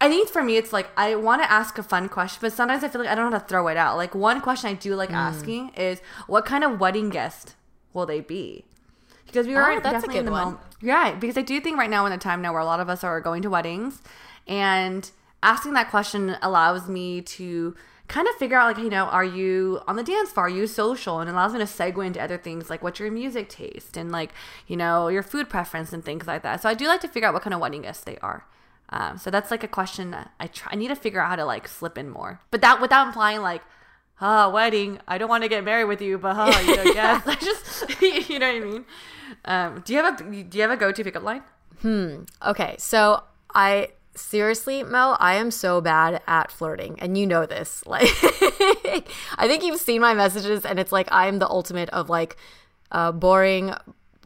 I 0.00 0.08
think 0.08 0.30
for 0.30 0.42
me, 0.42 0.56
it's 0.56 0.72
like 0.72 0.88
I 0.96 1.14
want 1.14 1.42
to 1.42 1.50
ask 1.50 1.78
a 1.78 1.82
fun 1.82 2.08
question, 2.08 2.38
but 2.40 2.52
sometimes 2.52 2.82
I 2.82 2.88
feel 2.88 3.02
like 3.02 3.10
I 3.10 3.14
don't 3.14 3.30
know 3.30 3.36
how 3.36 3.42
to 3.42 3.48
throw 3.48 3.68
it 3.68 3.76
out. 3.76 3.96
Like 3.96 4.14
one 4.14 4.40
question 4.40 4.70
I 4.70 4.74
do 4.74 4.94
like 4.94 5.10
mm. 5.10 5.14
asking 5.14 5.70
is, 5.70 6.00
"What 6.26 6.44
kind 6.46 6.64
of 6.64 6.80
wedding 6.80 7.10
guest 7.10 7.54
will 7.92 8.06
they 8.06 8.20
be?" 8.20 8.64
Because 9.26 9.46
we 9.46 9.54
oh, 9.54 9.60
are 9.60 9.72
Oh, 9.72 9.80
that's 9.80 9.86
a 9.88 9.90
definitely 9.92 10.18
in 10.18 10.24
the 10.24 10.32
one. 10.32 10.44
moment. 10.44 10.69
Yeah, 10.82 11.14
because 11.14 11.36
I 11.36 11.42
do 11.42 11.60
think 11.60 11.78
right 11.78 11.90
now 11.90 12.06
in 12.06 12.12
a 12.12 12.18
time 12.18 12.42
now 12.42 12.52
where 12.52 12.62
a 12.62 12.64
lot 12.64 12.80
of 12.80 12.88
us 12.88 13.04
are 13.04 13.20
going 13.20 13.42
to 13.42 13.50
weddings, 13.50 14.00
and 14.46 15.10
asking 15.42 15.74
that 15.74 15.90
question 15.90 16.36
allows 16.42 16.88
me 16.88 17.20
to 17.22 17.74
kind 18.08 18.26
of 18.26 18.34
figure 18.34 18.58
out 18.58 18.76
like 18.76 18.82
you 18.82 18.90
know 18.90 19.04
are 19.04 19.24
you 19.24 19.80
on 19.86 19.96
the 19.96 20.02
dance 20.02 20.30
floor? 20.32 20.46
Are 20.46 20.48
you 20.48 20.66
social? 20.66 21.20
And 21.20 21.28
it 21.28 21.32
allows 21.32 21.52
me 21.52 21.60
to 21.60 21.64
segue 21.64 22.04
into 22.04 22.20
other 22.20 22.38
things 22.38 22.68
like 22.68 22.82
what's 22.82 22.98
your 22.98 23.10
music 23.10 23.48
taste 23.48 23.96
and 23.96 24.10
like 24.10 24.32
you 24.66 24.76
know 24.76 25.08
your 25.08 25.22
food 25.22 25.48
preference 25.48 25.92
and 25.92 26.04
things 26.04 26.26
like 26.26 26.42
that. 26.42 26.60
So 26.60 26.68
i 26.68 26.74
do 26.74 26.86
like 26.86 27.00
to 27.02 27.08
figure 27.08 27.28
out 27.28 27.34
what 27.34 27.42
kind 27.42 27.54
of 27.54 27.60
wedding 27.60 27.82
guests 27.82 28.04
they 28.04 28.16
are. 28.18 28.46
Um, 28.92 29.18
so 29.18 29.30
that's 29.30 29.52
like 29.52 29.62
a 29.62 29.68
question 29.68 30.16
i 30.40 30.48
try 30.48 30.72
i 30.72 30.76
need 30.76 30.88
to 30.88 30.96
figure 30.96 31.20
out 31.20 31.28
how 31.28 31.36
to 31.36 31.44
like 31.44 31.68
slip 31.68 31.96
in 31.96 32.10
more. 32.10 32.40
But 32.50 32.62
that 32.62 32.80
without 32.80 33.06
implying 33.06 33.42
like 33.42 33.62
ah 34.20 34.48
wedding 34.48 34.98
i 35.08 35.18
don't 35.18 35.28
want 35.28 35.42
to 35.42 35.48
get 35.48 35.64
married 35.64 35.84
with 35.84 36.00
you 36.02 36.18
but 36.18 36.34
huh 36.34 36.60
you 36.60 36.76
know 36.76 36.82
yes 36.84 37.22
i 37.26 37.34
just 37.36 38.02
you 38.30 38.38
know 38.38 38.52
what 38.52 38.56
i 38.56 38.60
mean 38.60 38.84
um, 39.44 39.82
do 39.84 39.92
you 39.92 40.02
have 40.02 40.20
a 40.20 40.24
do 40.24 40.58
you 40.58 40.62
have 40.62 40.70
a 40.70 40.76
go-to 40.76 41.04
pickup 41.04 41.22
line 41.22 41.42
Hmm. 41.82 42.24
Okay, 42.46 42.74
so 42.78 43.22
I 43.54 43.88
seriously, 44.14 44.82
Mel, 44.82 45.16
I 45.18 45.34
am 45.36 45.50
so 45.50 45.80
bad 45.80 46.20
at 46.26 46.50
flirting, 46.50 46.98
and 47.00 47.16
you 47.16 47.26
know 47.26 47.46
this. 47.46 47.82
Like, 47.86 48.08
I 49.38 49.46
think 49.46 49.64
you've 49.64 49.80
seen 49.80 50.00
my 50.00 50.14
messages, 50.14 50.64
and 50.64 50.78
it's 50.78 50.92
like 50.92 51.08
I'm 51.10 51.38
the 51.38 51.48
ultimate 51.48 51.88
of 51.90 52.10
like 52.10 52.36
uh, 52.92 53.12
boring, 53.12 53.74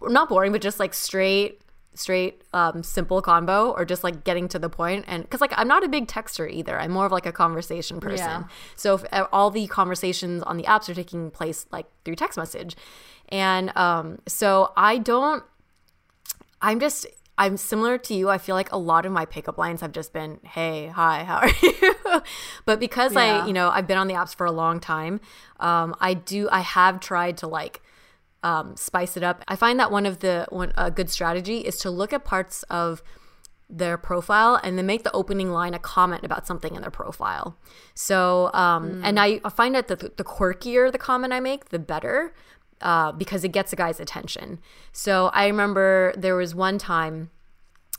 not 0.03 0.29
boring, 0.29 0.51
but 0.53 0.63
just 0.63 0.81
like 0.81 0.95
straight, 0.95 1.61
straight, 1.95 2.43
um, 2.53 2.83
simple 2.83 3.23
combo 3.23 3.71
or 3.71 3.85
just 3.85 4.05
like 4.05 4.25
getting 4.25 4.49
to 4.49 4.59
the. 4.59 4.71
And 5.07 5.23
because 5.23 5.41
like 5.41 5.53
I'm 5.57 5.69
not 5.69 5.85
a 5.85 5.89
big 5.89 6.07
texter 6.09 6.51
either, 6.51 6.79
I'm 6.79 6.91
more 6.91 7.07
of 7.07 7.13
like 7.13 7.27
a 7.27 7.33
conversation 7.33 8.01
person. 8.01 8.17
Yeah. 8.27 8.45
So 8.77 8.95
if 8.95 9.05
uh, 9.13 9.27
all 9.33 9.51
the 9.51 9.67
conversations 9.67 10.43
on 10.43 10.57
the 10.57 10.65
apps 10.65 10.89
are 10.89 10.95
taking 10.95 11.31
place 11.31 11.67
like 11.71 11.87
through 12.05 12.17
text 12.17 12.37
message, 12.37 12.77
and 13.29 13.77
um, 13.77 14.19
so 14.27 14.73
I 14.77 14.99
don't 14.99 15.45
I'm 16.61 16.81
just 16.81 17.07
I'm 17.37 17.57
similar 17.57 17.99
to 17.99 18.15
you. 18.15 18.31
I 18.31 18.39
feel 18.39 18.55
like 18.55 18.71
a 18.71 18.79
lot 18.79 19.05
of 19.05 19.13
my 19.13 19.25
pickup 19.25 19.59
lines 19.59 19.81
have 19.81 19.93
just 19.93 20.13
been, 20.13 20.41
"Hey, 20.45 20.87
hi, 20.87 21.25
how 21.25 21.37
are 21.39 21.51
you?" 21.63 22.23
but 22.65 22.79
because 22.79 23.15
Yeah. 23.15 23.43
I, 23.43 23.47
you 23.47 23.53
know, 23.53 23.71
I've 23.71 23.87
been 23.87 23.99
on 23.99 24.07
the 24.07 24.15
apps 24.15 24.35
for 24.35 24.47
a 24.47 24.53
long 24.53 24.81
time, 24.81 25.21
um, 25.61 25.95
I 26.01 26.15
do 26.15 26.49
I 26.51 26.61
have 26.61 27.01
tried 27.01 27.37
to 27.39 27.47
like 27.47 27.83
um, 28.45 28.77
spice 28.77 29.17
it 29.17 29.25
up. 29.25 29.43
I 29.49 29.57
find 29.57 29.81
that 29.81 29.91
one 29.91 30.07
of 30.07 30.21
the 30.21 30.47
one 30.51 30.73
a 30.77 30.91
good 30.91 31.11
strategy 31.11 31.59
is 31.61 31.79
to 31.79 31.91
look 31.91 32.13
at 32.13 32.25
parts 32.25 32.63
of 32.65 33.03
their 33.71 33.97
profile 33.97 34.61
and 34.63 34.77
then 34.77 34.85
make 34.85 35.03
the 35.03 35.13
opening 35.13 35.51
line 35.51 35.73
a 35.73 35.79
comment 35.79 36.23
about 36.23 36.47
something 36.47 36.75
in 36.75 36.83
their 36.83 36.91
profile. 36.91 37.57
So, 37.95 38.53
um, 38.53 39.01
and 39.03 39.19
I, 39.19 39.41
I 39.43 39.49
find 39.49 39.75
that 39.75 39.89
the, 39.89 39.97
the 39.97 40.23
quirkier 40.23 40.93
the 40.93 40.99
comment 40.99 41.33
I 41.33 41.41
make, 41.41 41.71
the 41.71 41.79
better 41.79 42.35
uh, 42.83 43.13
because 43.13 43.43
it 43.43 43.49
gets 43.49 43.73
a 43.73 43.77
guy's 43.77 43.99
attention. 43.99 44.61
So 44.93 45.31
I 45.33 45.47
remember 45.47 46.13
there 46.17 46.37
was 46.37 46.55
one 46.55 46.77
time 46.77 47.31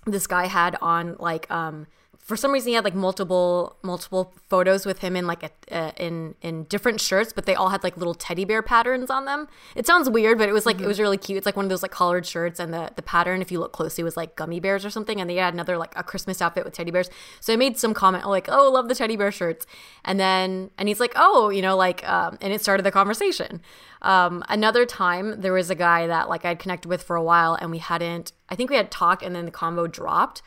this 0.05 0.27
guy 0.27 0.45
had 0.45 0.77
on 0.81 1.15
like 1.19 1.49
um 1.49 1.87
for 2.25 2.35
some 2.35 2.51
reason 2.51 2.69
he 2.69 2.73
had 2.73 2.83
like 2.83 2.95
multiple 2.95 3.77
multiple 3.83 4.33
photos 4.49 4.83
with 4.83 4.99
him 4.99 5.15
in 5.15 5.27
like 5.27 5.43
a 5.43 5.51
uh, 5.71 5.91
in 5.95 6.33
in 6.41 6.63
different 6.63 6.99
shirts 6.99 7.31
but 7.31 7.45
they 7.45 7.53
all 7.53 7.69
had 7.69 7.83
like 7.83 7.95
little 7.97 8.15
teddy 8.15 8.43
bear 8.43 8.63
patterns 8.63 9.11
on 9.11 9.25
them. 9.25 9.47
It 9.75 9.85
sounds 9.85 10.09
weird 10.09 10.39
but 10.39 10.49
it 10.49 10.51
was 10.51 10.65
like 10.65 10.81
it 10.81 10.87
was 10.87 10.99
really 10.99 11.19
cute. 11.19 11.37
It's 11.37 11.45
like 11.45 11.55
one 11.55 11.65
of 11.65 11.69
those 11.69 11.83
like 11.83 11.91
collared 11.91 12.25
shirts 12.25 12.59
and 12.59 12.73
the 12.73 12.91
the 12.95 13.03
pattern 13.03 13.43
if 13.43 13.51
you 13.51 13.59
look 13.59 13.73
closely 13.73 14.03
was 14.03 14.17
like 14.17 14.35
gummy 14.35 14.59
bears 14.59 14.83
or 14.83 14.89
something 14.89 15.21
and 15.21 15.29
they 15.29 15.35
had 15.35 15.53
another 15.53 15.77
like 15.77 15.93
a 15.95 16.03
christmas 16.03 16.41
outfit 16.41 16.65
with 16.65 16.73
teddy 16.73 16.89
bears. 16.89 17.11
So 17.39 17.53
i 17.53 17.55
made 17.55 17.77
some 17.77 17.93
comment 17.93 18.27
like 18.27 18.49
oh 18.49 18.71
love 18.71 18.87
the 18.89 18.95
teddy 18.95 19.15
bear 19.15 19.31
shirts. 19.31 19.67
And 20.03 20.19
then 20.19 20.71
and 20.79 20.87
he's 20.87 20.99
like 20.99 21.13
oh 21.15 21.49
you 21.49 21.61
know 21.61 21.77
like 21.77 22.07
um 22.09 22.39
and 22.41 22.51
it 22.51 22.59
started 22.59 22.83
the 22.83 22.91
conversation. 22.91 23.61
Um 24.01 24.43
another 24.49 24.87
time 24.87 25.41
there 25.41 25.53
was 25.53 25.69
a 25.69 25.75
guy 25.75 26.07
that 26.07 26.27
like 26.27 26.43
i'd 26.43 26.57
connected 26.57 26.89
with 26.89 27.03
for 27.03 27.15
a 27.15 27.23
while 27.23 27.53
and 27.53 27.69
we 27.69 27.77
hadn't 27.77 28.31
i 28.49 28.55
think 28.55 28.71
we 28.71 28.75
had 28.75 28.89
talked 28.89 29.21
and 29.21 29.35
then 29.35 29.45
the 29.45 29.51
combo 29.51 29.85
dropped 29.85 30.41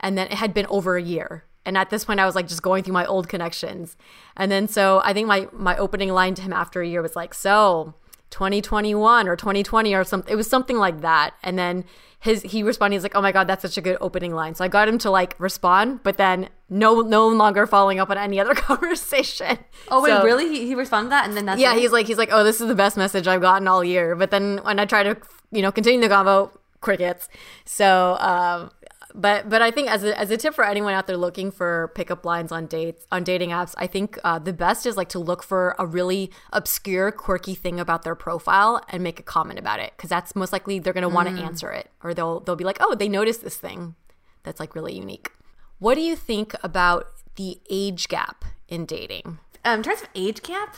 and 0.00 0.16
then 0.16 0.26
it 0.28 0.34
had 0.34 0.52
been 0.54 0.66
over 0.66 0.96
a 0.96 1.02
year 1.02 1.44
and 1.66 1.76
at 1.76 1.90
this 1.90 2.04
point 2.04 2.20
i 2.20 2.26
was 2.26 2.34
like 2.34 2.48
just 2.48 2.62
going 2.62 2.82
through 2.82 2.94
my 2.94 3.04
old 3.06 3.28
connections 3.28 3.96
and 4.36 4.50
then 4.50 4.66
so 4.68 5.00
i 5.04 5.12
think 5.12 5.26
my 5.26 5.48
my 5.52 5.76
opening 5.76 6.10
line 6.10 6.34
to 6.34 6.42
him 6.42 6.52
after 6.52 6.80
a 6.80 6.86
year 6.88 7.02
was 7.02 7.16
like 7.16 7.34
so 7.34 7.94
2021 8.30 9.26
or 9.28 9.36
2020 9.36 9.94
or 9.94 10.04
something 10.04 10.32
it 10.32 10.36
was 10.36 10.48
something 10.48 10.76
like 10.76 11.00
that 11.00 11.34
and 11.42 11.58
then 11.58 11.84
his 12.20 12.42
he 12.42 12.62
responded 12.62 12.94
he's 12.96 13.02
like 13.02 13.14
oh 13.14 13.22
my 13.22 13.32
god 13.32 13.46
that's 13.46 13.62
such 13.62 13.78
a 13.78 13.80
good 13.80 13.96
opening 14.00 14.34
line 14.34 14.54
so 14.54 14.64
i 14.64 14.68
got 14.68 14.86
him 14.88 14.98
to 14.98 15.10
like 15.10 15.34
respond 15.38 16.02
but 16.02 16.16
then 16.18 16.48
no 16.68 17.00
no 17.00 17.26
longer 17.28 17.66
following 17.66 17.98
up 17.98 18.10
on 18.10 18.18
any 18.18 18.38
other 18.38 18.54
conversation 18.68 19.58
oh 19.88 20.02
wait 20.02 20.10
So- 20.10 20.24
really 20.24 20.48
he, 20.48 20.66
he 20.66 20.74
responded 20.74 21.10
that 21.10 21.26
and 21.26 21.36
then 21.36 21.46
that's 21.46 21.60
yeah, 21.60 21.74
it? 21.74 21.78
he's 21.78 21.90
like 21.92 22.06
he's 22.06 22.18
like, 22.18 22.28
oh, 22.30 22.44
this 22.44 22.60
is 22.60 22.68
the 22.68 22.74
best 22.74 22.96
message 22.96 23.26
I've 23.26 23.40
gotten 23.40 23.66
all 23.66 23.82
year. 23.84 24.14
But 24.14 24.30
then 24.30 24.58
when 24.62 24.78
I 24.78 24.84
try 24.84 25.02
to, 25.02 25.16
you 25.50 25.62
know, 25.62 25.72
continue 25.72 26.00
the 26.00 26.08
convo, 26.14 26.50
crickets. 26.80 27.28
So, 27.64 28.16
um, 28.20 28.70
but 29.18 29.48
but 29.48 29.60
I 29.60 29.70
think 29.70 29.90
as 29.90 30.04
a 30.04 30.18
as 30.18 30.30
a 30.30 30.36
tip 30.36 30.54
for 30.54 30.64
anyone 30.64 30.94
out 30.94 31.06
there 31.06 31.16
looking 31.16 31.50
for 31.50 31.92
pickup 31.94 32.24
lines 32.24 32.52
on 32.52 32.66
dates 32.66 33.06
on 33.12 33.24
dating 33.24 33.50
apps, 33.50 33.74
I 33.76 33.86
think 33.86 34.18
uh, 34.24 34.38
the 34.38 34.52
best 34.52 34.86
is 34.86 34.96
like 34.96 35.08
to 35.10 35.18
look 35.18 35.42
for 35.42 35.74
a 35.78 35.86
really 35.86 36.30
obscure, 36.52 37.12
quirky 37.12 37.54
thing 37.54 37.78
about 37.78 38.02
their 38.02 38.14
profile 38.14 38.82
and 38.88 39.02
make 39.02 39.20
a 39.20 39.24
comment 39.24 39.58
about 39.58 39.80
it 39.80 39.92
because 39.96 40.08
that's 40.08 40.34
most 40.34 40.52
likely 40.52 40.78
they're 40.78 40.92
gonna 40.92 41.08
want 41.08 41.28
to 41.28 41.42
answer 41.42 41.70
it 41.72 41.90
or 42.02 42.14
they'll 42.14 42.40
they'll 42.40 42.56
be 42.56 42.64
like, 42.64 42.78
oh, 42.80 42.94
they 42.94 43.08
noticed 43.08 43.42
this 43.42 43.56
thing 43.56 43.96
that's 44.44 44.60
like 44.60 44.74
really 44.74 44.94
unique. 44.96 45.32
What 45.78 45.96
do 45.96 46.00
you 46.00 46.16
think 46.16 46.54
about 46.62 47.08
the 47.36 47.60
age 47.68 48.08
gap 48.08 48.44
in 48.68 48.86
dating? 48.86 49.38
um, 49.64 49.78
in 49.78 49.82
terms 49.82 50.02
of 50.02 50.08
age 50.14 50.42
gap, 50.42 50.76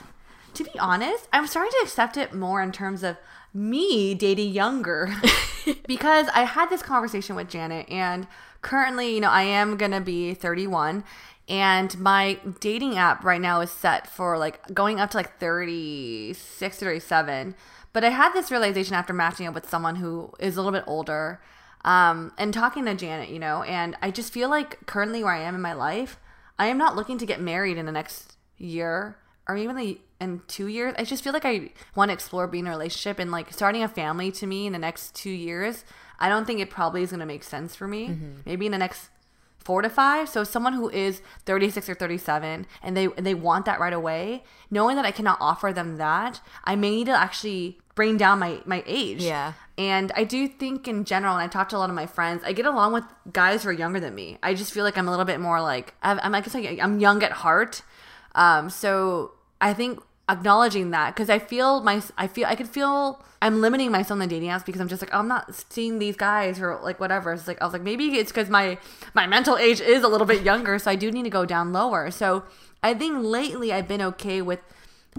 to 0.55 0.64
be 0.64 0.79
honest, 0.79 1.29
I'm 1.33 1.46
starting 1.46 1.72
to 1.72 1.81
accept 1.83 2.16
it 2.16 2.35
more 2.35 2.62
in 2.62 2.72
terms 2.72 3.03
of 3.03 3.16
me 3.52 4.14
dating 4.14 4.52
younger 4.52 5.12
because 5.86 6.28
I 6.34 6.44
had 6.44 6.70
this 6.70 6.82
conversation 6.82 7.36
with 7.36 7.48
Janet, 7.48 7.88
and 7.90 8.26
currently, 8.62 9.14
you 9.14 9.20
know, 9.20 9.30
I 9.30 9.42
am 9.42 9.76
gonna 9.76 10.00
be 10.00 10.34
31, 10.34 11.04
and 11.48 11.98
my 11.98 12.38
dating 12.60 12.96
app 12.96 13.24
right 13.24 13.40
now 13.40 13.60
is 13.60 13.70
set 13.70 14.06
for 14.06 14.38
like 14.38 14.72
going 14.72 15.00
up 15.00 15.10
to 15.10 15.16
like 15.16 15.38
36 15.38 16.78
to 16.78 16.84
37. 16.84 17.54
But 17.92 18.04
I 18.04 18.10
had 18.10 18.32
this 18.32 18.52
realization 18.52 18.94
after 18.94 19.12
matching 19.12 19.48
up 19.48 19.54
with 19.54 19.68
someone 19.68 19.96
who 19.96 20.32
is 20.38 20.56
a 20.56 20.62
little 20.62 20.78
bit 20.78 20.84
older 20.86 21.40
um, 21.84 22.32
and 22.38 22.52
talking 22.52 22.84
to 22.84 22.94
Janet, 22.94 23.30
you 23.30 23.38
know, 23.38 23.62
and 23.62 23.96
I 24.02 24.10
just 24.10 24.32
feel 24.32 24.48
like 24.48 24.86
currently 24.86 25.24
where 25.24 25.32
I 25.32 25.40
am 25.40 25.54
in 25.54 25.60
my 25.60 25.72
life, 25.72 26.18
I 26.58 26.66
am 26.66 26.78
not 26.78 26.94
looking 26.94 27.18
to 27.18 27.26
get 27.26 27.40
married 27.40 27.78
in 27.78 27.86
the 27.86 27.92
next 27.92 28.36
year 28.58 29.16
or 29.48 29.56
even 29.56 29.76
the, 29.76 30.00
in 30.20 30.42
two 30.48 30.66
years. 30.66 30.94
I 30.98 31.04
just 31.04 31.24
feel 31.24 31.33
like 31.33 31.44
I 31.44 31.70
want 31.94 32.11
to 32.11 32.12
explore 32.12 32.46
being 32.46 32.66
in 32.66 32.68
a 32.68 32.70
relationship 32.70 33.18
and 33.18 33.30
like 33.30 33.52
starting 33.52 33.83
a 33.83 33.88
family 33.88 34.30
to 34.33 34.46
me 34.46 34.66
in 34.66 34.72
the 34.72 34.78
next 34.78 35.14
two 35.14 35.30
years. 35.30 35.85
I 36.18 36.28
don't 36.28 36.46
think 36.46 36.61
it 36.61 36.70
probably 36.70 37.02
is 37.02 37.11
going 37.11 37.20
to 37.20 37.26
make 37.26 37.42
sense 37.42 37.74
for 37.74 37.88
me. 37.88 38.09
Maybe 38.44 38.66
in 38.66 38.72
the 38.72 38.78
next 38.78 39.09
four 39.59 39.83
to 39.83 39.88
five. 39.90 40.28
So 40.28 40.44
someone 40.44 40.72
who 40.72 40.90
is 40.90 41.22
36 41.44 41.88
or 41.88 41.94
37 41.94 42.66
and 42.83 42.96
they 42.96 43.04
and 43.04 43.26
they 43.26 43.35
want 43.35 43.64
that 43.66 43.80
right 43.80 43.92
away, 43.92 44.42
knowing 44.70 44.96
that 44.96 45.04
I 45.04 45.11
cannot 45.11 45.38
offer 45.40 45.72
them 45.72 45.96
that, 45.96 46.40
I 46.64 46.76
may 46.76 46.90
need 46.90 47.06
to 47.06 47.12
actually 47.12 47.78
bring 47.94 48.16
down 48.16 48.38
my 48.38 48.61
my 48.66 48.83
age. 48.87 49.22
Yeah. 49.22 49.54
And 49.78 50.12
I 50.14 50.24
do 50.24 50.46
think 50.46 50.87
in 50.88 51.04
general, 51.04 51.35
and 51.35 51.42
I 51.42 51.46
talk 51.46 51.70
to 51.70 51.76
a 51.76 51.78
lot 51.78 51.88
of 51.88 51.96
my 51.96 52.06
friends, 52.06 52.42
I 52.44 52.52
get 52.52 52.66
along 52.66 52.92
with 52.92 53.04
guys 53.33 53.62
who 53.62 53.70
are 53.70 53.72
younger 53.72 54.00
than 54.00 54.14
me. 54.14 54.37
I 54.42 54.52
just 54.52 54.72
feel 54.72 54.85
like 54.85 54.98
I'm 54.98 55.09
a 55.09 55.11
little 55.11 55.24
bit 55.24 55.40
more 55.40 55.61
like 55.62 55.94
I'm, 56.02 56.33
like 56.33 56.52
like 56.52 56.80
I'm 56.80 56.98
young 57.00 57.22
at 57.22 57.33
heart. 57.33 57.83
Um, 58.35 58.70
so 58.70 59.33
I 59.61 59.72
think 59.72 60.00
acknowledging 60.30 60.90
that 60.90 61.14
because 61.14 61.28
I 61.30 61.38
feel 61.38 61.80
my 61.82 62.02
I 62.16 62.26
feel 62.26 62.46
I 62.46 62.54
could 62.54 62.68
feel 62.68 63.22
I'm 63.42 63.60
limiting 63.60 63.90
myself 63.90 64.12
on 64.12 64.18
the 64.20 64.26
dating 64.26 64.50
apps 64.50 64.64
because 64.64 64.80
I'm 64.80 64.88
just 64.88 65.02
like 65.02 65.12
I'm 65.14 65.28
not 65.28 65.54
seeing 65.70 65.98
these 65.98 66.16
guys 66.16 66.60
or 66.60 66.78
like 66.82 67.00
whatever. 67.00 67.32
It's 67.32 67.48
like 67.48 67.60
I 67.60 67.64
was 67.64 67.72
like 67.72 67.82
maybe 67.82 68.04
it's 68.18 68.30
because 68.30 68.48
my 68.50 68.78
my 69.14 69.26
mental 69.26 69.56
age 69.56 69.80
is 69.80 70.02
a 70.02 70.08
little 70.08 70.26
bit 70.26 70.42
younger, 70.42 70.78
so 70.78 70.90
I 70.90 70.94
do 70.96 71.10
need 71.10 71.24
to 71.24 71.30
go 71.30 71.44
down 71.44 71.72
lower. 71.72 72.10
So 72.10 72.44
I 72.82 72.94
think 72.94 73.22
lately 73.24 73.72
I've 73.72 73.88
been 73.88 74.02
okay 74.02 74.40
with 74.42 74.60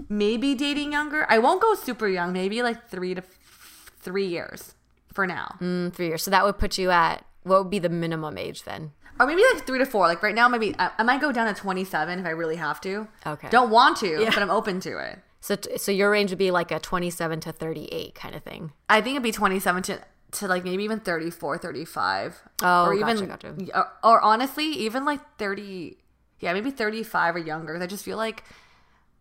maybe 0.08 0.54
dating 0.54 0.92
younger. 0.92 1.26
I 1.28 1.38
won't 1.38 1.60
go 1.60 1.74
super 1.74 2.08
young, 2.08 2.32
maybe 2.32 2.62
like 2.62 2.88
three 2.88 3.14
to 3.14 3.22
f- 3.22 3.90
three 4.00 4.26
years 4.26 4.74
for 5.12 5.26
now, 5.26 5.56
Mm, 5.60 5.92
three 5.92 6.06
years. 6.08 6.22
So 6.22 6.30
that 6.30 6.44
would 6.44 6.58
put 6.58 6.78
you 6.78 6.90
at 6.90 7.24
what 7.42 7.58
would 7.62 7.70
be 7.70 7.78
the 7.78 7.88
minimum 7.90 8.38
age 8.38 8.62
then? 8.62 8.92
Or 9.20 9.26
maybe 9.26 9.42
like 9.52 9.66
three 9.66 9.78
to 9.78 9.86
four. 9.86 10.06
Like 10.06 10.22
right 10.22 10.34
now, 10.34 10.48
maybe 10.48 10.74
I, 10.78 10.90
I 10.98 11.02
might 11.02 11.20
go 11.20 11.32
down 11.32 11.52
to 11.52 11.60
27 11.60 12.18
if 12.18 12.26
I 12.26 12.30
really 12.30 12.56
have 12.56 12.80
to. 12.82 13.08
Okay. 13.26 13.48
Don't 13.50 13.70
want 13.70 13.98
to, 13.98 14.22
yeah. 14.22 14.30
but 14.30 14.38
I'm 14.38 14.50
open 14.50 14.80
to 14.80 14.98
it. 14.98 15.18
So 15.40 15.56
t- 15.56 15.76
so 15.76 15.90
your 15.90 16.10
range 16.10 16.30
would 16.30 16.38
be 16.38 16.50
like 16.50 16.70
a 16.70 16.78
27 16.78 17.40
to 17.40 17.52
38 17.52 18.14
kind 18.14 18.34
of 18.34 18.42
thing. 18.42 18.72
I 18.88 19.00
think 19.00 19.14
it'd 19.14 19.22
be 19.22 19.32
27 19.32 19.82
to, 19.84 20.00
to 20.32 20.48
like 20.48 20.64
maybe 20.64 20.84
even 20.84 21.00
34, 21.00 21.58
35. 21.58 22.42
Oh, 22.62 22.86
or 22.86 22.96
gotcha, 22.96 23.12
even, 23.14 23.28
gotcha. 23.28 23.54
Or, 23.74 23.92
or 24.04 24.22
honestly, 24.22 24.66
even 24.66 25.04
like 25.04 25.20
30, 25.38 25.96
yeah, 26.40 26.52
maybe 26.52 26.70
35 26.70 27.36
or 27.36 27.38
younger. 27.38 27.76
I 27.76 27.86
just 27.86 28.04
feel 28.04 28.16
like, 28.16 28.44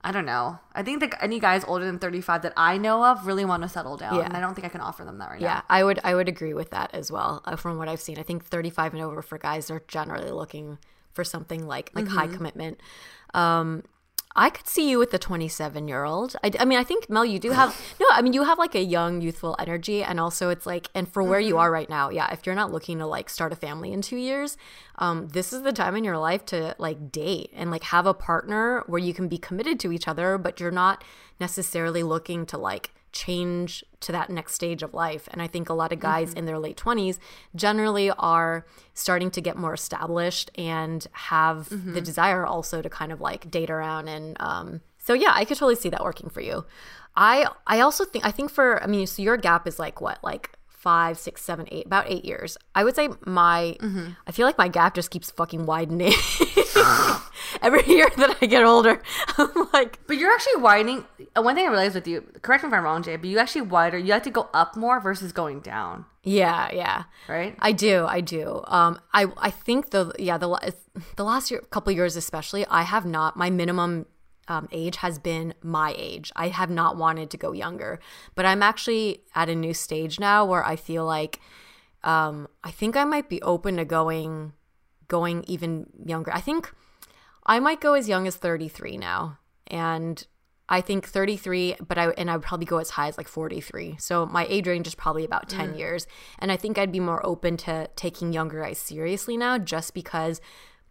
I 0.03 0.11
don't 0.11 0.25
know. 0.25 0.59
I 0.73 0.81
think 0.81 0.99
that 1.01 1.15
any 1.21 1.39
guys 1.39 1.63
older 1.67 1.85
than 1.85 1.99
35 1.99 2.41
that 2.41 2.53
I 2.57 2.77
know 2.77 3.05
of 3.05 3.27
really 3.27 3.45
want 3.45 3.61
to 3.63 3.69
settle 3.69 3.97
down. 3.97 4.15
Yeah. 4.15 4.25
And 4.25 4.35
I 4.35 4.39
don't 4.39 4.55
think 4.55 4.65
I 4.65 4.69
can 4.69 4.81
offer 4.81 5.03
them 5.05 5.19
that 5.19 5.29
right 5.29 5.39
Yeah, 5.39 5.47
now. 5.47 5.53
Yeah, 5.55 5.61
I 5.69 5.83
would 5.83 5.99
I 6.03 6.15
would 6.15 6.27
agree 6.27 6.53
with 6.53 6.71
that 6.71 6.89
as 6.93 7.11
well. 7.11 7.41
Uh, 7.45 7.55
from 7.55 7.77
what 7.77 7.87
I've 7.87 8.01
seen, 8.01 8.17
I 8.17 8.23
think 8.23 8.43
35 8.43 8.93
and 8.93 9.03
over 9.03 9.21
for 9.21 9.37
guys 9.37 9.69
are 9.69 9.83
generally 9.87 10.31
looking 10.31 10.79
for 11.13 11.23
something 11.23 11.67
like 11.67 11.91
like 11.93 12.07
high 12.07 12.27
commitment. 12.27 12.79
Um, 13.33 13.83
I 14.35 14.49
could 14.49 14.67
see 14.67 14.89
you 14.89 14.97
with 14.97 15.11
the 15.11 15.19
27 15.19 15.87
year 15.87 16.03
old. 16.03 16.35
I, 16.43 16.51
I 16.59 16.65
mean, 16.65 16.79
I 16.79 16.83
think 16.83 17.09
Mel, 17.09 17.25
you 17.25 17.39
do 17.39 17.51
have 17.51 17.79
no. 17.99 18.07
I 18.11 18.21
mean, 18.21 18.33
you 18.33 18.43
have 18.43 18.57
like 18.57 18.75
a 18.75 18.83
young, 18.83 19.21
youthful 19.21 19.55
energy, 19.59 20.03
and 20.03 20.19
also 20.19 20.49
it's 20.49 20.65
like, 20.65 20.89
and 20.95 21.07
for 21.07 21.23
where 21.23 21.39
you 21.39 21.57
are 21.57 21.71
right 21.71 21.89
now, 21.89 22.09
yeah. 22.09 22.31
If 22.31 22.45
you're 22.45 22.55
not 22.55 22.71
looking 22.71 22.99
to 22.99 23.05
like 23.05 23.29
start 23.29 23.51
a 23.51 23.55
family 23.55 23.91
in 23.91 24.01
two 24.01 24.17
years, 24.17 24.57
um, 24.97 25.27
this 25.29 25.51
is 25.51 25.63
the 25.63 25.73
time 25.73 25.95
in 25.95 26.03
your 26.03 26.17
life 26.17 26.45
to 26.47 26.75
like 26.77 27.11
date 27.11 27.51
and 27.55 27.71
like 27.71 27.83
have 27.83 28.05
a 28.05 28.13
partner 28.13 28.83
where 28.87 28.99
you 28.99 29.13
can 29.13 29.27
be 29.27 29.37
committed 29.37 29.79
to 29.81 29.91
each 29.91 30.07
other, 30.07 30.37
but 30.37 30.59
you're 30.59 30.71
not 30.71 31.03
necessarily 31.39 32.03
looking 32.03 32.45
to 32.45 32.57
like 32.57 32.91
change 33.11 33.83
to 34.01 34.11
that 34.11 34.29
next 34.29 34.53
stage 34.53 34.83
of 34.83 34.93
life. 34.93 35.27
And 35.31 35.41
I 35.41 35.47
think 35.47 35.69
a 35.69 35.73
lot 35.73 35.91
of 35.91 35.99
guys 35.99 36.29
mm-hmm. 36.29 36.39
in 36.39 36.45
their 36.45 36.59
late 36.59 36.77
20s 36.77 37.19
generally 37.55 38.09
are 38.11 38.65
starting 38.93 39.31
to 39.31 39.41
get 39.41 39.57
more 39.57 39.73
established 39.73 40.51
and 40.55 41.05
have 41.11 41.69
mm-hmm. 41.69 41.93
the 41.93 42.01
desire 42.01 42.45
also 42.45 42.81
to 42.81 42.89
kind 42.89 43.11
of 43.11 43.21
like 43.21 43.51
date 43.51 43.69
around. 43.69 44.07
And 44.07 44.37
um, 44.39 44.81
so, 44.97 45.13
yeah, 45.13 45.31
I 45.33 45.45
could 45.45 45.57
totally 45.57 45.75
see 45.75 45.89
that 45.89 46.03
working 46.03 46.29
for 46.29 46.41
you. 46.41 46.65
I 47.15 47.47
I 47.67 47.81
also 47.81 48.05
think 48.05 48.25
I 48.25 48.31
think 48.31 48.49
for 48.49 48.81
I 48.81 48.87
mean 48.87 49.05
so 49.05 49.21
your 49.21 49.35
gap 49.35 49.67
is 49.67 49.77
like 49.77 49.99
what 49.99 50.23
like 50.23 50.51
five, 50.81 51.19
six, 51.19 51.43
seven, 51.43 51.67
eight, 51.71 51.85
about 51.85 52.09
eight 52.09 52.25
years. 52.25 52.57
I 52.73 52.83
would 52.83 52.95
say 52.95 53.09
my, 53.23 53.77
mm-hmm. 53.79 54.13
I 54.25 54.31
feel 54.31 54.47
like 54.47 54.57
my 54.57 54.67
gap 54.67 54.95
just 54.95 55.11
keeps 55.11 55.29
fucking 55.29 55.67
widening. 55.67 56.13
Every 57.61 57.85
year 57.85 58.09
that 58.17 58.37
I 58.41 58.45
get 58.45 58.63
older, 58.63 59.01
I'm 59.37 59.67
like. 59.73 59.99
But 60.07 60.17
you're 60.17 60.31
actually 60.31 60.61
widening. 60.61 61.05
Uh, 61.35 61.41
one 61.41 61.55
thing 61.55 61.65
I 61.65 61.69
realized 61.69 61.95
with 61.95 62.07
you, 62.07 62.21
correct 62.41 62.63
me 62.63 62.67
if 62.69 62.73
I'm 62.73 62.83
wrong, 62.83 63.03
Jay, 63.03 63.15
but 63.17 63.29
you 63.29 63.39
actually 63.39 63.61
wider. 63.61 63.97
You 63.97 64.07
like 64.13 64.23
to 64.23 64.29
go 64.31 64.49
up 64.53 64.75
more 64.75 64.99
versus 64.99 65.31
going 65.31 65.59
down. 65.59 66.05
Yeah, 66.23 66.69
yeah, 66.71 67.03
right. 67.27 67.55
I 67.59 67.71
do, 67.71 68.05
I 68.07 68.21
do. 68.21 68.63
Um, 68.67 68.99
I 69.13 69.27
I 69.37 69.49
think 69.49 69.89
the 69.89 70.13
yeah 70.17 70.37
the 70.37 70.73
the 71.15 71.23
last 71.23 71.51
year, 71.51 71.61
couple 71.69 71.91
years 71.91 72.15
especially, 72.15 72.65
I 72.67 72.83
have 72.83 73.05
not 73.05 73.35
my 73.35 73.49
minimum 73.49 74.05
um, 74.47 74.67
age 74.71 74.97
has 74.97 75.17
been 75.19 75.53
my 75.61 75.95
age. 75.97 76.31
I 76.35 76.49
have 76.49 76.69
not 76.69 76.97
wanted 76.97 77.29
to 77.31 77.37
go 77.37 77.51
younger, 77.53 77.99
but 78.35 78.45
I'm 78.45 78.61
actually 78.61 79.23
at 79.35 79.49
a 79.49 79.55
new 79.55 79.73
stage 79.73 80.19
now 80.19 80.45
where 80.45 80.65
I 80.65 80.75
feel 80.75 81.05
like 81.05 81.39
um, 82.03 82.47
I 82.63 82.71
think 82.71 82.95
I 82.95 83.03
might 83.03 83.29
be 83.29 83.41
open 83.41 83.77
to 83.77 83.85
going 83.85 84.53
going 85.11 85.43
even 85.45 85.87
younger. 86.05 86.33
I 86.33 86.39
think 86.39 86.73
I 87.45 87.59
might 87.59 87.81
go 87.81 87.93
as 87.95 88.07
young 88.07 88.27
as 88.27 88.37
33 88.37 88.95
now, 88.97 89.37
and 89.67 90.25
I 90.69 90.79
think 90.79 91.05
33, 91.05 91.75
but 91.85 91.97
I 91.97 92.07
and 92.11 92.31
I 92.31 92.37
would 92.37 92.45
probably 92.45 92.65
go 92.65 92.77
as 92.77 92.91
high 92.91 93.09
as 93.09 93.17
like 93.17 93.27
43. 93.27 93.97
So 93.99 94.25
my 94.25 94.47
age 94.49 94.67
range 94.67 94.87
is 94.87 94.95
probably 94.95 95.25
about 95.25 95.49
10 95.49 95.73
mm. 95.73 95.77
years, 95.77 96.07
and 96.39 96.49
I 96.49 96.55
think 96.55 96.77
I'd 96.77 96.93
be 96.93 97.01
more 97.01 97.23
open 97.25 97.57
to 97.57 97.89
taking 97.97 98.31
younger 98.31 98.61
guys 98.61 98.77
seriously 98.77 99.35
now, 99.35 99.57
just 99.57 99.93
because 99.93 100.39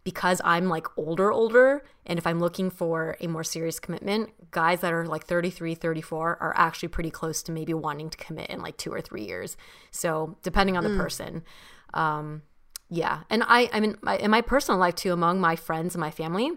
because 0.05 0.41
I'm 0.45 0.69
like 0.69 0.87
older, 0.99 1.33
older, 1.33 1.83
and 2.05 2.19
if 2.19 2.27
I'm 2.27 2.41
looking 2.41 2.69
for 2.71 3.17
a 3.21 3.27
more 3.27 3.45
serious 3.45 3.81
commitment, 3.81 4.31
guys 4.51 4.81
that 4.81 4.93
are 4.93 5.07
like 5.07 5.25
33, 5.25 5.75
34 5.75 6.39
are 6.41 6.55
actually 6.57 6.89
pretty 6.89 7.11
close 7.11 7.43
to 7.45 7.53
maybe 7.53 7.73
wanting 7.73 8.11
to 8.11 8.19
commit 8.19 8.51
in 8.51 8.61
like 8.61 8.77
two 8.77 8.93
or 8.93 9.01
three 9.01 9.25
years. 9.25 9.57
So 9.91 10.37
depending 10.43 10.77
on 10.77 10.85
the 10.85 10.91
mm. 10.91 10.99
person. 10.99 11.43
Um, 11.93 12.43
yeah. 12.91 13.21
And 13.31 13.43
I, 13.47 13.71
I 13.73 13.81
mean, 13.81 13.97
my, 14.03 14.17
in 14.19 14.31
my 14.31 14.41
personal 14.41 14.79
life 14.79 14.97
too, 14.97 15.13
among 15.13 15.41
my 15.41 15.57
friends 15.57 15.95
and 15.95 16.01
my 16.01 16.11
family, 16.11 16.51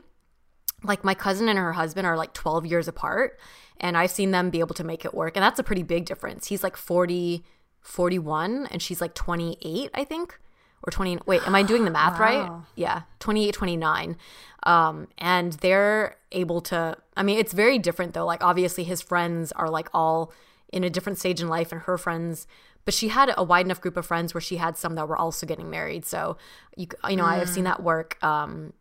like 0.84 1.04
my 1.04 1.14
cousin 1.14 1.48
and 1.48 1.58
her 1.58 1.74
husband 1.74 2.06
are 2.06 2.18
like 2.18 2.34
12 2.34 2.66
years 2.66 2.88
apart 2.88 3.40
and 3.80 3.96
I've 3.96 4.12
seen 4.12 4.32
them 4.32 4.50
be 4.50 4.60
able 4.60 4.76
to 4.76 4.84
make 4.84 5.06
it 5.06 5.14
work. 5.14 5.38
And 5.38 5.44
that's 5.44 5.60
a 5.60 5.64
pretty 5.64 5.84
big 5.84 6.06
difference. 6.06 6.48
He's 6.48 6.64
like 6.64 6.76
40, 6.76 7.44
41 7.82 8.68
and 8.72 8.82
she's 8.82 9.00
like 9.00 9.14
28, 9.14 9.92
I 9.94 10.04
think 10.04 10.40
or 10.84 10.92
20 10.92 11.20
wait 11.26 11.46
am 11.48 11.56
i 11.56 11.64
doing 11.72 11.86
the 11.86 11.92
math 11.92 12.20
wow. 12.20 12.26
right 12.26 12.62
yeah 12.76 13.04
28 13.20 13.54
29 13.54 14.18
um, 14.66 15.08
and 15.18 15.54
they're 15.54 16.18
able 16.32 16.62
to 16.62 16.98
i 17.16 17.24
mean 17.24 17.40
it's 17.40 17.54
very 17.54 17.80
different 17.80 18.14
though 18.14 18.26
like 18.26 18.44
obviously 18.44 18.84
his 18.84 19.02
friends 19.02 19.52
are 19.54 19.70
like 19.70 19.90
all 19.94 20.32
in 20.72 20.84
a 20.84 20.90
different 20.90 21.18
stage 21.18 21.42
in 21.42 21.48
life 21.48 21.72
and 21.72 21.82
her 21.82 21.98
friends 21.98 22.48
but 22.86 22.94
she 22.94 23.08
had 23.10 23.34
a 23.38 23.44
wide 23.44 23.66
enough 23.66 23.82
group 23.82 23.98
of 23.98 24.06
friends 24.06 24.34
where 24.34 24.42
she 24.42 24.58
had 24.58 24.78
some 24.78 24.96
that 24.96 25.08
were 25.08 25.18
also 25.18 25.46
getting 25.46 25.70
married 25.70 26.06
so 26.06 26.38
you, 26.76 26.88
you 27.10 27.16
know 27.16 27.24
mm. 27.24 27.32
i 27.32 27.38
have 27.38 27.50
seen 27.50 27.64
mm. 27.64 27.68
that 27.68 27.84
work 27.84 28.22
um, 28.24 28.74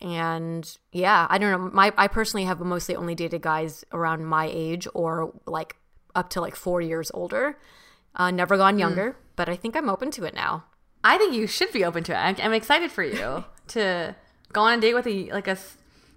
and 0.00 0.78
yeah 0.92 1.26
i 1.30 1.38
don't 1.38 1.50
know 1.50 1.70
my 1.72 1.92
i 1.96 2.06
personally 2.06 2.44
have 2.44 2.60
mostly 2.60 2.94
only 2.94 3.14
dated 3.14 3.42
guys 3.42 3.84
around 3.92 4.24
my 4.24 4.48
age 4.52 4.86
or 4.94 5.32
like 5.46 5.76
up 6.14 6.30
to 6.30 6.40
like 6.40 6.54
four 6.54 6.80
years 6.80 7.10
older 7.14 7.58
uh, 8.16 8.30
never 8.30 8.56
gone 8.56 8.76
mm. 8.76 8.80
younger 8.80 9.12
mm. 9.12 9.16
but 9.36 9.48
i 9.48 9.56
think 9.56 9.76
i'm 9.76 9.88
open 9.88 10.10
to 10.10 10.24
it 10.24 10.34
now 10.34 10.64
I 11.04 11.16
think 11.16 11.34
you 11.34 11.46
should 11.46 11.72
be 11.72 11.84
open 11.84 12.04
to 12.04 12.12
it. 12.12 12.16
I'm, 12.16 12.36
I'm 12.42 12.52
excited 12.52 12.90
for 12.90 13.04
you 13.04 13.44
to 13.68 14.14
go 14.52 14.62
on 14.62 14.78
a 14.78 14.80
date 14.80 14.94
with 14.94 15.06
a 15.06 15.30
like 15.32 15.48
a 15.48 15.56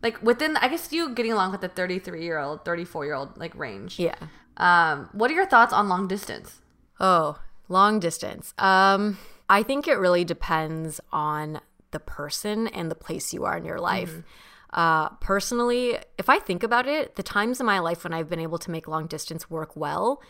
like 0.02 0.22
within 0.22 0.58
I 0.58 0.68
guess 0.68 0.92
you 0.92 1.14
getting 1.14 1.32
along 1.32 1.52
with 1.52 1.62
the 1.62 1.70
33 1.70 2.24
year 2.24 2.40
old, 2.40 2.66
34 2.66 3.06
year 3.06 3.14
old 3.14 3.38
like 3.38 3.56
range. 3.56 4.00
Yeah. 4.00 4.16
Um, 4.58 5.10
what 5.14 5.32
are 5.32 5.34
your 5.34 5.46
thoughts 5.46 5.74
on 5.74 5.88
long 5.90 6.08
distance? 6.08 6.61
Oh, 7.02 7.40
long 7.68 8.00
distance. 8.00 8.54
Um, 8.60 9.18
I 9.50 9.64
think 9.64 9.88
it 9.88 9.96
really 9.96 10.24
depends 10.24 11.02
on 11.12 11.60
the 11.90 12.00
person 12.00 12.68
and 12.68 12.90
the 12.90 12.96
place 12.96 13.34
you 13.34 13.44
are 13.44 13.58
in 13.58 13.66
your 13.66 13.80
life. 13.80 14.12
Mm-hmm. 14.12 14.80
Uh, 14.80 15.10
personally, 15.20 15.98
if 16.18 16.30
I 16.30 16.40
think 16.40 16.64
about 16.64 16.88
it, 16.88 17.16
the 17.16 17.24
times 17.24 17.60
in 17.60 17.66
my 17.66 17.80
life 17.80 18.04
when 18.04 18.14
I've 18.14 18.30
been 18.30 18.40
able 18.40 18.60
to 18.60 18.72
make 18.72 18.88
long 18.88 19.08
distance 19.08 19.50
work 19.50 19.76
well 19.76 20.22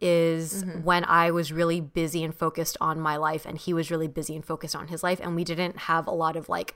is 0.00 0.64
mm-hmm. 0.64 0.82
when 0.82 1.04
I 1.04 1.30
was 1.30 1.52
really 1.52 1.80
busy 1.80 2.24
and 2.24 2.34
focused 2.34 2.76
on 2.80 2.98
my 2.98 3.16
life 3.16 3.46
and 3.46 3.56
he 3.56 3.72
was 3.72 3.90
really 3.90 4.08
busy 4.08 4.34
and 4.34 4.44
focused 4.44 4.74
on 4.74 4.88
his 4.88 5.04
life 5.04 5.20
and 5.22 5.36
we 5.36 5.44
didn't 5.44 5.76
have 5.80 6.08
a 6.08 6.10
lot 6.10 6.34
of 6.34 6.48
like 6.48 6.74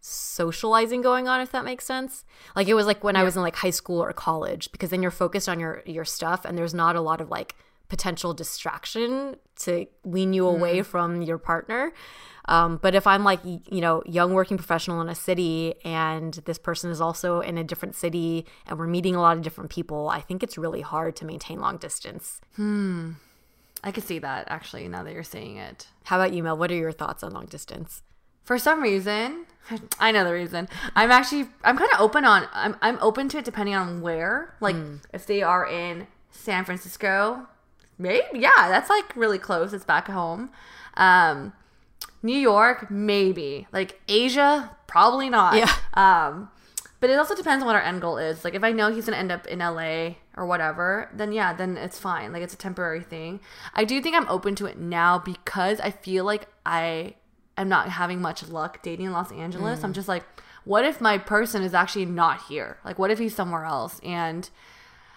socializing 0.00 1.02
going 1.02 1.28
on 1.28 1.40
if 1.40 1.52
that 1.52 1.64
makes 1.64 1.84
sense. 1.84 2.24
Like 2.56 2.66
it 2.66 2.74
was 2.74 2.86
like 2.86 3.04
when 3.04 3.14
yeah. 3.14 3.20
I 3.20 3.24
was 3.24 3.36
in 3.36 3.42
like 3.42 3.56
high 3.56 3.70
school 3.70 4.02
or 4.02 4.12
college 4.12 4.72
because 4.72 4.90
then 4.90 5.02
you're 5.02 5.12
focused 5.12 5.48
on 5.48 5.60
your 5.60 5.82
your 5.86 6.04
stuff 6.04 6.44
and 6.44 6.58
there's 6.58 6.74
not 6.74 6.96
a 6.96 7.00
lot 7.00 7.20
of 7.20 7.30
like 7.30 7.54
potential 7.88 8.34
distraction 8.34 9.36
to 9.60 9.86
wean 10.04 10.32
you 10.32 10.46
away 10.46 10.80
mm. 10.80 10.86
from 10.86 11.22
your 11.22 11.38
partner. 11.38 11.92
Um, 12.46 12.78
but 12.80 12.94
if 12.94 13.06
I'm 13.06 13.24
like, 13.24 13.40
you 13.44 13.80
know, 13.80 14.02
young 14.06 14.32
working 14.32 14.56
professional 14.56 15.00
in 15.02 15.08
a 15.08 15.14
city 15.14 15.74
and 15.84 16.34
this 16.46 16.58
person 16.58 16.90
is 16.90 17.00
also 17.00 17.40
in 17.40 17.58
a 17.58 17.64
different 17.64 17.94
city 17.94 18.46
and 18.66 18.78
we're 18.78 18.86
meeting 18.86 19.14
a 19.14 19.20
lot 19.20 19.36
of 19.36 19.42
different 19.42 19.70
people, 19.70 20.08
I 20.08 20.20
think 20.20 20.42
it's 20.42 20.56
really 20.56 20.80
hard 20.80 21.14
to 21.16 21.26
maintain 21.26 21.60
long 21.60 21.76
distance. 21.76 22.40
Hmm. 22.56 23.12
I 23.84 23.92
could 23.92 24.04
see 24.04 24.18
that 24.18 24.48
actually 24.48 24.88
now 24.88 25.02
that 25.04 25.12
you're 25.12 25.22
saying 25.22 25.58
it. 25.58 25.86
How 26.04 26.16
about 26.16 26.32
you, 26.32 26.42
Mel? 26.42 26.56
What 26.56 26.70
are 26.70 26.76
your 26.76 26.90
thoughts 26.90 27.22
on 27.22 27.32
long 27.32 27.46
distance? 27.46 28.02
For 28.44 28.58
some 28.58 28.82
reason, 28.82 29.46
I 30.00 30.10
know 30.10 30.24
the 30.24 30.32
reason. 30.32 30.68
I'm 30.96 31.10
actually 31.10 31.48
I'm 31.62 31.76
kind 31.76 31.90
of 31.92 32.00
open 32.00 32.24
on 32.24 32.48
I'm 32.52 32.76
I'm 32.80 32.98
open 33.00 33.28
to 33.30 33.38
it 33.38 33.44
depending 33.44 33.74
on 33.74 34.00
where. 34.00 34.54
Like 34.60 34.74
mm. 34.74 35.00
if 35.12 35.26
they 35.26 35.42
are 35.42 35.66
in 35.66 36.06
San 36.30 36.64
Francisco, 36.64 37.46
maybe 37.98 38.24
yeah, 38.34 38.68
that's 38.68 38.90
like 38.90 39.14
really 39.16 39.38
close. 39.38 39.72
It's 39.72 39.84
back 39.84 40.08
home. 40.08 40.50
Um, 40.96 41.52
New 42.22 42.38
York, 42.38 42.90
maybe. 42.90 43.66
Like 43.72 44.00
Asia, 44.08 44.76
probably 44.86 45.30
not. 45.30 45.56
Yeah. 45.56 45.72
Um, 45.94 46.50
but 47.00 47.10
it 47.10 47.18
also 47.18 47.34
depends 47.34 47.62
on 47.62 47.66
what 47.66 47.76
our 47.76 47.82
end 47.82 48.00
goal 48.00 48.18
is. 48.18 48.44
Like 48.44 48.54
if 48.54 48.64
I 48.64 48.72
know 48.72 48.92
he's 48.92 49.06
gonna 49.06 49.16
end 49.16 49.30
up 49.30 49.46
in 49.46 49.60
LA 49.60 50.16
or 50.36 50.46
whatever, 50.46 51.10
then 51.14 51.32
yeah, 51.32 51.52
then 51.52 51.76
it's 51.76 51.98
fine. 51.98 52.32
Like 52.32 52.42
it's 52.42 52.54
a 52.54 52.58
temporary 52.58 53.02
thing. 53.02 53.40
I 53.74 53.84
do 53.84 54.00
think 54.00 54.16
I'm 54.16 54.28
open 54.28 54.54
to 54.56 54.66
it 54.66 54.78
now 54.78 55.18
because 55.18 55.80
I 55.80 55.90
feel 55.90 56.24
like 56.24 56.48
I 56.66 57.14
am 57.56 57.68
not 57.68 57.88
having 57.88 58.20
much 58.20 58.48
luck 58.48 58.82
dating 58.82 59.06
in 59.06 59.12
Los 59.12 59.30
Angeles. 59.30 59.80
Mm. 59.80 59.84
I'm 59.84 59.92
just 59.92 60.08
like, 60.08 60.24
what 60.64 60.84
if 60.84 61.00
my 61.00 61.18
person 61.18 61.62
is 61.62 61.72
actually 61.72 62.06
not 62.06 62.42
here? 62.48 62.78
Like 62.84 62.98
what 62.98 63.10
if 63.10 63.18
he's 63.18 63.34
somewhere 63.34 63.64
else? 63.64 64.00
And 64.02 64.48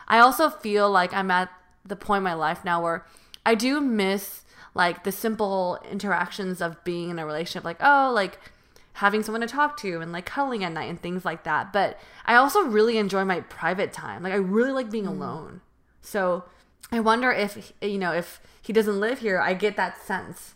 I 0.07 0.19
also 0.19 0.49
feel 0.49 0.89
like 0.89 1.13
I'm 1.13 1.31
at 1.31 1.49
the 1.85 1.95
point 1.95 2.19
in 2.19 2.23
my 2.23 2.33
life 2.33 2.63
now 2.63 2.81
where 2.81 3.05
I 3.45 3.55
do 3.55 3.81
miss 3.81 4.43
like 4.73 5.03
the 5.03 5.11
simple 5.11 5.79
interactions 5.89 6.61
of 6.61 6.81
being 6.83 7.09
in 7.09 7.19
a 7.19 7.25
relationship 7.25 7.63
like 7.63 7.77
oh 7.81 8.11
like 8.13 8.39
having 8.93 9.23
someone 9.23 9.41
to 9.41 9.47
talk 9.47 9.77
to 9.77 10.01
and 10.01 10.11
like 10.11 10.25
cuddling 10.25 10.63
at 10.63 10.71
night 10.71 10.89
and 10.89 11.01
things 11.01 11.23
like 11.23 11.43
that. 11.43 11.71
But 11.71 11.97
i 12.25 12.35
also 12.35 12.63
really 12.63 12.97
enjoy 12.97 13.23
my 13.23 13.41
private 13.41 13.93
time. 13.93 14.23
Like 14.23 14.33
i 14.33 14.37
really 14.37 14.71
like 14.71 14.91
being 14.91 15.05
mm. 15.05 15.09
alone. 15.09 15.61
So 16.01 16.45
i 16.91 16.99
wonder 16.99 17.31
if 17.31 17.73
you 17.81 17.97
know 17.97 18.13
if 18.13 18.41
he 18.61 18.73
doesn't 18.73 18.99
live 18.99 19.19
here 19.19 19.39
i 19.39 19.53
get 19.53 19.77
that 19.77 20.01
sense 20.01 20.55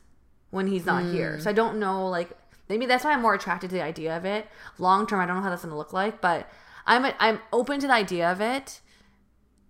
when 0.49 0.67
he's 0.67 0.85
not 0.85 1.03
mm. 1.03 1.13
here. 1.13 1.39
So 1.39 1.49
i 1.49 1.53
don't 1.53 1.79
know 1.79 2.07
like 2.07 2.29
maybe 2.69 2.85
that's 2.85 3.03
why 3.03 3.13
i'm 3.13 3.21
more 3.21 3.33
attracted 3.33 3.69
to 3.69 3.75
the 3.75 3.83
idea 3.83 4.15
of 4.15 4.25
it. 4.25 4.47
Long 4.77 5.07
term 5.07 5.19
i 5.19 5.25
don't 5.25 5.37
know 5.37 5.43
how 5.43 5.49
that's 5.49 5.63
going 5.63 5.71
to 5.71 5.77
look 5.77 5.93
like 5.93 6.21
but 6.21 6.49
i'm 6.85 7.11
i'm 7.19 7.39
open 7.51 7.79
to 7.79 7.87
the 7.87 7.93
idea 7.93 8.31
of 8.31 8.41
it 8.41 8.81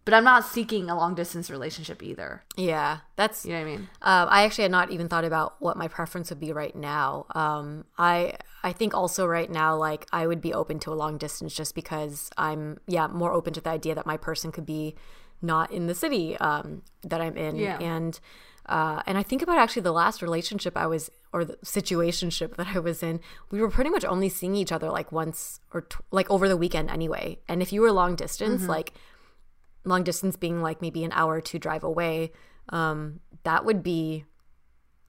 but 0.06 0.14
I'm 0.14 0.24
not 0.24 0.46
seeking 0.46 0.90
a 0.90 0.96
long 0.96 1.16
distance 1.16 1.50
relationship 1.50 2.02
either. 2.04 2.44
Yeah, 2.56 3.00
that's 3.16 3.46
you 3.46 3.52
know 3.54 3.60
what 3.60 3.68
I 3.68 3.72
mean. 3.72 3.90
Uh, 4.02 4.26
I 4.30 4.44
actually 4.44 4.64
had 4.64 4.72
not 4.72 4.92
even 4.92 5.08
thought 5.10 5.26
about 5.26 5.56
what 5.60 5.76
my 5.78 5.88
preference 5.88 6.30
would 6.30 6.40
be 6.40 6.54
right 6.54 6.76
now. 6.76 7.26
Um, 7.36 7.86
I 7.98 8.38
I 8.64 8.72
think 8.72 8.94
also 8.94 9.26
right 9.26 9.50
now, 9.50 9.76
like 9.76 10.08
I 10.14 10.26
would 10.28 10.42
be 10.42 10.54
open 10.54 10.80
to 10.80 10.92
a 10.94 10.96
long 10.96 11.18
distance 11.18 11.54
just 11.54 11.76
because 11.76 12.30
I'm 12.38 12.78
yeah 12.88 13.08
more 13.08 13.34
open 13.34 13.54
to 13.54 13.62
the 13.62 13.70
idea 13.72 13.96
that 13.96 14.06
my 14.06 14.18
person 14.18 14.52
could 14.52 14.66
be 14.66 14.96
not 15.42 15.72
in 15.72 15.88
the 15.88 15.96
city 15.96 16.38
um, 16.38 16.82
that 17.04 17.20
I'm 17.22 17.36
in, 17.38 17.56
yeah. 17.58 17.78
and 17.80 18.20
Uh, 18.68 19.04
and 19.06 19.16
I 19.16 19.22
think 19.24 19.44
about 19.44 19.60
actually 19.60 19.84
the 19.84 19.92
last 19.94 20.24
relationship 20.24 20.76
I 20.76 20.88
was, 20.88 21.12
or 21.32 21.46
the 21.46 21.58
situationship 21.64 22.56
that 22.58 22.68
I 22.76 22.80
was 22.80 23.04
in, 23.04 23.20
we 23.52 23.62
were 23.62 23.70
pretty 23.70 23.92
much 23.92 24.04
only 24.06 24.28
seeing 24.30 24.56
each 24.56 24.72
other 24.72 24.90
like 24.90 25.12
once 25.12 25.60
or 25.74 25.82
t- 25.82 25.98
like 26.10 26.28
over 26.32 26.48
the 26.50 26.58
weekend 26.58 26.90
anyway. 26.90 27.38
And 27.48 27.62
if 27.62 27.72
you 27.72 27.82
were 27.82 27.92
long 27.92 28.16
distance, 28.16 28.62
Mm-hmm. 28.64 28.72
like 28.78 28.94
long 29.86 30.04
distance 30.04 30.36
being 30.36 30.62
like 30.62 30.82
maybe 30.82 31.04
an 31.04 31.12
hour 31.14 31.36
or 31.36 31.42
two 31.42 31.60
drive 31.60 31.84
away, 31.84 32.32
um, 32.70 33.20
that 33.44 33.64
would 33.66 33.84
be, 33.84 34.26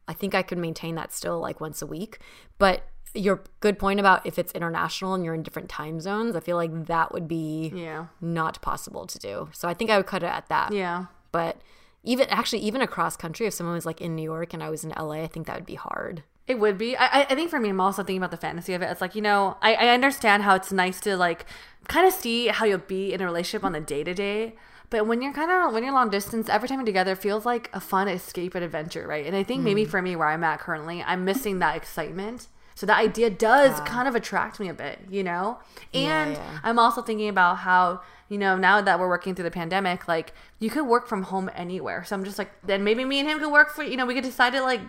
I 0.09 0.13
think 0.13 0.35
I 0.35 0.43
could 0.43 0.59
maintain 0.59 0.95
that 0.97 1.13
still 1.13 1.41
like 1.41 1.61
once 1.61 1.83
a 1.83 1.87
week. 1.87 2.19
But 2.59 2.83
your 3.15 3.43
good 3.61 3.79
point 3.79 3.99
about 3.99 4.27
if 4.27 4.39
it's 4.39 4.53
international 4.53 5.15
and 5.15 5.25
you're 5.25 5.35
in 5.35 5.43
different 5.43 5.69
time 5.71 6.01
zones, 6.01 6.37
I 6.37 6.41
feel 6.41 6.57
like 6.57 6.87
that 6.87 7.13
would 7.13 7.27
be 7.27 7.73
Yeah. 7.75 8.07
not 8.21 8.61
possible 8.61 9.07
to 9.07 9.19
do. 9.19 9.49
So 9.53 9.69
I 9.69 9.75
think 9.75 9.91
I 9.91 9.97
would 9.97 10.07
cut 10.07 10.23
it 10.23 10.27
at 10.27 10.49
that. 10.49 10.73
Yeah. 10.73 11.07
But 11.33 11.61
even 12.03 12.29
actually, 12.29 12.61
even 12.63 12.83
across 12.83 13.17
country, 13.17 13.47
if 13.47 13.55
someone 13.55 13.75
was 13.75 13.87
like 13.87 14.01
in 14.01 14.15
New 14.15 14.23
York 14.23 14.53
and 14.55 14.63
I 14.63 14.69
was 14.71 14.85
in 14.85 14.91
LA, 14.91 15.23
I 15.23 15.27
think 15.27 15.47
that 15.47 15.57
would 15.57 15.67
be 15.67 15.75
hard. 15.77 16.23
It 16.47 16.61
would 16.61 16.79
be. 16.79 16.97
I, 16.97 17.07
I- 17.07 17.27
I 17.31 17.35
think 17.35 17.51
for 17.51 17.59
me, 17.59 17.71
I'm 17.71 17.81
also 17.81 18.03
thinking 18.05 18.19
about 18.19 18.31
the 18.31 18.37
fantasy 18.37 18.75
of 18.75 18.83
it. 18.83 18.87
It's 18.91 19.01
like, 19.01 19.17
you 19.17 19.23
know, 19.23 19.57
I, 19.61 19.75
I 19.75 19.89
understand 19.89 20.45
how 20.45 20.55
it's 20.55 20.71
nice 20.71 21.01
to 21.01 21.17
like 21.17 21.47
kind 21.89 22.07
of 22.07 22.13
see 22.13 22.49
how 22.49 22.65
you'll 22.65 22.79
be 22.79 23.13
in 23.13 23.21
a 23.21 23.25
relationship 23.25 23.65
on 23.65 23.73
the 23.73 23.81
day 23.81 24.05
to 24.05 24.15
day. 24.15 24.55
But 24.89 25.07
when 25.07 25.21
you're 25.21 25.33
kind 25.33 25.51
of 25.51 25.73
when 25.73 25.83
you're 25.83 25.93
long 25.93 26.11
distance, 26.11 26.49
every 26.49 26.69
time 26.69 26.79
you're 26.79 26.87
together 26.87 27.17
feels 27.17 27.45
like 27.45 27.71
a 27.73 27.81
fun 27.81 28.09
escape 28.09 28.55
and 28.55 28.65
adventure, 28.65 29.07
right? 29.07 29.27
And 29.27 29.35
I 29.35 29.43
think 29.43 29.63
maybe 29.63 29.85
mm. 29.85 29.89
for 29.89 30.01
me, 30.01 30.15
where 30.15 30.29
I'm 30.29 30.45
at 30.45 30.61
currently, 30.61 31.03
I'm 31.03 31.25
missing 31.25 31.59
that 31.59 31.77
excitement. 31.77 32.47
So 32.77 32.87
that 32.87 32.99
idea 32.99 33.31
does 33.31 33.81
kind 33.81 34.07
of 34.07 34.15
attract 34.15 34.61
me 34.61 34.69
a 34.69 34.75
bit, 34.75 35.01
you 35.11 35.25
know. 35.25 35.59
And 35.95 36.35
yeah. 36.35 36.59
I'm 36.63 36.79
also 36.79 37.03
thinking 37.03 37.29
about 37.29 37.59
how 37.59 38.03
you 38.29 38.39
know 38.39 38.57
now 38.57 38.81
that 38.81 39.01
we're 39.01 39.09
working 39.09 39.35
through 39.35 39.45
the 39.45 39.51
pandemic, 39.51 40.07
like 40.07 40.35
you 40.61 40.71
could 40.71 40.87
work 40.87 41.09
from 41.09 41.23
home 41.25 41.51
anywhere. 41.55 42.05
So 42.05 42.15
I'm 42.15 42.23
just 42.23 42.39
like, 42.39 42.51
then 42.63 42.85
maybe 42.85 43.05
me 43.05 43.19
and 43.19 43.29
him 43.29 43.39
could 43.41 43.51
work 43.51 43.71
for 43.71 43.83
you 43.83 43.97
know 43.97 44.07
we 44.07 44.15
could 44.15 44.25
decide 44.25 44.53
to 44.53 44.61
like 44.61 44.83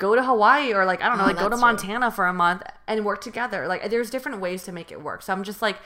go 0.00 0.16
to 0.16 0.24
Hawaii 0.24 0.72
or 0.72 0.84
like 0.84 1.00
I 1.02 1.08
don't 1.08 1.18
know, 1.18 1.24
Oh, 1.24 1.26
like 1.28 1.36
go 1.36 1.44
to 1.44 1.50
that's 1.50 1.60
true. 1.60 1.68
Montana 1.68 2.10
for 2.10 2.26
a 2.26 2.32
month 2.32 2.62
and 2.88 3.04
work 3.04 3.20
together. 3.20 3.68
Like 3.68 3.88
there's 3.90 4.10
different 4.10 4.40
ways 4.40 4.64
to 4.64 4.72
make 4.72 4.90
it 4.90 5.00
work. 5.00 5.22
So 5.22 5.32
I'm 5.32 5.44
just 5.44 5.62
like 5.62 5.76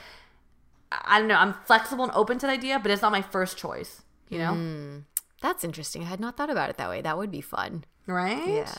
I 0.91 1.17
I 1.17 1.19
don't 1.19 1.29
know, 1.29 1.35
I'm 1.37 1.55
flexible 1.67 2.05
and 2.05 2.13
open 2.15 2.39
to 2.39 2.47
the 2.47 2.53
idea, 2.53 2.79
but 2.79 2.91
it's 2.91 3.03
not 3.03 3.13
my 3.13 3.23
first 3.23 3.59
choice, 3.59 4.03
you 4.29 4.39
know? 4.39 4.53
Mm. 4.53 5.03
That's 5.43 5.65
interesting. 5.65 6.03
I 6.03 6.07
had 6.07 6.21
not 6.21 6.37
thought 6.37 6.51
about 6.51 6.71
it 6.71 6.77
that 6.79 6.89
way. 6.89 7.03
That 7.03 7.19
would 7.19 7.31
be 7.31 7.41
fun. 7.43 7.85
Right? 8.07 8.49
Yeah. 8.49 8.75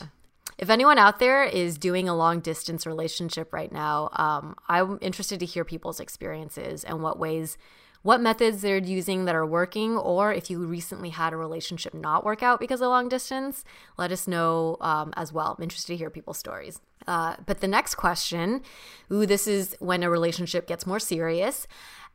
If 0.58 0.70
anyone 0.70 0.96
out 0.98 1.18
there 1.18 1.44
is 1.44 1.76
doing 1.76 2.08
a 2.08 2.16
long 2.16 2.40
distance 2.40 2.86
relationship 2.86 3.52
right 3.52 3.70
now, 3.70 4.08
um, 4.14 4.56
I'm 4.68 4.98
interested 5.02 5.38
to 5.40 5.46
hear 5.46 5.64
people's 5.64 6.00
experiences 6.00 6.82
and 6.82 7.02
what 7.02 7.18
ways, 7.18 7.58
what 8.06 8.20
methods 8.20 8.62
they're 8.62 8.78
using 8.78 9.24
that 9.24 9.34
are 9.34 9.44
working, 9.44 9.96
or 9.96 10.32
if 10.32 10.48
you 10.48 10.64
recently 10.64 11.10
had 11.10 11.32
a 11.32 11.36
relationship 11.36 11.92
not 11.92 12.24
work 12.24 12.40
out 12.40 12.60
because 12.60 12.80
of 12.80 12.86
long 12.86 13.08
distance, 13.08 13.64
let 13.98 14.12
us 14.12 14.28
know 14.28 14.76
um, 14.80 15.12
as 15.16 15.32
well. 15.32 15.56
I'm 15.58 15.62
interested 15.64 15.94
to 15.94 15.96
hear 15.96 16.08
people's 16.08 16.38
stories. 16.38 16.80
Uh, 17.08 17.34
but 17.46 17.60
the 17.60 17.66
next 17.66 17.96
question, 17.96 18.62
ooh, 19.12 19.26
this 19.26 19.48
is 19.48 19.74
when 19.80 20.04
a 20.04 20.08
relationship 20.08 20.68
gets 20.68 20.86
more 20.86 21.00
serious. 21.00 21.66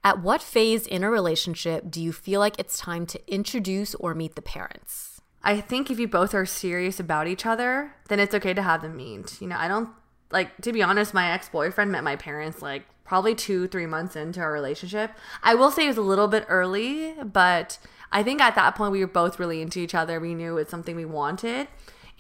At 0.02 0.22
what 0.22 0.42
phase 0.42 0.88
in 0.88 1.04
a 1.04 1.12
relationship 1.12 1.92
do 1.92 2.02
you 2.02 2.14
feel 2.14 2.39
like 2.39 2.58
it's 2.58 2.78
time 2.80 3.06
to 3.08 3.20
introduce 3.28 3.94
or 3.96 4.16
meet 4.16 4.36
the 4.36 4.42
parents? 4.42 5.20
I 5.44 5.60
think 5.60 5.92
if 5.92 6.00
you 6.00 6.08
both 6.08 6.34
are 6.34 6.46
serious 6.46 7.02
about 7.02 7.28
each 7.28 7.46
other, 7.46 7.96
then 8.08 8.22
it's 8.22 8.34
okay 8.36 8.54
to 8.54 8.62
have 8.62 8.82
them 8.82 8.96
meet. 8.96 9.42
You 9.42 9.48
know, 9.48 9.58
I 9.58 9.68
don't 9.68 9.89
like 10.32 10.56
to 10.62 10.72
be 10.72 10.82
honest, 10.82 11.14
my 11.14 11.32
ex 11.32 11.50
boyfriend 11.50 11.92
met 11.92 12.06
my 12.06 12.16
parents 12.16 12.62
like 12.62 12.86
probably 13.12 13.36
two, 13.36 13.68
three 13.68 13.86
months 13.86 14.16
into 14.16 14.39
our 14.39 14.53
relationship. 14.53 15.12
I 15.43 15.53
will 15.53 15.70
say 15.70 15.84
it 15.84 15.89
was 15.89 15.97
a 15.97 16.01
little 16.01 16.30
bit 16.30 16.45
early, 16.47 17.14
but 17.22 17.78
I 18.09 18.24
think 18.24 18.39
at 18.39 18.55
that 18.55 18.74
point 18.74 18.93
we 18.93 19.01
were 19.01 19.07
both 19.07 19.38
really 19.38 19.62
into 19.62 19.80
each 19.80 19.93
other. 19.93 20.18
We 20.18 20.34
knew 20.34 20.57
it's 20.57 20.72
something 20.72 20.95
we 20.95 21.03
wanted. 21.03 21.68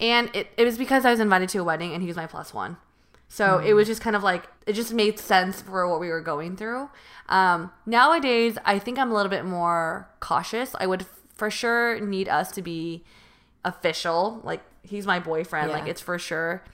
And 0.01 0.29
it, 0.35 0.49
it 0.57 0.65
was 0.65 0.77
because 0.77 1.05
I 1.05 1.11
was 1.11 1.21
invited 1.21 1.47
to 1.47 1.59
a 1.59 1.63
wedding 1.63 1.93
and 1.93 2.01
he 2.01 2.07
was 2.07 2.17
my 2.17 2.27
plus 2.27 2.53
one. 2.53 2.75
So 3.29 3.59
it 3.59 3.71
was 3.71 3.87
just 3.87 4.01
kind 4.01 4.17
of 4.17 4.21
like 4.21 4.49
it 4.67 4.73
just 4.73 4.93
made 4.93 5.17
sense 5.17 5.61
for 5.61 5.87
what 5.87 6.01
we 6.01 6.09
were 6.09 6.19
going 6.19 6.57
through. 6.57 6.89
Um, 7.29 7.71
nowadays, 7.85 8.57
I 8.65 8.77
think 8.77 8.99
I'm 8.99 9.11
a 9.11 9.13
little 9.13 9.29
bit 9.29 9.45
more 9.45 10.09
cautious. 10.19 10.75
I 10.77 10.87
would 10.87 11.05
for 11.33 11.49
sure 11.49 12.01
need 12.01 12.27
us 12.27 12.51
to 12.51 12.61
be 12.61 13.05
official. 13.63 14.41
Like 14.43 14.59
he's 14.83 15.05
my 15.07 15.19
boyfriend. 15.19 15.71
Like 15.71 15.87
it's 15.87 16.01
for 16.01 16.19
sure, 16.19 16.65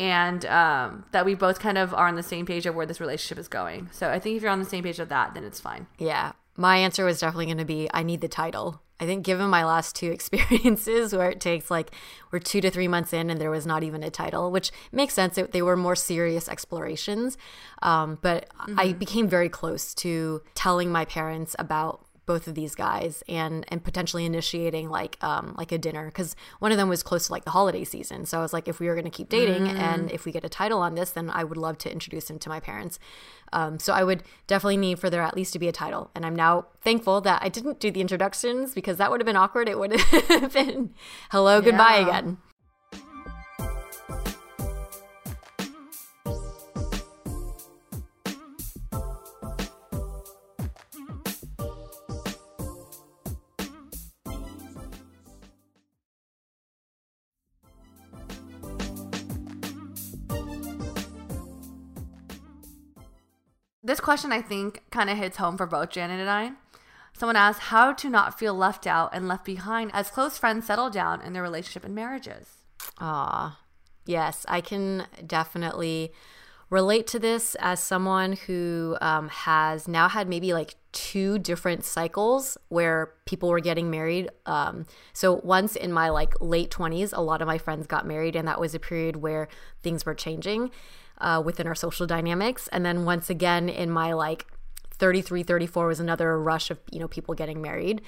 and 0.00 0.46
um, 0.46 1.04
that 1.12 1.26
we 1.26 1.34
both 1.34 1.60
kind 1.60 1.76
of 1.76 1.92
are 1.92 2.08
on 2.08 2.16
the 2.16 2.22
same 2.22 2.46
page 2.46 2.64
of 2.64 2.74
where 2.74 2.86
this 2.86 3.00
relationship 3.00 3.38
is 3.38 3.48
going. 3.48 3.90
So 3.92 4.10
I 4.10 4.18
think 4.18 4.36
if 4.36 4.42
you're 4.42 4.50
on 4.50 4.58
the 4.58 4.64
same 4.64 4.82
page 4.82 4.98
of 4.98 5.10
that, 5.10 5.34
then 5.34 5.44
it's 5.44 5.60
fine. 5.60 5.86
Yeah. 5.98 6.32
My 6.56 6.78
answer 6.78 7.04
was 7.04 7.20
definitely 7.20 7.46
going 7.46 7.58
to 7.58 7.66
be 7.66 7.88
I 7.92 8.02
need 8.02 8.22
the 8.22 8.28
title. 8.28 8.80
I 8.98 9.04
think 9.04 9.26
given 9.26 9.50
my 9.50 9.62
last 9.62 9.94
two 9.94 10.10
experiences 10.10 11.14
where 11.14 11.30
it 11.30 11.38
takes 11.38 11.70
like 11.70 11.90
we're 12.32 12.38
2 12.38 12.62
to 12.62 12.70
3 12.70 12.88
months 12.88 13.12
in 13.12 13.28
and 13.28 13.38
there 13.38 13.50
was 13.50 13.66
not 13.66 13.82
even 13.82 14.02
a 14.02 14.10
title, 14.10 14.50
which 14.50 14.72
makes 14.90 15.12
sense. 15.12 15.36
It, 15.36 15.52
they 15.52 15.62
were 15.62 15.76
more 15.76 15.96
serious 15.96 16.48
explorations. 16.48 17.36
Um, 17.82 18.18
but 18.22 18.48
I 18.78 18.94
became 18.94 19.28
very 19.28 19.50
close 19.50 19.94
to 19.96 20.40
telling 20.54 20.90
my 20.90 21.04
parents 21.04 21.54
about 21.58 22.06
both 22.32 22.46
of 22.50 22.54
these 22.60 22.74
guys 22.86 23.12
and 23.40 23.54
and 23.70 23.78
potentially 23.88 24.24
initiating 24.32 24.86
like 24.98 25.14
um 25.30 25.46
like 25.60 25.70
a 25.72 25.78
dinner 25.86 26.04
because 26.10 26.30
one 26.64 26.70
of 26.74 26.78
them 26.80 26.88
was 26.94 27.02
close 27.02 27.24
to 27.26 27.32
like 27.36 27.44
the 27.48 27.54
holiday 27.58 27.84
season. 27.94 28.18
So 28.30 28.32
i 28.38 28.42
was 28.46 28.52
like 28.56 28.66
if 28.72 28.76
we 28.80 28.86
were 28.88 28.94
going 28.98 29.10
to 29.12 29.16
keep 29.18 29.28
dating 29.38 29.64
and 29.88 30.02
if 30.16 30.20
we 30.24 30.30
get 30.36 30.44
a 30.50 30.52
title 30.60 30.80
on 30.86 30.92
this 30.98 31.10
then 31.16 31.26
i 31.40 31.42
would 31.48 31.60
love 31.66 31.76
to 31.84 31.88
introduce 31.96 32.26
him 32.30 32.38
to 32.44 32.48
my 32.54 32.60
parents. 32.70 32.94
Um, 33.58 33.72
so 33.84 33.90
i 34.00 34.02
would 34.08 34.20
definitely 34.46 34.76
need 34.86 34.96
for 35.00 35.08
there 35.10 35.22
at 35.30 35.34
least 35.40 35.52
to 35.54 35.58
be 35.64 35.68
a 35.68 35.72
title. 35.84 36.02
And 36.14 36.22
i'm 36.26 36.36
now 36.46 36.54
thankful 36.88 37.16
that 37.28 37.38
i 37.46 37.48
didn't 37.56 37.78
do 37.84 37.90
the 37.90 38.00
introductions 38.06 38.74
because 38.78 38.96
that 38.98 39.08
would 39.10 39.20
have 39.22 39.26
been 39.32 39.42
awkward. 39.44 39.66
It 39.68 39.78
would 39.80 39.92
have 40.00 40.52
been 40.60 40.94
hello 41.34 41.54
goodbye 41.60 41.98
Yeah. 41.98 42.08
again 42.08 42.28
This 63.90 63.98
question, 63.98 64.30
I 64.30 64.40
think, 64.40 64.84
kind 64.92 65.10
of 65.10 65.18
hits 65.18 65.38
home 65.38 65.56
for 65.56 65.66
both 65.66 65.90
Janet 65.90 66.20
and 66.20 66.30
I. 66.30 66.52
Someone 67.12 67.34
asked 67.34 67.58
how 67.58 67.92
to 67.94 68.08
not 68.08 68.38
feel 68.38 68.54
left 68.54 68.86
out 68.86 69.10
and 69.12 69.26
left 69.26 69.44
behind 69.44 69.90
as 69.92 70.10
close 70.10 70.38
friends 70.38 70.68
settle 70.68 70.90
down 70.90 71.20
in 71.22 71.32
their 71.32 71.42
relationship 71.42 71.84
and 71.84 71.92
marriages. 71.92 72.58
Ah, 73.00 73.58
yes, 74.06 74.46
I 74.46 74.60
can 74.60 75.08
definitely 75.26 76.12
relate 76.70 77.08
to 77.08 77.18
this 77.18 77.56
as 77.58 77.80
someone 77.80 78.34
who 78.34 78.96
um, 79.00 79.28
has 79.28 79.88
now 79.88 80.08
had 80.08 80.28
maybe 80.28 80.52
like 80.52 80.76
two 80.92 81.40
different 81.40 81.84
cycles 81.84 82.56
where 82.68 83.14
people 83.26 83.48
were 83.48 83.58
getting 83.58 83.90
married. 83.90 84.30
Um, 84.46 84.86
so 85.12 85.40
once 85.42 85.74
in 85.74 85.92
my 85.92 86.10
like 86.10 86.40
late 86.40 86.70
twenties, 86.70 87.12
a 87.12 87.20
lot 87.20 87.42
of 87.42 87.48
my 87.48 87.58
friends 87.58 87.88
got 87.88 88.06
married, 88.06 88.36
and 88.36 88.46
that 88.46 88.60
was 88.60 88.72
a 88.72 88.78
period 88.78 89.16
where 89.16 89.48
things 89.82 90.06
were 90.06 90.14
changing 90.14 90.70
uh, 91.20 91.42
within 91.44 91.66
our 91.66 91.74
social 91.74 92.06
dynamics. 92.06 92.68
And 92.68 92.84
then 92.84 93.04
once 93.04 93.30
again 93.30 93.68
in 93.68 93.90
my 93.90 94.12
like 94.12 94.46
33 94.92 95.42
34 95.42 95.86
was 95.86 96.00
another 96.00 96.40
rush 96.40 96.70
of 96.70 96.78
you 96.90 97.00
know 97.00 97.08
people 97.08 97.34
getting 97.34 97.60
married. 97.60 98.02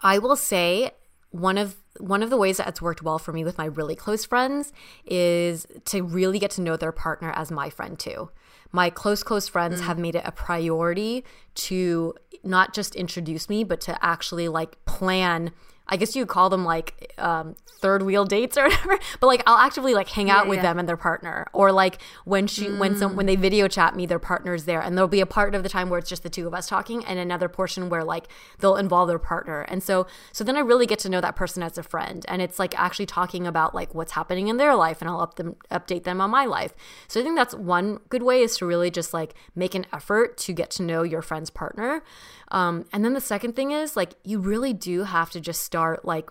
I 0.00 0.18
will 0.18 0.36
say 0.36 0.92
one 1.30 1.58
of 1.58 1.76
one 1.98 2.22
of 2.22 2.30
the 2.30 2.36
ways 2.36 2.58
that 2.58 2.68
it's 2.68 2.82
worked 2.82 3.02
well 3.02 3.18
for 3.18 3.32
me 3.32 3.44
with 3.44 3.58
my 3.58 3.64
really 3.64 3.96
close 3.96 4.24
friends 4.24 4.72
is 5.04 5.66
to 5.86 6.02
really 6.02 6.38
get 6.38 6.50
to 6.52 6.60
know 6.60 6.76
their 6.76 6.92
partner 6.92 7.32
as 7.32 7.50
my 7.50 7.70
friend 7.70 7.98
too. 7.98 8.30
My 8.72 8.90
close 8.90 9.22
close 9.22 9.48
friends 9.48 9.80
have 9.80 9.98
made 9.98 10.14
it 10.14 10.22
a 10.24 10.32
priority 10.32 11.24
to 11.54 12.14
not 12.44 12.74
just 12.74 12.94
introduce 12.94 13.48
me 13.48 13.64
but 13.64 13.80
to 13.82 14.04
actually 14.04 14.48
like 14.48 14.82
plan 14.84 15.52
I 15.88 15.96
guess 15.96 16.16
you 16.16 16.26
call 16.26 16.50
them 16.50 16.64
like 16.64 17.14
um, 17.18 17.54
third 17.66 18.02
wheel 18.02 18.24
dates 18.24 18.56
or 18.56 18.64
whatever. 18.64 18.98
But 19.20 19.28
like 19.28 19.42
I'll 19.46 19.56
actively 19.56 19.94
like 19.94 20.08
hang 20.08 20.30
out 20.30 20.48
with 20.48 20.56
yeah. 20.56 20.62
them 20.62 20.78
and 20.78 20.88
their 20.88 20.96
partner, 20.96 21.46
or 21.52 21.72
like 21.72 22.02
when 22.24 22.46
she 22.46 22.70
when 22.70 22.96
some 22.96 23.16
when 23.16 23.26
they 23.26 23.36
video 23.36 23.68
chat 23.68 23.94
me, 23.94 24.04
their 24.04 24.18
partner's 24.18 24.64
there, 24.64 24.80
and 24.80 24.96
there'll 24.96 25.08
be 25.08 25.20
a 25.20 25.26
part 25.26 25.54
of 25.54 25.62
the 25.62 25.68
time 25.68 25.88
where 25.88 25.98
it's 25.98 26.08
just 26.08 26.22
the 26.22 26.30
two 26.30 26.46
of 26.46 26.54
us 26.54 26.66
talking, 26.66 27.04
and 27.04 27.18
another 27.18 27.48
portion 27.48 27.88
where 27.88 28.04
like 28.04 28.26
they'll 28.58 28.76
involve 28.76 29.08
their 29.08 29.18
partner, 29.18 29.62
and 29.62 29.82
so 29.82 30.06
so 30.32 30.44
then 30.44 30.56
I 30.56 30.60
really 30.60 30.86
get 30.86 30.98
to 31.00 31.08
know 31.08 31.20
that 31.20 31.36
person 31.36 31.62
as 31.62 31.78
a 31.78 31.82
friend, 31.82 32.24
and 32.28 32.42
it's 32.42 32.58
like 32.58 32.78
actually 32.78 33.06
talking 33.06 33.46
about 33.46 33.74
like 33.74 33.94
what's 33.94 34.12
happening 34.12 34.48
in 34.48 34.56
their 34.56 34.74
life, 34.74 35.00
and 35.00 35.08
I'll 35.08 35.20
up 35.20 35.36
them 35.36 35.56
update 35.70 36.04
them 36.04 36.20
on 36.20 36.30
my 36.30 36.44
life. 36.44 36.74
So 37.08 37.20
I 37.20 37.22
think 37.22 37.36
that's 37.36 37.54
one 37.54 38.00
good 38.08 38.22
way 38.22 38.42
is 38.42 38.56
to 38.58 38.66
really 38.66 38.90
just 38.90 39.14
like 39.14 39.34
make 39.54 39.74
an 39.74 39.86
effort 39.92 40.36
to 40.38 40.52
get 40.52 40.70
to 40.72 40.82
know 40.82 41.02
your 41.02 41.22
friend's 41.22 41.50
partner. 41.50 42.02
Um, 42.48 42.86
and 42.92 43.04
then 43.04 43.14
the 43.14 43.20
second 43.20 43.56
thing 43.56 43.72
is 43.72 43.96
like 43.96 44.14
you 44.24 44.38
really 44.38 44.72
do 44.72 45.04
have 45.04 45.30
to 45.30 45.40
just 45.40 45.62
start 45.62 46.04
like 46.04 46.30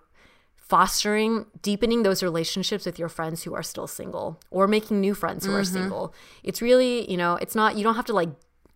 fostering, 0.55 1.45
deepening 1.61 2.03
those 2.03 2.23
relationships 2.23 2.85
with 2.85 2.97
your 2.97 3.09
friends 3.09 3.43
who 3.43 3.53
are 3.53 3.61
still 3.61 3.85
single 3.85 4.39
or 4.49 4.67
making 4.67 4.99
new 4.99 5.13
friends 5.13 5.45
who 5.45 5.53
are 5.53 5.63
single. 5.63 6.13
It's 6.43 6.59
really, 6.61 7.09
you 7.09 7.17
know, 7.17 7.35
it's 7.35 7.53
not, 7.53 7.77
you 7.77 7.83
don't 7.83 7.95
have 7.95 8.05
to 8.05 8.13
like 8.13 8.29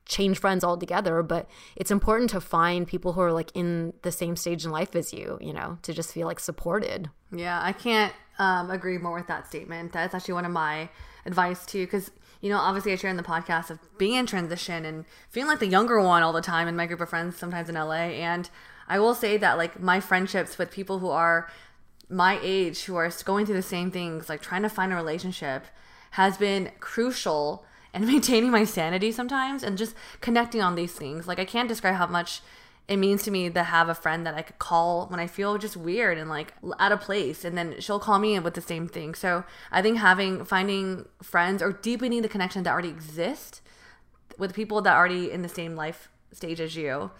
change 0.06 0.38
friends 0.38 0.64
altogether, 0.64 1.24
but 1.24 1.48
it's 1.76 1.90
important 1.90 2.30
to 2.32 2.42
find 2.42 2.86
people 2.86 3.14
who 3.14 3.22
are 3.22 3.32
like 3.32 3.52
in 3.56 3.94
the 4.04 4.12
same 4.12 4.36
stage 4.36 4.66
in 4.66 4.72
life 4.72 4.96
as 4.96 5.14
you, 5.14 5.40
you 5.42 5.54
know, 5.54 5.80
to 5.82 5.94
just 5.94 6.14
feel 6.14 6.28
like 6.28 6.40
supported. 6.40 7.10
Yeah, 7.32 7.60
I 7.62 7.72
can't 7.72 8.14
um, 8.40 8.72
agree 8.72 8.98
more 8.98 9.14
with 9.14 9.28
that 9.28 9.48
statement. 9.48 9.92
That's 9.92 10.16
actually 10.16 10.34
one 10.34 10.46
of 10.46 10.52
my 10.52 10.90
advice 11.26 11.66
too, 11.66 11.86
because 11.86 12.12
you 12.42 12.50
know, 12.50 12.58
obviously 12.58 12.94
I 12.94 12.96
share 12.96 13.12
in 13.12 13.18
the 13.18 13.24
podcast 13.24 13.70
of 13.70 13.80
being 13.98 14.14
in 14.14 14.26
transition 14.26 14.86
and 14.86 15.06
feeling 15.30 15.50
like 15.50 15.60
the 15.60 15.68
younger 15.68 16.02
one 16.02 16.24
all 16.24 16.32
the 16.32 16.42
time 16.42 16.68
in 16.68 16.76
my 16.76 16.86
group 16.86 17.02
of 17.02 17.10
friends, 17.10 17.38
sometimes 17.38 17.68
in 17.68 17.76
LA. 17.76 17.94
And 17.94 18.50
I 18.88 18.98
will 19.00 19.14
say 19.14 19.38
that 19.38 19.58
like 19.58 19.82
my 19.82 20.00
friendships 20.00 20.58
with 20.58 20.72
people 20.72 21.00
who 21.00 21.10
are 21.10 21.52
my 22.10 22.40
age, 22.42 22.86
who 22.86 22.96
are 22.96 23.12
going 23.26 23.46
through 23.46 23.56
the 23.56 23.62
same 23.62 23.92
things, 23.92 24.30
like 24.30 24.42
trying 24.42 24.62
to 24.64 24.70
find 24.70 24.94
a 24.94 24.96
relationship, 24.96 25.66
has 26.12 26.38
been 26.38 26.72
crucial 26.80 27.66
in 27.94 28.06
maintaining 28.08 28.52
my 28.52 28.64
sanity 28.64 29.12
sometimes 29.12 29.62
and 29.62 29.78
just 29.78 29.94
connecting 30.22 30.62
on 30.62 30.76
these 30.76 30.94
things. 30.94 31.28
Like 31.28 31.40
I 31.40 31.46
can't 31.46 31.68
describe 31.68 31.96
how 31.96 32.08
much 32.08 32.42
it 32.90 32.98
means 32.98 33.22
to 33.24 33.32
me 33.32 33.52
to 33.52 33.64
have 33.64 33.88
a 33.88 33.94
friend 33.94 34.26
that 34.26 34.34
I 34.34 34.42
could 34.42 34.58
call 34.58 35.06
when 35.08 35.20
I 35.20 35.28
feel 35.28 35.60
just 35.60 35.78
weird 35.78 36.18
and 36.18 36.28
like 36.28 36.54
out 36.80 36.92
of 36.92 37.00
place, 37.00 37.46
and 37.46 37.56
then 37.56 37.76
she'll 37.80 38.00
call 38.00 38.18
me 38.18 38.38
with 38.40 38.56
the 38.56 38.62
same 38.62 38.88
thing. 38.88 39.14
So 39.14 39.44
I 39.72 39.84
think 39.84 40.00
having 40.00 40.44
finding 40.44 41.06
friends 41.22 41.62
or 41.62 41.72
deepening 41.72 42.24
the 42.24 42.28
connection 42.28 42.64
that 42.64 42.72
already 42.72 42.90
exist 42.90 43.62
with 44.40 44.56
people 44.56 44.82
that 44.82 44.92
are 44.92 44.98
already 44.98 45.32
in 45.32 45.44
the 45.44 45.50
same 45.50 45.76
life 45.76 46.10
stage 46.32 46.60
as 46.60 46.76
you. 46.76 47.12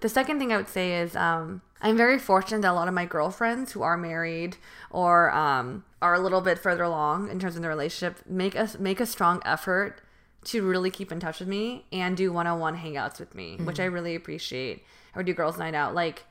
The 0.00 0.10
second 0.10 0.38
thing 0.38 0.52
I 0.52 0.58
would 0.58 0.68
say 0.68 1.00
is 1.00 1.16
um, 1.16 1.62
I'm 1.80 1.96
very 1.96 2.18
fortunate 2.18 2.60
that 2.60 2.72
a 2.72 2.74
lot 2.74 2.88
of 2.88 2.92
my 2.92 3.06
girlfriends 3.06 3.72
who 3.72 3.80
are 3.80 3.96
married 3.96 4.58
or 4.90 5.32
um, 5.34 5.84
are 6.02 6.12
a 6.12 6.20
little 6.20 6.42
bit 6.42 6.58
further 6.58 6.82
along 6.82 7.30
in 7.30 7.40
terms 7.40 7.56
of 7.56 7.62
their 7.62 7.70
relationship 7.70 8.18
make 8.26 8.54
us 8.54 8.78
make 8.78 9.00
a 9.00 9.06
strong 9.06 9.40
effort 9.46 10.02
to 10.44 10.62
really 10.62 10.90
keep 10.90 11.10
in 11.10 11.20
touch 11.20 11.40
with 11.40 11.48
me 11.48 11.86
and 11.90 12.18
do 12.18 12.30
one-on-one 12.30 12.76
hangouts 12.76 13.18
with 13.18 13.34
me, 13.34 13.54
mm-hmm. 13.54 13.64
which 13.64 13.80
I 13.80 13.86
really 13.86 14.14
appreciate 14.14 14.84
or 15.16 15.22
do 15.22 15.34
girls' 15.34 15.58
night 15.58 15.74
out. 15.74 15.94
Like, 15.94 16.24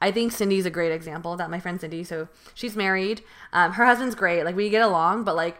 I 0.00 0.12
think 0.12 0.32
Cindy's 0.32 0.66
a 0.66 0.70
great 0.70 0.92
example 0.92 1.32
of 1.32 1.38
that. 1.38 1.50
My 1.50 1.58
friend 1.58 1.80
Cindy, 1.80 2.04
so 2.04 2.28
she's 2.54 2.76
married. 2.76 3.22
Um, 3.52 3.72
her 3.72 3.84
husband's 3.84 4.14
great. 4.14 4.44
Like, 4.44 4.54
we 4.54 4.70
get 4.70 4.82
along, 4.82 5.24
but 5.24 5.34
like, 5.34 5.58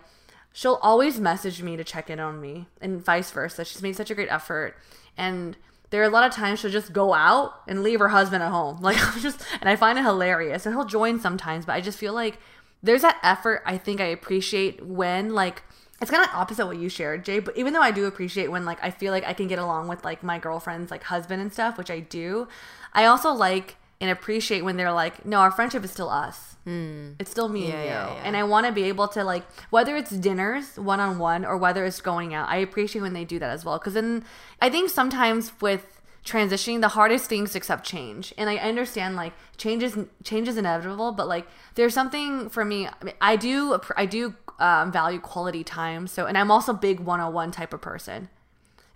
she'll 0.53 0.79
always 0.83 1.19
message 1.19 1.63
me 1.63 1.77
to 1.77 1.85
check 1.85 2.09
in 2.11 2.21
on 2.21 2.41
me 2.41 2.69
and 2.81 3.05
vice 3.05 3.31
versa. 3.31 3.65
She's 3.65 3.83
made 3.83 3.97
such 3.97 4.11
a 4.11 4.15
great 4.15 4.31
effort. 4.31 4.77
And 5.17 5.57
there 5.91 6.03
are 6.03 6.07
a 6.07 6.11
lot 6.11 6.29
of 6.29 6.33
times 6.33 6.61
she'll 6.61 6.71
just 6.71 6.93
go 6.93 7.15
out 7.15 7.63
and 7.67 7.83
leave 7.83 7.99
her 7.99 8.09
husband 8.09 8.43
at 8.43 8.51
home. 8.51 8.79
Like, 8.83 8.99
I'm 9.01 9.21
just, 9.21 9.43
and 9.61 9.69
I 9.69 9.77
find 9.77 9.99
it 9.99 10.03
hilarious. 10.03 10.67
And 10.67 10.75
he'll 10.75 10.85
join 10.85 11.19
sometimes, 11.19 11.67
but 11.67 11.73
I 11.73 11.81
just 11.81 11.99
feel 11.99 12.13
like 12.13 12.39
there's 12.83 13.03
that 13.03 13.19
effort 13.23 13.63
I 13.67 13.77
think 13.77 14.01
I 14.01 14.07
appreciate 14.07 14.85
when, 14.85 15.31
like, 15.31 15.63
it's 16.01 16.11
kind 16.11 16.25
of 16.25 16.31
opposite 16.33 16.67
what 16.67 16.79
you 16.79 16.89
shared, 16.89 17.25
Jay. 17.25 17.41
But 17.41 17.57
even 17.57 17.73
though 17.73 17.83
I 17.83 17.91
do 17.91 18.07
appreciate 18.07 18.51
when 18.51 18.65
like 18.65 18.79
I 18.83 18.91
feel 18.91 19.13
like 19.13 19.25
I 19.25 19.33
can 19.33 19.49
get 19.49 19.59
along 19.59 19.89
with 19.89 20.05
like 20.05 20.23
my 20.23 20.39
girlfriend's 20.39 20.91
like 20.91 21.05
husband 21.05 21.43
and 21.43 21.53
stuff, 21.53 21.77
which 21.77 21.91
I 21.91 22.01
do, 22.01 22.49
I 22.93 23.07
also 23.07 23.33
like 23.33 23.77
and 24.01 24.11
appreciate 24.11 24.63
when 24.63 24.77
they're 24.77 24.93
like, 24.93 25.27
no, 25.27 25.39
our 25.39 25.51
friendship 25.51 25.83
is 25.83 25.91
still 25.91 26.09
us. 26.09 26.57
Mm. 26.67 27.17
It's 27.19 27.31
still 27.31 27.49
me 27.49 27.69
yeah, 27.69 27.75
and 27.75 27.83
you. 27.83 27.89
Yeah, 27.89 28.15
yeah. 28.15 28.23
And 28.25 28.37
I 28.37 28.45
want 28.45 28.67
to 28.67 28.73
be 28.73 28.85
able 28.85 29.09
to 29.09 29.25
like 29.25 29.45
whether 29.71 29.97
it's 29.97 30.11
dinners 30.11 30.77
one 30.77 31.01
on 31.01 31.19
one 31.19 31.45
or 31.45 31.57
whether 31.57 31.85
it's 31.85 32.01
going 32.01 32.33
out. 32.33 32.49
I 32.49 32.57
appreciate 32.59 33.03
when 33.03 33.13
they 33.13 33.25
do 33.25 33.39
that 33.41 33.51
as 33.51 33.65
well 33.65 33.79
because 33.79 33.95
then 33.95 34.25
I 34.61 34.71
think 34.71 34.91
sometimes 34.91 35.53
with 35.61 35.99
transitioning 36.25 36.81
the 36.81 36.89
hardest 36.89 37.27
things 37.27 37.53
to 37.53 37.59
accept 37.59 37.87
change 37.87 38.35
and 38.37 38.51
i 38.51 38.57
understand 38.57 39.17
like 39.17 39.33
change 39.57 39.83
is 39.83 39.97
change 40.25 40.47
is 40.47 40.59
inevitable 40.59 41.11
but 41.11 41.27
like 41.27 41.47
there's 41.75 41.95
something 41.95 42.51
for 42.51 42.67
me 42.67 42.87
i 43.21 43.35
do 43.35 43.81
i 43.97 44.05
do 44.05 44.35
um, 44.59 44.93
value 44.93 45.21
quality 45.21 45.65
time. 45.65 46.07
So 46.07 46.27
and 46.27 46.37
i'm 46.37 46.51
also 46.51 46.73
big 46.73 47.01
one-on-one 47.01 47.51
type 47.51 47.73
of 47.73 47.81
person 47.81 48.29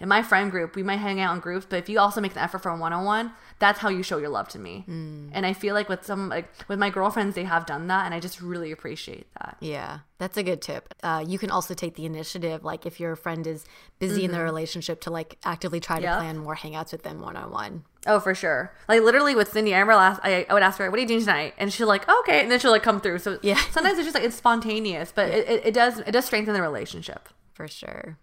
in 0.03 0.09
my 0.09 0.21
friend 0.21 0.51
group, 0.51 0.75
we 0.75 0.83
might 0.83 0.97
hang 0.97 1.21
out 1.21 1.33
in 1.33 1.41
groups, 1.41 1.65
but 1.69 1.79
if 1.79 1.89
you 1.89 2.01
also 2.01 2.21
make 2.21 2.33
an 2.33 2.39
effort 2.39 2.59
for 2.59 2.71
a 2.71 2.77
one 2.77 2.93
on 2.93 3.05
one, 3.05 3.33
that's 3.61 3.79
how 3.79 3.89
you 3.89 4.03
show 4.03 4.19
your 4.19 4.31
love 4.31 4.49
to 4.49 4.59
me. 4.59 4.85
Mm. 4.89 5.31
And 5.33 5.47
I 5.47 5.53
feel 5.53 5.75
like 5.75 5.89
with 5.89 6.05
some 6.05 6.29
like 6.29 6.53
with 6.67 6.81
my 6.81 6.91
girlfriends, 6.91 7.37
they 7.37 7.45
have 7.45 7.67
done 7.67 7.87
that, 7.87 8.05
and 8.05 8.13
I 8.13 8.19
just 8.19 8.41
really 8.41 8.73
appreciate 8.73 9.33
that. 9.35 9.59
Yeah, 9.61 10.01
that's 10.19 10.37
a 10.37 10.43
good 10.43 10.61
tip. 10.61 10.93
Uh, 11.05 11.25
you 11.25 11.39
can 11.39 11.53
also 11.53 11.73
take 11.73 11.95
the 11.95 12.05
initiative, 12.05 12.65
like 12.65 12.85
if 12.85 12.99
your 12.99 13.15
friend 13.15 13.47
is 13.47 13.65
busy 14.01 14.17
mm-hmm. 14.17 14.25
in 14.25 14.31
their 14.33 14.41
mm-hmm. 14.41 14.47
relationship, 14.47 15.01
to 15.03 15.11
like 15.11 15.39
actively 15.45 15.79
try 15.79 15.99
to 15.99 16.03
yep. 16.03 16.19
plan 16.19 16.39
more 16.39 16.57
hangouts 16.57 16.91
with 16.91 17.05
them 17.05 17.21
one 17.21 17.37
on 17.37 17.53
one. 17.53 17.85
Oh, 18.05 18.19
for 18.19 18.35
sure. 18.35 18.75
Like 18.89 19.03
literally 19.03 19.37
with 19.37 19.53
Cindy, 19.53 19.73
I 19.73 19.79
remember 19.79 19.95
last 19.95 20.21
I, 20.25 20.47
I 20.51 20.53
would 20.53 20.65
ask 20.65 20.79
her, 20.79 20.91
"What 20.91 20.99
are 20.99 21.03
you 21.03 21.07
doing 21.07 21.21
tonight?" 21.21 21.55
And 21.59 21.73
she'll 21.73 21.87
like, 21.87 22.07
oh, 22.09 22.25
"Okay," 22.25 22.41
and 22.41 22.51
then 22.51 22.59
she'll 22.59 22.73
like 22.73 22.83
come 22.83 23.01
through. 23.01 23.21
So 23.21 23.39
yeah, 23.41 23.61
sometimes 23.71 23.99
it's 23.99 24.07
just 24.07 24.17
like 24.17 24.25
it's 24.25 24.35
spontaneous, 24.35 25.13
but 25.15 25.29
it, 25.29 25.49
it, 25.49 25.67
it 25.67 25.75
does 25.75 26.01
it 26.01 26.11
does 26.11 26.25
strengthen 26.25 26.55
the 26.55 26.63
relationship 26.63 27.29
for 27.55 27.69
sure. 27.69 28.19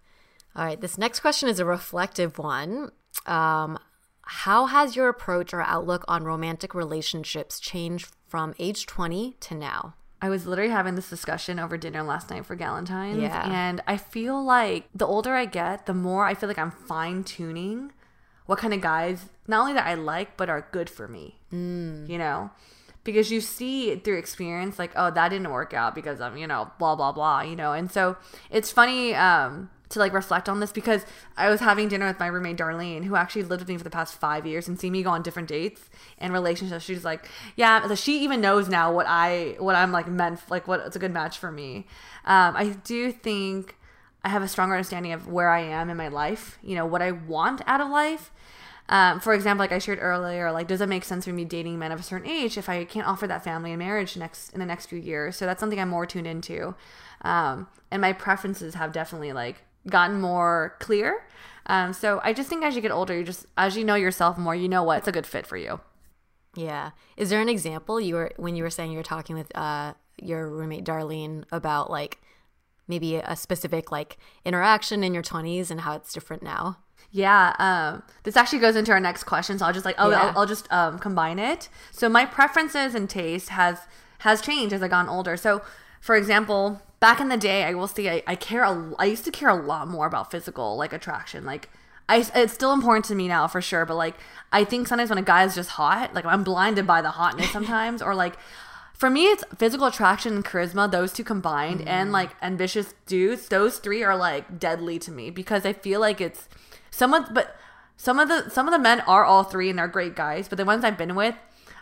All 0.59 0.65
right, 0.65 0.81
this 0.81 0.97
next 0.97 1.21
question 1.21 1.47
is 1.47 1.61
a 1.61 1.65
reflective 1.65 2.37
one. 2.37 2.91
Um, 3.25 3.79
how 4.23 4.65
has 4.65 4.93
your 4.93 5.07
approach 5.07 5.53
or 5.53 5.61
outlook 5.61 6.03
on 6.09 6.25
romantic 6.25 6.75
relationships 6.75 7.61
changed 7.61 8.09
from 8.27 8.53
age 8.59 8.85
20 8.85 9.37
to 9.39 9.55
now? 9.55 9.95
I 10.21 10.27
was 10.27 10.45
literally 10.45 10.69
having 10.69 10.95
this 10.95 11.09
discussion 11.09 11.59
over 11.59 11.77
dinner 11.77 12.03
last 12.03 12.29
night 12.29 12.45
for 12.45 12.57
Galentine's. 12.57 13.21
Yeah. 13.21 13.49
And 13.49 13.81
I 13.87 13.95
feel 13.95 14.43
like 14.43 14.89
the 14.93 15.07
older 15.07 15.33
I 15.33 15.45
get, 15.45 15.85
the 15.85 15.93
more 15.93 16.25
I 16.25 16.33
feel 16.33 16.49
like 16.49 16.59
I'm 16.59 16.71
fine 16.71 17.23
tuning 17.23 17.93
what 18.45 18.59
kind 18.59 18.73
of 18.73 18.81
guys, 18.81 19.27
not 19.47 19.61
only 19.61 19.73
that 19.73 19.87
I 19.87 19.93
like, 19.93 20.35
but 20.35 20.49
are 20.49 20.67
good 20.73 20.89
for 20.89 21.07
me. 21.07 21.39
Mm. 21.53 22.09
You 22.09 22.17
know? 22.17 22.51
Because 23.05 23.31
you 23.31 23.39
see 23.39 23.95
through 23.95 24.17
experience, 24.17 24.77
like, 24.77 24.91
oh, 24.97 25.09
that 25.09 25.29
didn't 25.29 25.51
work 25.51 25.73
out 25.73 25.95
because 25.95 26.19
I'm, 26.19 26.35
you 26.35 26.47
know, 26.47 26.69
blah, 26.79 26.97
blah, 26.97 27.13
blah, 27.13 27.43
you 27.43 27.55
know? 27.55 27.71
And 27.71 27.89
so 27.89 28.17
it's 28.51 28.73
funny. 28.73 29.15
Um, 29.15 29.69
to 29.89 29.99
like 29.99 30.13
reflect 30.13 30.47
on 30.47 30.59
this 30.59 30.71
because 30.71 31.05
I 31.35 31.49
was 31.49 31.59
having 31.59 31.87
dinner 31.87 32.07
with 32.07 32.19
my 32.19 32.27
roommate 32.27 32.57
Darlene, 32.57 33.05
who 33.05 33.15
actually 33.15 33.43
lived 33.43 33.61
with 33.61 33.69
me 33.69 33.77
for 33.77 33.83
the 33.83 33.89
past 33.89 34.15
five 34.15 34.45
years 34.45 34.67
and 34.67 34.79
seen 34.79 34.91
me 34.91 35.03
go 35.03 35.09
on 35.09 35.23
different 35.23 35.47
dates 35.47 35.89
and 36.17 36.31
relationships. 36.31 36.85
She's 36.85 37.03
like, 37.03 37.27
yeah, 37.55 37.87
so 37.87 37.95
she 37.95 38.23
even 38.23 38.39
knows 38.39 38.69
now 38.69 38.93
what 38.93 39.07
I 39.07 39.55
what 39.59 39.75
I'm 39.75 39.91
like 39.91 40.07
meant 40.07 40.41
like 40.49 40.67
what 40.67 40.81
it's 40.81 40.95
a 40.95 40.99
good 40.99 41.13
match 41.13 41.37
for 41.37 41.51
me. 41.51 41.87
Um, 42.25 42.55
I 42.55 42.77
do 42.83 43.11
think 43.11 43.75
I 44.23 44.29
have 44.29 44.43
a 44.43 44.47
stronger 44.47 44.75
understanding 44.75 45.11
of 45.11 45.27
where 45.27 45.49
I 45.49 45.61
am 45.61 45.89
in 45.89 45.97
my 45.97 46.07
life. 46.07 46.59
You 46.61 46.75
know 46.75 46.85
what 46.85 47.01
I 47.01 47.11
want 47.11 47.61
out 47.65 47.81
of 47.81 47.89
life. 47.89 48.31
Um, 48.89 49.19
for 49.19 49.35
example, 49.35 49.63
like 49.63 49.71
I 49.71 49.77
shared 49.77 49.99
earlier, 50.01 50.51
like 50.51 50.67
does 50.67 50.81
it 50.81 50.89
make 50.89 51.03
sense 51.03 51.25
for 51.25 51.31
me 51.31 51.45
dating 51.45 51.77
men 51.77 51.91
of 51.91 51.99
a 51.99 52.03
certain 52.03 52.27
age 52.27 52.57
if 52.57 52.67
I 52.67 52.85
can't 52.85 53.07
offer 53.07 53.27
that 53.27 53.43
family 53.43 53.71
and 53.71 53.79
marriage 53.79 54.17
next 54.17 54.51
in 54.51 54.59
the 54.59 54.65
next 54.65 54.87
few 54.87 54.99
years? 54.99 55.35
So 55.35 55.45
that's 55.45 55.59
something 55.59 55.79
I'm 55.79 55.89
more 55.89 56.05
tuned 56.07 56.27
into. 56.27 56.75
Um, 57.21 57.67
and 57.91 58.01
my 58.01 58.13
preferences 58.13 58.75
have 58.75 58.91
definitely 58.91 59.31
like 59.31 59.63
gotten 59.89 60.19
more 60.21 60.75
clear. 60.79 61.25
Um, 61.65 61.93
so 61.93 62.19
I 62.23 62.33
just 62.33 62.49
think 62.49 62.63
as 62.63 62.75
you 62.75 62.81
get 62.81 62.91
older, 62.91 63.17
you 63.17 63.23
just 63.23 63.45
as 63.57 63.77
you 63.77 63.83
know 63.83 63.95
yourself 63.95 64.37
more, 64.37 64.55
you 64.55 64.67
know 64.67 64.83
what's 64.83 65.07
a 65.07 65.11
good 65.11 65.27
fit 65.27 65.45
for 65.45 65.57
you. 65.57 65.79
Yeah. 66.55 66.91
Is 67.15 67.29
there 67.29 67.41
an 67.41 67.49
example 67.49 68.01
you 68.01 68.15
were 68.15 68.31
when 68.37 68.55
you 68.55 68.63
were 68.63 68.69
saying 68.69 68.91
you 68.91 68.97
were 68.97 69.03
talking 69.03 69.35
with 69.35 69.55
uh, 69.55 69.93
your 70.17 70.49
roommate 70.49 70.83
Darlene 70.83 71.43
about 71.51 71.91
like 71.91 72.19
maybe 72.87 73.15
a 73.15 73.35
specific 73.35 73.91
like 73.91 74.17
interaction 74.43 75.03
in 75.03 75.13
your 75.13 75.23
20s 75.23 75.69
and 75.69 75.81
how 75.81 75.95
it's 75.95 76.11
different 76.11 76.41
now? 76.41 76.77
Yeah, 77.11 77.55
um, 77.57 78.03
this 78.23 78.35
actually 78.35 78.59
goes 78.59 78.75
into 78.75 78.91
our 78.91 78.99
next 78.99 79.23
question, 79.23 79.57
so 79.57 79.65
I'll 79.65 79.73
just 79.73 79.85
like 79.85 79.95
oh, 79.97 80.11
yeah. 80.11 80.21
I'll, 80.21 80.39
I'll, 80.39 80.45
just 80.45 80.71
um, 80.71 80.99
combine 80.99 81.39
it. 81.39 81.69
So 81.91 82.07
my 82.07 82.25
preferences 82.25 82.93
and 82.93 83.09
taste 83.09 83.49
has 83.49 83.79
has 84.19 84.41
changed 84.41 84.73
as 84.73 84.83
I've 84.83 84.91
gotten 84.91 85.09
older. 85.09 85.35
So, 85.37 85.61
for 85.99 86.15
example, 86.15 86.81
back 86.99 87.19
in 87.19 87.29
the 87.29 87.37
day, 87.37 87.63
I 87.63 87.73
will 87.73 87.87
say 87.87 88.09
I, 88.09 88.23
I 88.27 88.35
care. 88.35 88.63
A, 88.63 88.93
I 88.99 89.05
used 89.05 89.25
to 89.25 89.31
care 89.31 89.49
a 89.49 89.55
lot 89.55 89.87
more 89.87 90.07
about 90.07 90.31
physical 90.31 90.77
like 90.77 90.93
attraction. 90.93 91.45
Like 91.45 91.69
I, 92.07 92.25
it's 92.35 92.53
still 92.53 92.73
important 92.73 93.05
to 93.05 93.15
me 93.15 93.27
now 93.27 93.47
for 93.47 93.61
sure. 93.61 93.85
But 93.85 93.95
like 93.95 94.15
I 94.51 94.63
think 94.63 94.87
sometimes 94.87 95.09
when 95.09 95.19
a 95.19 95.23
guy 95.23 95.43
is 95.43 95.55
just 95.55 95.71
hot, 95.71 96.13
like 96.13 96.25
I'm 96.25 96.43
blinded 96.43 96.87
by 96.87 97.01
the 97.01 97.11
hotness 97.11 97.51
sometimes, 97.51 98.01
or 98.01 98.15
like 98.15 98.35
for 98.93 99.09
me 99.09 99.27
it's 99.27 99.43
physical 99.57 99.87
attraction 99.87 100.35
and 100.35 100.45
charisma 100.45 100.91
those 100.91 101.13
two 101.13 101.23
combined 101.23 101.79
mm. 101.79 101.87
and 101.87 102.11
like 102.11 102.31
ambitious 102.41 102.93
dudes 103.05 103.47
those 103.47 103.79
three 103.79 104.03
are 104.03 104.17
like 104.17 104.59
deadly 104.59 104.99
to 104.99 105.09
me 105.09 105.29
because 105.29 105.65
i 105.65 105.71
feel 105.71 106.01
like 106.01 106.19
it's 106.19 106.49
someone 106.91 107.25
but 107.31 107.55
some 107.95 108.19
of 108.19 108.27
the 108.27 108.49
some 108.49 108.67
of 108.67 108.73
the 108.73 108.77
men 108.77 108.99
are 109.07 109.23
all 109.23 109.45
three 109.45 109.69
and 109.69 109.79
they're 109.79 109.87
great 109.87 110.17
guys 110.17 110.49
but 110.49 110.57
the 110.57 110.65
ones 110.65 110.83
i've 110.83 110.97
been 110.97 111.15
with 111.15 111.33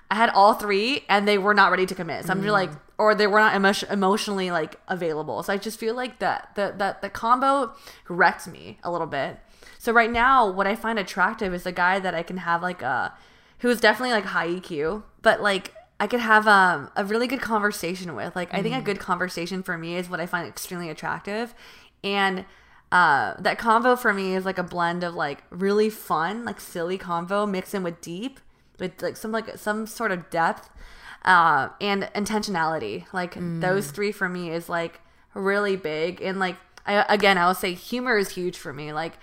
I 0.09 0.15
had 0.15 0.29
all 0.29 0.53
three 0.53 1.03
and 1.09 1.27
they 1.27 1.37
were 1.37 1.53
not 1.53 1.71
ready 1.71 1.85
to 1.85 1.95
commit. 1.95 2.25
So 2.25 2.31
I'm 2.31 2.41
just 2.41 2.51
like, 2.51 2.71
mm. 2.71 2.79
Or 2.97 3.13
they 3.13 3.27
were 3.27 3.39
not 3.39 3.55
emo- 3.55 3.91
emotionally 3.91 4.51
like 4.51 4.79
available. 4.87 5.43
So 5.43 5.53
I 5.53 5.57
just 5.57 5.79
feel 5.79 5.95
like 5.95 6.19
that 6.19 6.51
the 6.55 6.73
that 6.77 7.01
the 7.01 7.09
combo 7.09 7.73
wrecked 8.07 8.47
me 8.47 8.79
a 8.83 8.91
little 8.91 9.07
bit. 9.07 9.39
So 9.79 9.91
right 9.91 10.11
now, 10.11 10.49
what 10.49 10.67
I 10.67 10.75
find 10.75 10.97
attractive 10.97 11.53
is 11.53 11.65
a 11.65 11.71
guy 11.71 11.99
that 11.99 12.15
I 12.15 12.23
can 12.23 12.37
have 12.37 12.61
like 12.61 12.81
a 12.81 13.13
who's 13.59 13.79
definitely 13.79 14.13
like 14.13 14.25
high 14.25 14.47
EQ, 14.47 15.03
but 15.21 15.41
like 15.41 15.73
I 15.99 16.07
could 16.07 16.19
have 16.19 16.47
um, 16.47 16.91
a 16.95 17.05
really 17.05 17.27
good 17.27 17.41
conversation 17.41 18.15
with. 18.15 18.35
Like 18.35 18.53
I 18.53 18.61
think 18.61 18.75
a 18.75 18.79
mm. 18.79 18.85
good 18.85 18.99
conversation 18.99 19.63
for 19.63 19.77
me 19.77 19.95
is 19.95 20.09
what 20.09 20.19
I 20.19 20.25
find 20.25 20.47
extremely 20.47 20.89
attractive, 20.89 21.53
and 22.03 22.45
uh, 22.91 23.35
that 23.39 23.59
convo 23.59 23.97
for 23.97 24.13
me 24.13 24.33
is 24.33 24.45
like 24.45 24.57
a 24.57 24.63
blend 24.63 25.03
of 25.03 25.13
like 25.13 25.43
really 25.49 25.89
fun, 25.89 26.45
like 26.45 26.59
silly 26.59 26.97
convo 26.97 27.49
mixed 27.49 27.73
in 27.73 27.83
with 27.83 28.01
deep 28.01 28.39
with 28.79 29.01
like 29.01 29.17
some 29.17 29.31
like 29.31 29.57
some 29.57 29.87
sort 29.87 30.11
of 30.11 30.29
depth 30.29 30.69
uh, 31.27 31.69
and 31.81 32.03
intentionality. 32.15 33.05
Like 33.13 33.35
mm. 33.35 33.61
those 33.61 33.91
three 33.91 34.11
for 34.11 34.29
me 34.29 34.49
is 34.49 34.69
like 34.69 35.01
really 35.33 35.75
big. 35.75 36.21
And 36.21 36.39
like 36.39 36.55
I, 36.85 37.05
again, 37.13 37.37
I 37.37 37.45
will 37.45 37.53
say 37.53 37.73
humor 37.73 38.17
is 38.17 38.29
huge 38.29 38.57
for 38.57 38.73
me. 38.73 38.93
Like 38.93 39.13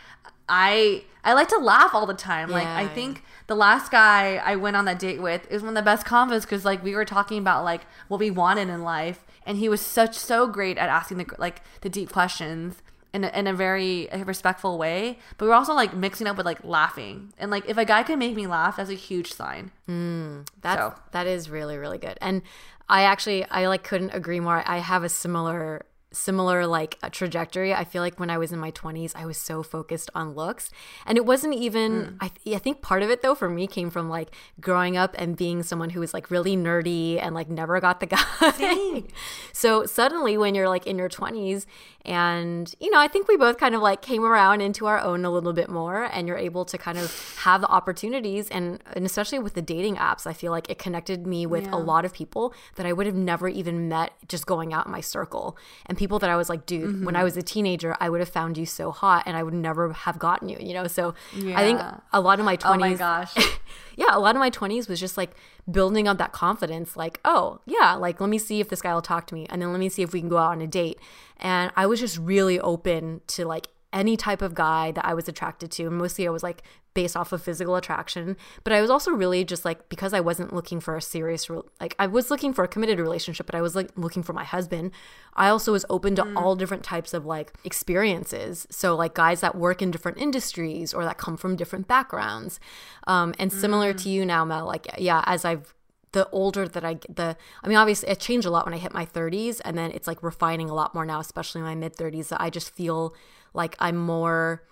I 0.48 1.04
I 1.24 1.32
like 1.32 1.48
to 1.48 1.58
laugh 1.58 1.94
all 1.94 2.04
the 2.06 2.12
time. 2.14 2.50
like 2.50 2.66
I 2.66 2.82
Yeah. 2.82 2.88
think 2.88 3.24
the 3.46 3.56
last 3.56 3.90
guy 3.90 4.36
I 4.44 4.56
went 4.56 4.76
on 4.76 4.84
that 4.84 4.98
date 4.98 5.20
with 5.20 5.50
is 5.50 5.62
one 5.62 5.70
of 5.70 5.74
the 5.74 5.82
best 5.82 6.06
convos 6.06 6.42
because 6.42 6.64
like 6.64 6.84
we 6.84 6.94
were 6.94 7.06
talking 7.06 7.38
about 7.38 7.64
like 7.64 7.82
what 8.08 8.20
we 8.20 8.30
wanted 8.30 8.68
in 8.68 8.82
life, 8.82 9.24
and 9.46 9.56
he 9.56 9.68
was 9.70 9.80
such 9.80 10.14
so 10.16 10.46
great 10.46 10.76
at 10.76 10.90
asking 10.90 11.16
the 11.16 11.26
like 11.38 11.62
the 11.80 11.88
deep 11.88 12.12
questions 12.12 12.82
in 13.14 13.24
a, 13.24 13.28
in 13.28 13.46
a 13.46 13.54
very 13.54 14.08
respectful 14.24 14.76
way. 14.76 15.18
But 15.38 15.46
we're 15.46 15.54
also 15.54 15.72
like 15.72 15.94
mixing 15.94 16.26
up 16.26 16.36
with 16.36 16.44
like 16.44 16.62
laughing, 16.64 17.32
and 17.38 17.50
like 17.50 17.64
if 17.66 17.78
a 17.78 17.84
guy 17.86 18.02
can 18.02 18.18
make 18.18 18.34
me 18.34 18.46
laugh, 18.46 18.76
that's 18.76 18.90
a 18.90 18.94
huge 18.94 19.32
sign. 19.32 19.70
Mm, 19.88 20.46
that's 20.60 20.80
So- 20.80 20.94
that 21.12 21.26
is 21.26 21.48
really 21.48 21.78
really 21.78 21.98
good. 21.98 22.18
And 22.20 22.42
I 22.88 23.04
actually 23.04 23.46
I 23.46 23.68
like 23.68 23.84
couldn't 23.84 24.10
agree 24.10 24.40
more. 24.40 24.62
I 24.66 24.78
have 24.78 25.04
a 25.04 25.08
similar 25.08 25.86
similar 26.12 26.64
like 26.64 26.96
a 27.02 27.10
trajectory. 27.10 27.74
I 27.74 27.82
feel 27.82 28.00
like 28.00 28.20
when 28.20 28.30
I 28.30 28.38
was 28.38 28.52
in 28.52 28.58
my 28.60 28.70
20s, 28.70 29.12
I 29.16 29.26
was 29.26 29.36
so 29.36 29.64
focused 29.64 30.10
on 30.14 30.34
looks. 30.34 30.70
And 31.06 31.18
it 31.18 31.26
wasn't 31.26 31.54
even 31.54 31.92
mm. 31.92 32.16
I 32.20 32.28
th- 32.28 32.54
I 32.54 32.60
think 32.60 32.82
part 32.82 33.02
of 33.02 33.10
it 33.10 33.20
though 33.22 33.34
for 33.34 33.48
me 33.48 33.66
came 33.66 33.90
from 33.90 34.08
like 34.08 34.30
growing 34.60 34.96
up 34.96 35.14
and 35.18 35.36
being 35.36 35.62
someone 35.64 35.90
who 35.90 36.00
was 36.00 36.14
like 36.14 36.30
really 36.30 36.56
nerdy 36.56 37.20
and 37.20 37.34
like 37.34 37.48
never 37.48 37.80
got 37.80 37.98
the 38.00 38.06
guy. 38.06 39.02
so 39.52 39.86
suddenly 39.86 40.38
when 40.38 40.54
you're 40.54 40.68
like 40.68 40.86
in 40.86 40.98
your 40.98 41.08
20s 41.08 41.66
and 42.04 42.74
you 42.80 42.90
know, 42.90 42.98
I 43.00 43.08
think 43.08 43.28
we 43.28 43.36
both 43.36 43.58
kind 43.58 43.74
of 43.74 43.80
like 43.80 44.02
came 44.02 44.24
around 44.24 44.60
into 44.60 44.86
our 44.86 44.98
own 44.98 45.24
a 45.24 45.30
little 45.30 45.52
bit 45.52 45.70
more 45.70 46.04
and 46.04 46.28
you're 46.28 46.36
able 46.36 46.64
to 46.66 46.76
kind 46.76 46.98
of 46.98 47.36
have 47.38 47.60
the 47.60 47.68
opportunities 47.68 48.48
and 48.48 48.82
and 48.92 49.06
especially 49.06 49.38
with 49.38 49.54
the 49.54 49.62
dating 49.62 49.96
apps, 49.96 50.26
I 50.26 50.34
feel 50.34 50.52
like 50.52 50.68
it 50.70 50.78
connected 50.78 51.26
me 51.26 51.46
with 51.46 51.66
a 51.72 51.76
lot 51.76 52.04
of 52.04 52.12
people 52.12 52.54
that 52.76 52.84
I 52.86 52.92
would 52.92 53.06
have 53.06 53.14
never 53.14 53.48
even 53.48 53.88
met 53.88 54.12
just 54.28 54.46
going 54.46 54.72
out 54.72 54.86
in 54.86 54.92
my 54.92 55.00
circle. 55.00 55.56
And 55.86 55.96
people 55.96 56.18
that 56.18 56.30
I 56.30 56.36
was 56.36 56.48
like, 56.48 56.66
dude, 56.66 57.04
when 57.04 57.16
I 57.16 57.20
mm-hmm. 57.20 57.24
was 57.24 57.36
a 57.36 57.42
teenager, 57.42 57.96
I 58.00 58.10
would 58.10 58.20
have 58.20 58.28
found 58.28 58.58
you 58.58 58.66
so 58.66 58.90
hot 58.90 59.22
and 59.26 59.36
I 59.36 59.42
would 59.42 59.54
never 59.54 59.92
have 59.92 60.18
gotten 60.18 60.48
you, 60.48 60.58
you 60.60 60.74
know? 60.74 60.86
So 60.86 61.14
I 61.32 61.62
think 61.62 61.80
a 62.12 62.20
lot 62.20 62.38
of 62.38 62.44
my 62.44 62.56
20s 62.56 62.74
Oh 62.74 62.78
my 62.78 62.94
gosh. 62.94 63.34
yeah, 63.96 64.08
a 64.10 64.18
lot 64.18 64.34
of 64.34 64.40
my 64.40 64.50
20s 64.50 64.88
was 64.88 65.00
just 65.00 65.16
like 65.16 65.30
building 65.70 66.08
up 66.08 66.18
that 66.18 66.32
confidence 66.32 66.96
like, 66.96 67.20
oh, 67.24 67.60
yeah, 67.66 67.94
like 67.94 68.20
let 68.20 68.30
me 68.30 68.38
see 68.38 68.60
if 68.60 68.68
this 68.68 68.82
guy 68.82 68.94
will 68.94 69.02
talk 69.02 69.26
to 69.28 69.34
me 69.34 69.46
and 69.50 69.62
then 69.62 69.70
let 69.70 69.80
me 69.80 69.88
see 69.88 70.02
if 70.02 70.12
we 70.12 70.20
can 70.20 70.28
go 70.28 70.38
out 70.38 70.52
on 70.52 70.60
a 70.60 70.66
date. 70.66 70.98
And 71.38 71.72
I 71.76 71.86
was 71.86 72.00
just 72.00 72.18
really 72.18 72.60
open 72.60 73.20
to 73.28 73.44
like 73.44 73.68
any 73.94 74.16
type 74.16 74.42
of 74.42 74.54
guy 74.54 74.90
that 74.92 75.06
I 75.06 75.14
was 75.14 75.28
attracted 75.28 75.70
to. 75.72 75.88
Mostly 75.88 76.26
I 76.26 76.30
was 76.30 76.42
like 76.42 76.62
based 76.92 77.16
off 77.16 77.32
of 77.32 77.42
physical 77.42 77.76
attraction, 77.76 78.36
but 78.62 78.72
I 78.72 78.80
was 78.80 78.90
also 78.90 79.10
really 79.10 79.44
just 79.44 79.64
like 79.64 79.88
because 79.88 80.12
I 80.12 80.20
wasn't 80.20 80.52
looking 80.52 80.80
for 80.80 80.96
a 80.96 81.02
serious 81.02 81.48
re- 81.48 81.62
like 81.80 81.94
I 81.98 82.06
was 82.06 82.30
looking 82.30 82.52
for 82.52 82.64
a 82.64 82.68
committed 82.68 82.98
relationship, 82.98 83.46
but 83.46 83.54
I 83.54 83.62
was 83.62 83.74
like 83.74 83.90
looking 83.96 84.22
for 84.22 84.32
my 84.32 84.44
husband. 84.44 84.90
I 85.34 85.48
also 85.48 85.72
was 85.72 85.86
open 85.88 86.14
to 86.16 86.34
all 86.36 86.56
different 86.56 86.82
types 86.82 87.14
of 87.14 87.24
like 87.24 87.52
experiences. 87.64 88.66
So 88.70 88.94
like 88.96 89.14
guys 89.14 89.40
that 89.40 89.54
work 89.54 89.80
in 89.80 89.90
different 89.90 90.18
industries 90.18 90.92
or 90.92 91.04
that 91.04 91.16
come 91.16 91.36
from 91.36 91.56
different 91.56 91.88
backgrounds. 91.88 92.60
Um, 93.06 93.34
and 93.38 93.52
similar 93.52 93.94
to 93.94 94.08
you 94.08 94.26
now, 94.26 94.44
Mel, 94.44 94.66
like 94.66 94.88
yeah, 94.98 95.22
as 95.26 95.44
I've 95.44 95.72
the 96.14 96.28
older 96.30 96.68
that 96.68 96.84
I 96.84 96.94
get, 96.94 97.16
the 97.16 97.36
I 97.62 97.68
mean, 97.68 97.76
obviously 97.76 98.08
it 98.08 98.20
changed 98.20 98.46
a 98.46 98.50
lot 98.50 98.64
when 98.64 98.72
I 98.74 98.78
hit 98.78 98.94
my 98.94 99.04
30s, 99.04 99.60
and 99.64 99.76
then 99.76 99.90
it's 99.90 100.06
like 100.06 100.22
refining 100.22 100.70
a 100.70 100.74
lot 100.74 100.94
more 100.94 101.04
now, 101.04 101.20
especially 101.20 101.60
in 101.60 101.66
my 101.66 101.74
mid 101.74 101.96
30s. 101.96 102.28
That 102.28 102.40
I 102.40 102.50
just 102.50 102.74
feel 102.74 103.14
like 103.54 103.76
I'm 103.78 103.96
more, 103.96 104.62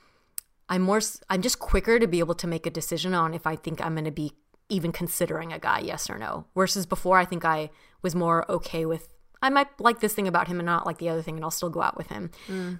I'm 0.68 0.82
more, 0.82 1.00
i'm 1.30 1.40
just 1.40 1.58
quicker 1.58 1.98
to 1.98 2.06
be 2.06 2.18
able 2.18 2.34
to 2.34 2.46
make 2.46 2.66
a 2.66 2.70
decision 2.70 3.14
on 3.14 3.32
if 3.32 3.46
I 3.46 3.56
think 3.56 3.80
I'm 3.80 3.94
going 3.94 4.04
to 4.04 4.10
be 4.10 4.32
even 4.68 4.92
considering 4.92 5.52
a 5.52 5.58
guy, 5.58 5.80
yes 5.80 6.08
or 6.10 6.18
no. 6.18 6.46
Versus 6.54 6.86
before, 6.86 7.18
I 7.18 7.24
think 7.24 7.44
I 7.44 7.70
was 8.02 8.14
more 8.14 8.50
okay 8.50 8.84
with 8.86 9.08
I 9.42 9.50
might 9.50 9.68
like 9.80 9.98
this 10.00 10.14
thing 10.14 10.28
about 10.28 10.46
him 10.46 10.60
and 10.60 10.66
not 10.66 10.86
like 10.86 10.98
the 10.98 11.08
other 11.08 11.20
thing, 11.20 11.34
and 11.34 11.44
I'll 11.44 11.50
still 11.50 11.68
go 11.68 11.82
out 11.82 11.96
with 11.96 12.08
him. 12.08 12.30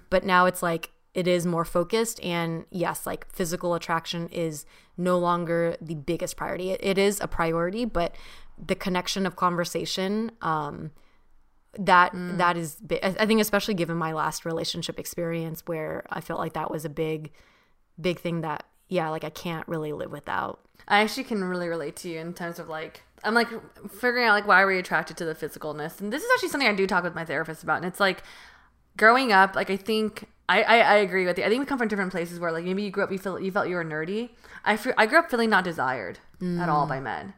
But 0.09 0.23
now 0.23 0.45
it's 0.45 0.63
like 0.63 0.91
it 1.13 1.27
is 1.27 1.45
more 1.45 1.65
focused, 1.65 2.23
and 2.23 2.65
yes, 2.71 3.05
like 3.05 3.29
physical 3.31 3.73
attraction 3.75 4.29
is 4.29 4.65
no 4.97 5.19
longer 5.19 5.75
the 5.81 5.95
biggest 5.95 6.37
priority. 6.37 6.71
It, 6.71 6.79
it 6.81 6.97
is 6.97 7.19
a 7.19 7.27
priority, 7.27 7.83
but 7.85 8.15
the 8.57 8.75
connection 8.75 9.25
of 9.25 9.35
conversation, 9.35 10.31
um, 10.41 10.91
that 11.77 12.13
mm. 12.13 12.37
that 12.37 12.57
is, 12.57 12.77
I 13.01 13.25
think, 13.25 13.41
especially 13.41 13.73
given 13.73 13.97
my 13.97 14.13
last 14.13 14.45
relationship 14.45 14.99
experience, 14.99 15.63
where 15.65 16.05
I 16.09 16.21
felt 16.21 16.39
like 16.39 16.53
that 16.53 16.69
was 16.69 16.85
a 16.85 16.89
big, 16.89 17.31
big 17.99 18.19
thing 18.19 18.41
that 18.41 18.65
yeah, 18.89 19.09
like 19.09 19.23
I 19.23 19.29
can't 19.29 19.67
really 19.67 19.93
live 19.93 20.11
without. 20.11 20.59
I 20.87 21.01
actually 21.01 21.23
can 21.23 21.43
really 21.43 21.67
relate 21.67 21.95
to 21.97 22.09
you 22.09 22.19
in 22.19 22.33
terms 22.33 22.59
of 22.59 22.69
like 22.69 23.03
I'm 23.23 23.33
like 23.33 23.47
figuring 23.89 24.27
out 24.27 24.33
like 24.33 24.47
why 24.47 24.61
are 24.61 24.67
we 24.67 24.77
attracted 24.77 25.17
to 25.17 25.25
the 25.25 25.35
physicalness, 25.35 25.99
and 25.99 26.11
this 26.11 26.23
is 26.23 26.29
actually 26.33 26.49
something 26.49 26.67
I 26.67 26.75
do 26.75 26.87
talk 26.87 27.03
with 27.03 27.15
my 27.15 27.25
therapist 27.25 27.63
about, 27.63 27.77
and 27.77 27.85
it's 27.85 27.99
like 27.99 28.23
growing 28.97 29.31
up, 29.31 29.55
like 29.55 29.69
I 29.69 29.77
think 29.77 30.27
I, 30.49 30.61
I, 30.61 30.77
I 30.77 30.95
agree 30.95 31.25
with 31.25 31.37
you. 31.37 31.43
I 31.43 31.49
think 31.49 31.59
we 31.59 31.65
come 31.65 31.79
from 31.79 31.87
different 31.87 32.11
places 32.11 32.39
where 32.39 32.51
like 32.51 32.65
maybe 32.65 32.83
you 32.83 32.91
grew 32.91 33.03
up 33.03 33.11
you 33.11 33.17
feel 33.17 33.39
you 33.39 33.51
felt 33.51 33.67
you 33.67 33.75
were 33.75 33.85
nerdy. 33.85 34.29
I 34.65 34.77
I 34.97 35.05
grew 35.05 35.19
up 35.19 35.29
feeling 35.29 35.49
not 35.49 35.63
desired 35.63 36.19
at 36.41 36.69
all 36.69 36.85
mm. 36.85 36.89
by 36.89 36.99
men, 36.99 37.33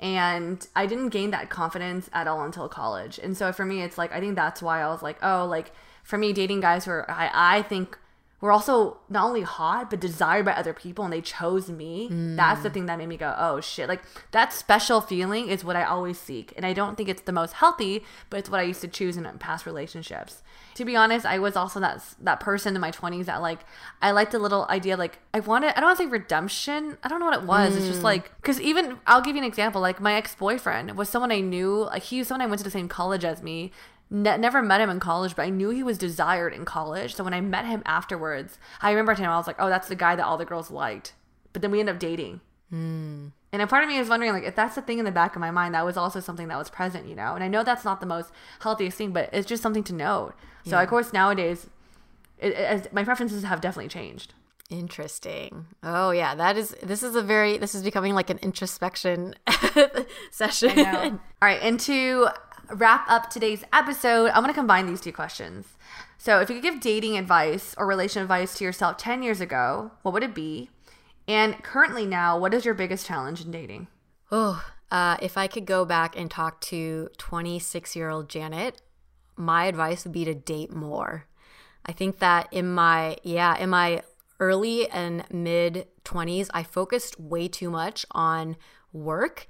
and 0.00 0.66
I 0.76 0.86
didn't 0.86 1.08
gain 1.08 1.30
that 1.30 1.48
confidence 1.48 2.10
at 2.12 2.26
all 2.26 2.42
until 2.42 2.68
college. 2.68 3.18
And 3.18 3.36
so 3.36 3.52
for 3.52 3.64
me, 3.64 3.82
it's 3.82 3.96
like 3.98 4.12
I 4.12 4.20
think 4.20 4.34
that's 4.36 4.62
why 4.62 4.82
I 4.82 4.88
was 4.88 5.02
like, 5.02 5.18
oh, 5.22 5.46
like 5.46 5.72
for 6.02 6.18
me, 6.18 6.32
dating 6.32 6.60
guys 6.60 6.84
who 6.84 6.92
are 6.92 7.10
I 7.10 7.30
I 7.32 7.62
think 7.62 7.98
were 8.40 8.52
also 8.52 8.98
not 9.08 9.24
only 9.24 9.42
hot 9.42 9.88
but 9.90 10.00
desired 10.00 10.44
by 10.44 10.52
other 10.52 10.74
people, 10.74 11.04
and 11.04 11.12
they 11.12 11.20
chose 11.20 11.70
me. 11.70 12.08
That's 12.10 12.62
the 12.62 12.70
mm. 12.70 12.74
thing 12.74 12.86
that 12.86 12.98
made 12.98 13.08
me 13.08 13.16
go, 13.16 13.34
oh 13.36 13.60
shit! 13.60 13.88
Like 13.88 14.02
that 14.32 14.52
special 14.52 15.00
feeling 15.00 15.48
is 15.48 15.64
what 15.64 15.76
I 15.76 15.84
always 15.84 16.18
seek, 16.18 16.52
and 16.56 16.66
I 16.66 16.72
don't 16.72 16.96
think 16.96 17.08
it's 17.08 17.22
the 17.22 17.32
most 17.32 17.54
healthy, 17.54 18.04
but 18.28 18.38
it's 18.38 18.50
what 18.50 18.60
I 18.60 18.64
used 18.64 18.82
to 18.82 18.88
choose 18.88 19.16
in 19.16 19.24
past 19.38 19.66
relationships. 19.66 20.42
To 20.74 20.84
be 20.84 20.94
honest, 20.94 21.24
I 21.24 21.38
was 21.38 21.56
also 21.56 21.80
that 21.80 22.02
that 22.20 22.40
person 22.40 22.74
in 22.74 22.80
my 22.80 22.90
twenties 22.90 23.26
that 23.26 23.40
like 23.40 23.60
I 24.02 24.10
liked 24.10 24.32
the 24.32 24.38
little 24.38 24.66
idea 24.68 24.96
like 24.96 25.18
I 25.32 25.40
wanted 25.40 25.70
I 25.70 25.80
don't 25.80 25.88
want 25.88 25.98
to 25.98 26.04
say 26.04 26.10
redemption 26.10 26.98
I 27.02 27.08
don't 27.08 27.18
know 27.18 27.26
what 27.26 27.38
it 27.38 27.44
was 27.44 27.76
it's 27.76 27.86
just 27.86 28.00
mm. 28.00 28.04
like 28.04 28.34
because 28.36 28.60
even 28.60 28.98
I'll 29.06 29.22
give 29.22 29.36
you 29.36 29.42
an 29.42 29.48
example 29.48 29.80
like 29.80 30.00
my 30.00 30.14
ex 30.14 30.34
boyfriend 30.34 30.96
was 30.96 31.08
someone 31.08 31.32
I 31.32 31.40
knew 31.40 31.84
like 31.84 32.02
he 32.02 32.18
was 32.18 32.28
someone 32.28 32.42
I 32.42 32.46
went 32.46 32.58
to 32.58 32.64
the 32.64 32.70
same 32.70 32.88
college 32.88 33.24
as 33.24 33.42
me 33.42 33.72
ne- 34.10 34.36
never 34.36 34.62
met 34.62 34.80
him 34.80 34.90
in 34.90 35.00
college 35.00 35.36
but 35.36 35.42
I 35.42 35.50
knew 35.50 35.70
he 35.70 35.82
was 35.82 35.98
desired 35.98 36.52
in 36.52 36.64
college 36.64 37.14
so 37.14 37.24
when 37.24 37.34
I 37.34 37.40
met 37.40 37.66
him 37.66 37.82
afterwards 37.84 38.58
I 38.80 38.90
remembered 38.90 39.18
him 39.18 39.30
I 39.30 39.36
was 39.36 39.46
like 39.46 39.56
oh 39.58 39.68
that's 39.68 39.88
the 39.88 39.96
guy 39.96 40.16
that 40.16 40.24
all 40.24 40.36
the 40.36 40.44
girls 40.44 40.70
liked 40.70 41.14
but 41.52 41.62
then 41.62 41.70
we 41.70 41.80
ended 41.80 41.94
up 41.94 42.00
dating 42.00 42.40
hmm. 42.70 43.28
and 43.52 43.62
a 43.62 43.66
part 43.66 43.82
of 43.82 43.88
me 43.88 43.96
is 43.96 44.10
wondering, 44.10 44.32
like, 44.32 44.44
if 44.44 44.54
that's 44.54 44.74
the 44.74 44.82
thing 44.82 44.98
in 44.98 45.06
the 45.06 45.10
back 45.10 45.34
of 45.34 45.40
my 45.40 45.50
mind, 45.50 45.74
that 45.74 45.86
was 45.86 45.96
also 45.96 46.20
something 46.20 46.48
that 46.48 46.58
was 46.58 46.68
present, 46.68 47.06
you 47.08 47.14
know? 47.14 47.34
And 47.34 47.42
I 47.42 47.48
know 47.48 47.62
that's 47.62 47.84
not 47.84 48.00
the 48.00 48.06
most 48.06 48.30
healthiest 48.60 48.98
thing, 48.98 49.12
but 49.12 49.30
it's 49.32 49.46
just 49.46 49.62
something 49.62 49.84
to 49.84 49.94
note. 49.94 50.34
So, 50.66 50.78
of 50.78 50.88
course, 50.88 51.12
nowadays, 51.12 51.68
it, 52.38 52.52
it, 52.52 52.92
my 52.92 53.04
preferences 53.04 53.44
have 53.44 53.60
definitely 53.60 53.88
changed. 53.88 54.34
Interesting. 54.68 55.66
Oh 55.84 56.10
yeah, 56.10 56.34
that 56.34 56.56
is. 56.56 56.74
This 56.82 57.04
is 57.04 57.14
a 57.14 57.22
very. 57.22 57.56
This 57.56 57.74
is 57.74 57.84
becoming 57.84 58.14
like 58.14 58.30
an 58.30 58.38
introspection 58.38 59.34
session. 60.32 60.76
All 60.76 61.20
right, 61.40 61.60
and 61.62 61.78
to 61.80 62.28
wrap 62.70 63.08
up 63.08 63.30
today's 63.30 63.64
episode, 63.72 64.30
I'm 64.30 64.42
going 64.42 64.48
to 64.48 64.54
combine 64.54 64.86
these 64.86 65.00
two 65.00 65.12
questions. 65.12 65.66
So, 66.18 66.40
if 66.40 66.48
you 66.48 66.56
could 66.56 66.62
give 66.62 66.80
dating 66.80 67.16
advice 67.16 67.74
or 67.78 67.86
relation 67.86 68.22
advice 68.22 68.56
to 68.58 68.64
yourself 68.64 68.96
10 68.96 69.22
years 69.22 69.40
ago, 69.40 69.92
what 70.02 70.14
would 70.14 70.22
it 70.22 70.34
be? 70.34 70.70
And 71.28 71.62
currently 71.62 72.06
now, 72.06 72.38
what 72.38 72.54
is 72.54 72.64
your 72.64 72.74
biggest 72.74 73.06
challenge 73.06 73.44
in 73.44 73.50
dating? 73.50 73.88
Oh, 74.30 74.64
uh, 74.90 75.16
if 75.20 75.36
I 75.36 75.46
could 75.46 75.66
go 75.66 75.84
back 75.84 76.16
and 76.16 76.30
talk 76.30 76.60
to 76.62 77.08
26 77.18 77.96
year 77.96 78.08
old 78.08 78.28
Janet, 78.28 78.80
my 79.36 79.66
advice 79.66 80.04
would 80.04 80.12
be 80.12 80.24
to 80.24 80.34
date 80.34 80.72
more. 80.72 81.26
I 81.84 81.92
think 81.92 82.18
that 82.18 82.48
in 82.52 82.72
my, 82.72 83.16
yeah, 83.22 83.56
in 83.58 83.70
my 83.70 84.02
early 84.40 84.88
and 84.90 85.24
mid 85.30 85.86
20s, 86.04 86.48
I 86.52 86.62
focused 86.62 87.18
way 87.20 87.48
too 87.48 87.70
much 87.70 88.06
on 88.10 88.56
work. 88.92 89.48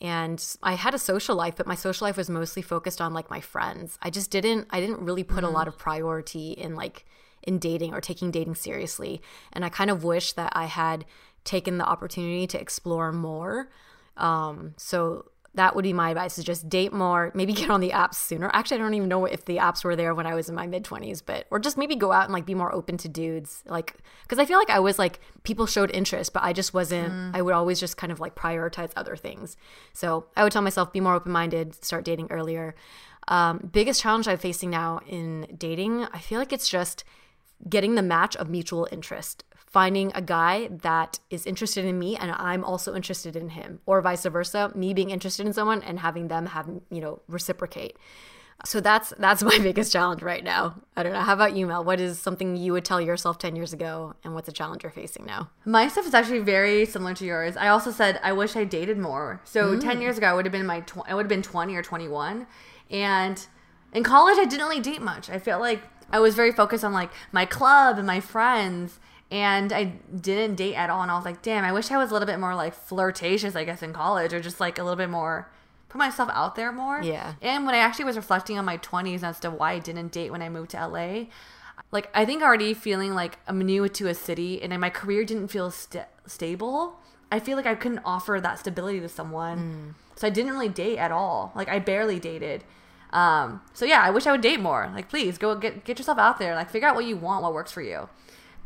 And 0.00 0.44
I 0.62 0.74
had 0.74 0.94
a 0.94 0.98
social 0.98 1.34
life, 1.34 1.56
but 1.56 1.66
my 1.66 1.74
social 1.74 2.06
life 2.06 2.16
was 2.16 2.30
mostly 2.30 2.62
focused 2.62 3.00
on 3.00 3.12
like 3.14 3.30
my 3.30 3.40
friends. 3.40 3.98
I 4.00 4.10
just 4.10 4.30
didn't, 4.30 4.68
I 4.70 4.80
didn't 4.80 5.00
really 5.00 5.24
put 5.24 5.42
a 5.42 5.48
lot 5.48 5.66
of 5.66 5.76
priority 5.76 6.52
in 6.52 6.76
like, 6.76 7.04
in 7.42 7.58
dating 7.58 7.94
or 7.94 8.00
taking 8.00 8.30
dating 8.30 8.54
seriously. 8.54 9.20
And 9.52 9.64
I 9.64 9.68
kind 9.68 9.90
of 9.90 10.04
wish 10.04 10.34
that 10.34 10.52
I 10.54 10.66
had 10.66 11.04
taken 11.44 11.78
the 11.78 11.86
opportunity 11.86 12.46
to 12.46 12.60
explore 12.60 13.10
more. 13.10 13.70
Um, 14.16 14.74
so 14.76 15.30
that 15.58 15.74
would 15.74 15.82
be 15.82 15.92
my 15.92 16.10
advice 16.10 16.38
is 16.38 16.44
just 16.44 16.68
date 16.68 16.92
more, 16.92 17.30
maybe 17.34 17.52
get 17.52 17.70
on 17.70 17.80
the 17.80 17.90
apps 17.90 18.14
sooner. 18.14 18.50
Actually, 18.52 18.76
I 18.76 18.80
don't 18.80 18.94
even 18.94 19.08
know 19.08 19.24
if 19.24 19.44
the 19.44 19.56
apps 19.56 19.84
were 19.84 19.96
there 19.96 20.14
when 20.14 20.26
I 20.26 20.34
was 20.34 20.48
in 20.48 20.54
my 20.54 20.66
mid 20.66 20.84
20s, 20.84 21.22
but 21.24 21.46
or 21.50 21.58
just 21.58 21.76
maybe 21.76 21.96
go 21.96 22.12
out 22.12 22.24
and 22.24 22.32
like 22.32 22.46
be 22.46 22.54
more 22.54 22.74
open 22.74 22.96
to 22.98 23.08
dudes. 23.08 23.62
Like 23.66 23.96
cuz 24.28 24.38
I 24.38 24.44
feel 24.44 24.58
like 24.58 24.70
I 24.70 24.78
was 24.78 24.98
like 24.98 25.20
people 25.42 25.66
showed 25.66 25.90
interest, 25.90 26.32
but 26.32 26.42
I 26.42 26.52
just 26.52 26.72
wasn't 26.72 27.34
I 27.34 27.42
would 27.42 27.54
always 27.54 27.80
just 27.80 27.96
kind 27.96 28.12
of 28.12 28.20
like 28.20 28.34
prioritize 28.34 28.92
other 28.96 29.16
things. 29.16 29.56
So, 29.92 30.26
I 30.36 30.44
would 30.44 30.52
tell 30.52 30.62
myself 30.62 30.92
be 30.92 31.00
more 31.00 31.14
open-minded, 31.14 31.84
start 31.84 32.04
dating 32.04 32.28
earlier. 32.30 32.74
Um, 33.26 33.68
biggest 33.72 34.00
challenge 34.00 34.26
I'm 34.26 34.38
facing 34.38 34.70
now 34.70 35.00
in 35.06 35.46
dating, 35.56 36.04
I 36.12 36.18
feel 36.18 36.38
like 36.38 36.52
it's 36.52 36.68
just 36.68 37.04
getting 37.68 37.94
the 37.94 38.02
match 38.02 38.36
of 38.36 38.48
mutual 38.48 38.88
interest 38.90 39.44
finding 39.70 40.10
a 40.14 40.22
guy 40.22 40.68
that 40.70 41.18
is 41.30 41.44
interested 41.46 41.84
in 41.84 41.98
me 41.98 42.16
and 42.16 42.30
i'm 42.32 42.64
also 42.64 42.94
interested 42.94 43.36
in 43.36 43.50
him 43.50 43.80
or 43.86 44.00
vice 44.00 44.24
versa 44.24 44.72
me 44.74 44.94
being 44.94 45.10
interested 45.10 45.46
in 45.46 45.52
someone 45.52 45.82
and 45.82 46.00
having 46.00 46.28
them 46.28 46.46
have 46.46 46.66
you 46.90 47.00
know 47.00 47.20
reciprocate 47.28 47.96
So 48.64 48.80
that's 48.80 49.12
that's 49.24 49.42
my 49.52 49.58
biggest 49.68 49.92
challenge 49.92 50.20
right 50.32 50.42
now. 50.42 50.62
I 50.96 51.04
don't 51.04 51.12
know. 51.16 51.20
How 51.28 51.34
about 51.40 51.54
you, 51.54 51.64
Mel? 51.70 51.84
What 51.84 52.00
is 52.00 52.18
something 52.18 52.56
you 52.56 52.72
would 52.74 52.84
tell 52.84 53.00
yourself 53.00 53.38
10 53.38 53.54
years 53.54 53.72
ago 53.72 54.14
and 54.24 54.34
what's 54.34 54.48
a 54.48 54.52
challenge 54.60 54.82
you're 54.82 54.90
facing 54.90 55.24
now? 55.26 55.40
My 55.64 55.86
stuff 55.86 56.06
is 56.10 56.14
actually 56.18 56.40
very 56.56 56.84
similar 56.94 57.14
to 57.20 57.24
yours. 57.24 57.56
I 57.56 57.68
also 57.74 57.90
said 57.92 58.18
I 58.30 58.32
wish 58.32 58.56
I 58.56 58.64
dated 58.64 58.98
more. 58.98 59.40
So 59.44 59.60
Mm. 59.76 59.80
10 59.80 60.00
years 60.04 60.18
ago 60.18 60.26
I 60.26 60.34
would 60.34 60.44
have 60.48 60.56
been 60.58 60.66
my 60.66 60.80
tw- 60.90 61.06
I 61.10 61.14
would 61.14 61.24
have 61.26 61.34
been 61.36 61.46
20 61.54 61.76
or 61.78 61.82
21 61.82 62.48
and 62.90 63.36
in 63.92 64.02
college 64.02 64.38
I 64.42 64.44
didn't 64.50 64.66
really 64.66 64.80
date 64.90 65.02
much. 65.12 65.30
I 65.30 65.38
felt 65.38 65.60
like 65.60 65.80
I 66.10 66.18
was 66.26 66.34
very 66.34 66.50
focused 66.60 66.84
on 66.88 66.92
like 67.00 67.10
my 67.30 67.46
club 67.46 67.92
and 68.00 68.06
my 68.14 68.20
friends 68.34 68.98
and 69.30 69.72
I 69.72 69.84
didn't 70.20 70.56
date 70.56 70.74
at 70.74 70.90
all 70.90 71.02
and 71.02 71.10
I 71.10 71.16
was 71.16 71.24
like, 71.24 71.42
"Damn, 71.42 71.64
I 71.64 71.72
wish 71.72 71.90
I 71.90 71.98
was 71.98 72.10
a 72.10 72.12
little 72.12 72.26
bit 72.26 72.38
more 72.38 72.54
like 72.54 72.74
flirtatious, 72.74 73.54
I 73.54 73.64
guess 73.64 73.82
in 73.82 73.92
college 73.92 74.32
or 74.32 74.40
just 74.40 74.60
like 74.60 74.78
a 74.78 74.82
little 74.82 74.96
bit 74.96 75.10
more 75.10 75.50
put 75.88 75.98
myself 75.98 76.30
out 76.32 76.54
there 76.54 76.72
more." 76.72 77.02
Yeah. 77.02 77.34
And 77.42 77.66
when 77.66 77.74
I 77.74 77.78
actually 77.78 78.06
was 78.06 78.16
reflecting 78.16 78.58
on 78.58 78.64
my 78.64 78.78
20s 78.78 79.22
as 79.22 79.38
to 79.40 79.50
why 79.50 79.72
I 79.72 79.78
didn't 79.78 80.12
date 80.12 80.30
when 80.30 80.42
I 80.42 80.48
moved 80.48 80.70
to 80.70 80.86
LA, 80.86 81.26
like 81.90 82.10
I 82.14 82.24
think 82.24 82.42
already 82.42 82.74
feeling 82.74 83.14
like 83.14 83.38
I'm 83.46 83.58
new 83.60 83.88
to 83.88 84.08
a 84.08 84.14
city 84.14 84.62
and 84.62 84.78
my 84.80 84.90
career 84.90 85.24
didn't 85.24 85.48
feel 85.48 85.70
st- 85.70 86.06
stable. 86.26 86.98
I 87.30 87.40
feel 87.40 87.56
like 87.56 87.66
I 87.66 87.74
couldn't 87.74 88.00
offer 88.06 88.40
that 88.40 88.58
stability 88.58 89.00
to 89.00 89.08
someone, 89.08 89.94
so 90.16 90.26
I 90.26 90.30
didn't 90.30 90.52
really 90.52 90.70
date 90.70 90.96
at 90.96 91.12
all. 91.12 91.52
Like 91.54 91.68
I 91.68 91.78
barely 91.78 92.18
dated. 92.18 92.64
Um, 93.10 93.60
so 93.74 93.84
yeah, 93.84 94.02
I 94.02 94.10
wish 94.10 94.26
I 94.26 94.32
would 94.32 94.40
date 94.40 94.60
more. 94.60 94.90
Like 94.94 95.08
please 95.10 95.36
go 95.36 95.54
get 95.54 95.84
get 95.84 95.98
yourself 95.98 96.18
out 96.18 96.38
there. 96.38 96.54
Like 96.54 96.70
figure 96.70 96.88
out 96.88 96.94
what 96.94 97.04
you 97.04 97.16
want, 97.18 97.42
what 97.42 97.52
works 97.52 97.72
for 97.72 97.82
you. 97.82 98.08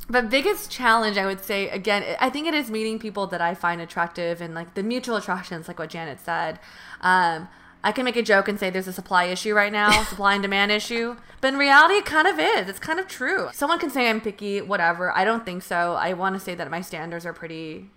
But 0.08 0.30
biggest 0.30 0.70
challenge, 0.70 1.16
I 1.16 1.26
would 1.26 1.42
say, 1.42 1.68
again, 1.70 2.16
I 2.20 2.28
think 2.28 2.46
it 2.46 2.54
is 2.54 2.70
meeting 2.70 2.98
people 2.98 3.26
that 3.28 3.40
I 3.40 3.54
find 3.54 3.80
attractive 3.80 4.40
and 4.40 4.54
like 4.54 4.74
the 4.74 4.82
mutual 4.82 5.16
attractions, 5.16 5.68
like 5.68 5.78
what 5.78 5.90
Janet 5.90 6.20
said. 6.20 6.58
Um, 7.00 7.48
I 7.84 7.92
can 7.92 8.04
make 8.04 8.16
a 8.16 8.22
joke 8.22 8.48
and 8.48 8.58
say 8.58 8.70
there's 8.70 8.88
a 8.88 8.92
supply 8.92 9.24
issue 9.24 9.54
right 9.54 9.72
now, 9.72 10.02
supply 10.08 10.34
and 10.34 10.42
demand 10.42 10.70
issue. 10.70 11.16
But 11.40 11.54
in 11.54 11.58
reality, 11.58 11.94
it 11.94 12.04
kind 12.04 12.28
of 12.28 12.38
is. 12.38 12.68
It's 12.68 12.78
kind 12.78 13.00
of 13.00 13.08
true. 13.08 13.48
Someone 13.52 13.78
can 13.78 13.90
say 13.90 14.08
I'm 14.08 14.20
picky, 14.20 14.60
whatever. 14.60 15.16
I 15.16 15.24
don't 15.24 15.44
think 15.44 15.62
so. 15.62 15.94
I 15.94 16.12
want 16.12 16.34
to 16.34 16.40
say 16.40 16.54
that 16.54 16.70
my 16.70 16.80
standards 16.80 17.26
are 17.26 17.32
pretty 17.32 17.90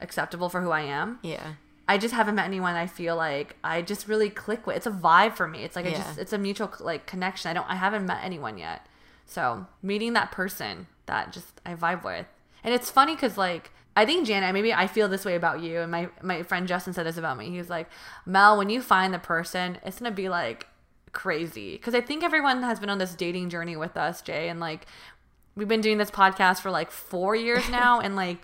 acceptable 0.00 0.48
for 0.48 0.60
who 0.60 0.70
I 0.70 0.82
am. 0.82 1.18
Yeah. 1.22 1.54
I 1.88 1.96
just 1.98 2.14
haven't 2.14 2.34
met 2.34 2.44
anyone 2.44 2.74
I 2.74 2.86
feel 2.86 3.16
like 3.16 3.56
I 3.64 3.80
just 3.80 4.06
really 4.06 4.28
click 4.28 4.66
with. 4.66 4.76
It's 4.76 4.86
a 4.86 4.90
vibe 4.90 5.34
for 5.34 5.48
me. 5.48 5.64
It's 5.64 5.74
like 5.74 5.86
I 5.86 5.92
just 5.92 6.18
it's 6.18 6.34
a 6.34 6.38
mutual 6.38 6.70
like 6.80 7.06
connection. 7.06 7.50
I 7.50 7.54
don't 7.54 7.66
I 7.68 7.76
haven't 7.76 8.04
met 8.04 8.22
anyone 8.22 8.58
yet. 8.58 8.86
So, 9.24 9.66
meeting 9.82 10.12
that 10.12 10.30
person 10.30 10.86
that 11.08 11.32
just 11.32 11.60
I 11.66 11.74
vibe 11.74 12.04
with. 12.04 12.26
And 12.62 12.72
it's 12.72 12.90
funny 12.90 13.16
cuz 13.16 13.36
like 13.36 13.70
I 13.96 14.06
think 14.06 14.28
Janet, 14.28 14.54
maybe 14.54 14.72
I 14.72 14.86
feel 14.86 15.08
this 15.08 15.24
way 15.24 15.34
about 15.34 15.60
you 15.60 15.80
and 15.80 15.90
my 15.90 16.08
my 16.22 16.44
friend 16.44 16.68
Justin 16.68 16.92
said 16.92 17.04
this 17.04 17.16
about 17.16 17.36
me. 17.36 17.50
He 17.50 17.58
was 17.58 17.68
like, 17.68 17.88
"Mel, 18.24 18.56
when 18.56 18.70
you 18.70 18.80
find 18.80 19.12
the 19.12 19.18
person, 19.18 19.78
it's 19.84 19.98
going 19.98 20.12
to 20.12 20.14
be 20.14 20.28
like 20.28 20.68
crazy." 21.12 21.76
Cuz 21.78 21.94
I 21.94 22.00
think 22.00 22.22
everyone 22.22 22.62
has 22.62 22.78
been 22.78 22.90
on 22.90 22.98
this 22.98 23.14
dating 23.16 23.50
journey 23.50 23.76
with 23.76 23.96
us, 23.96 24.22
Jay, 24.22 24.48
and 24.48 24.60
like 24.60 24.86
we've 25.56 25.66
been 25.66 25.80
doing 25.80 25.98
this 25.98 26.12
podcast 26.12 26.60
for 26.60 26.70
like 26.70 26.92
4 26.92 27.34
years 27.34 27.68
now 27.82 27.98
and 27.98 28.14
like 28.14 28.38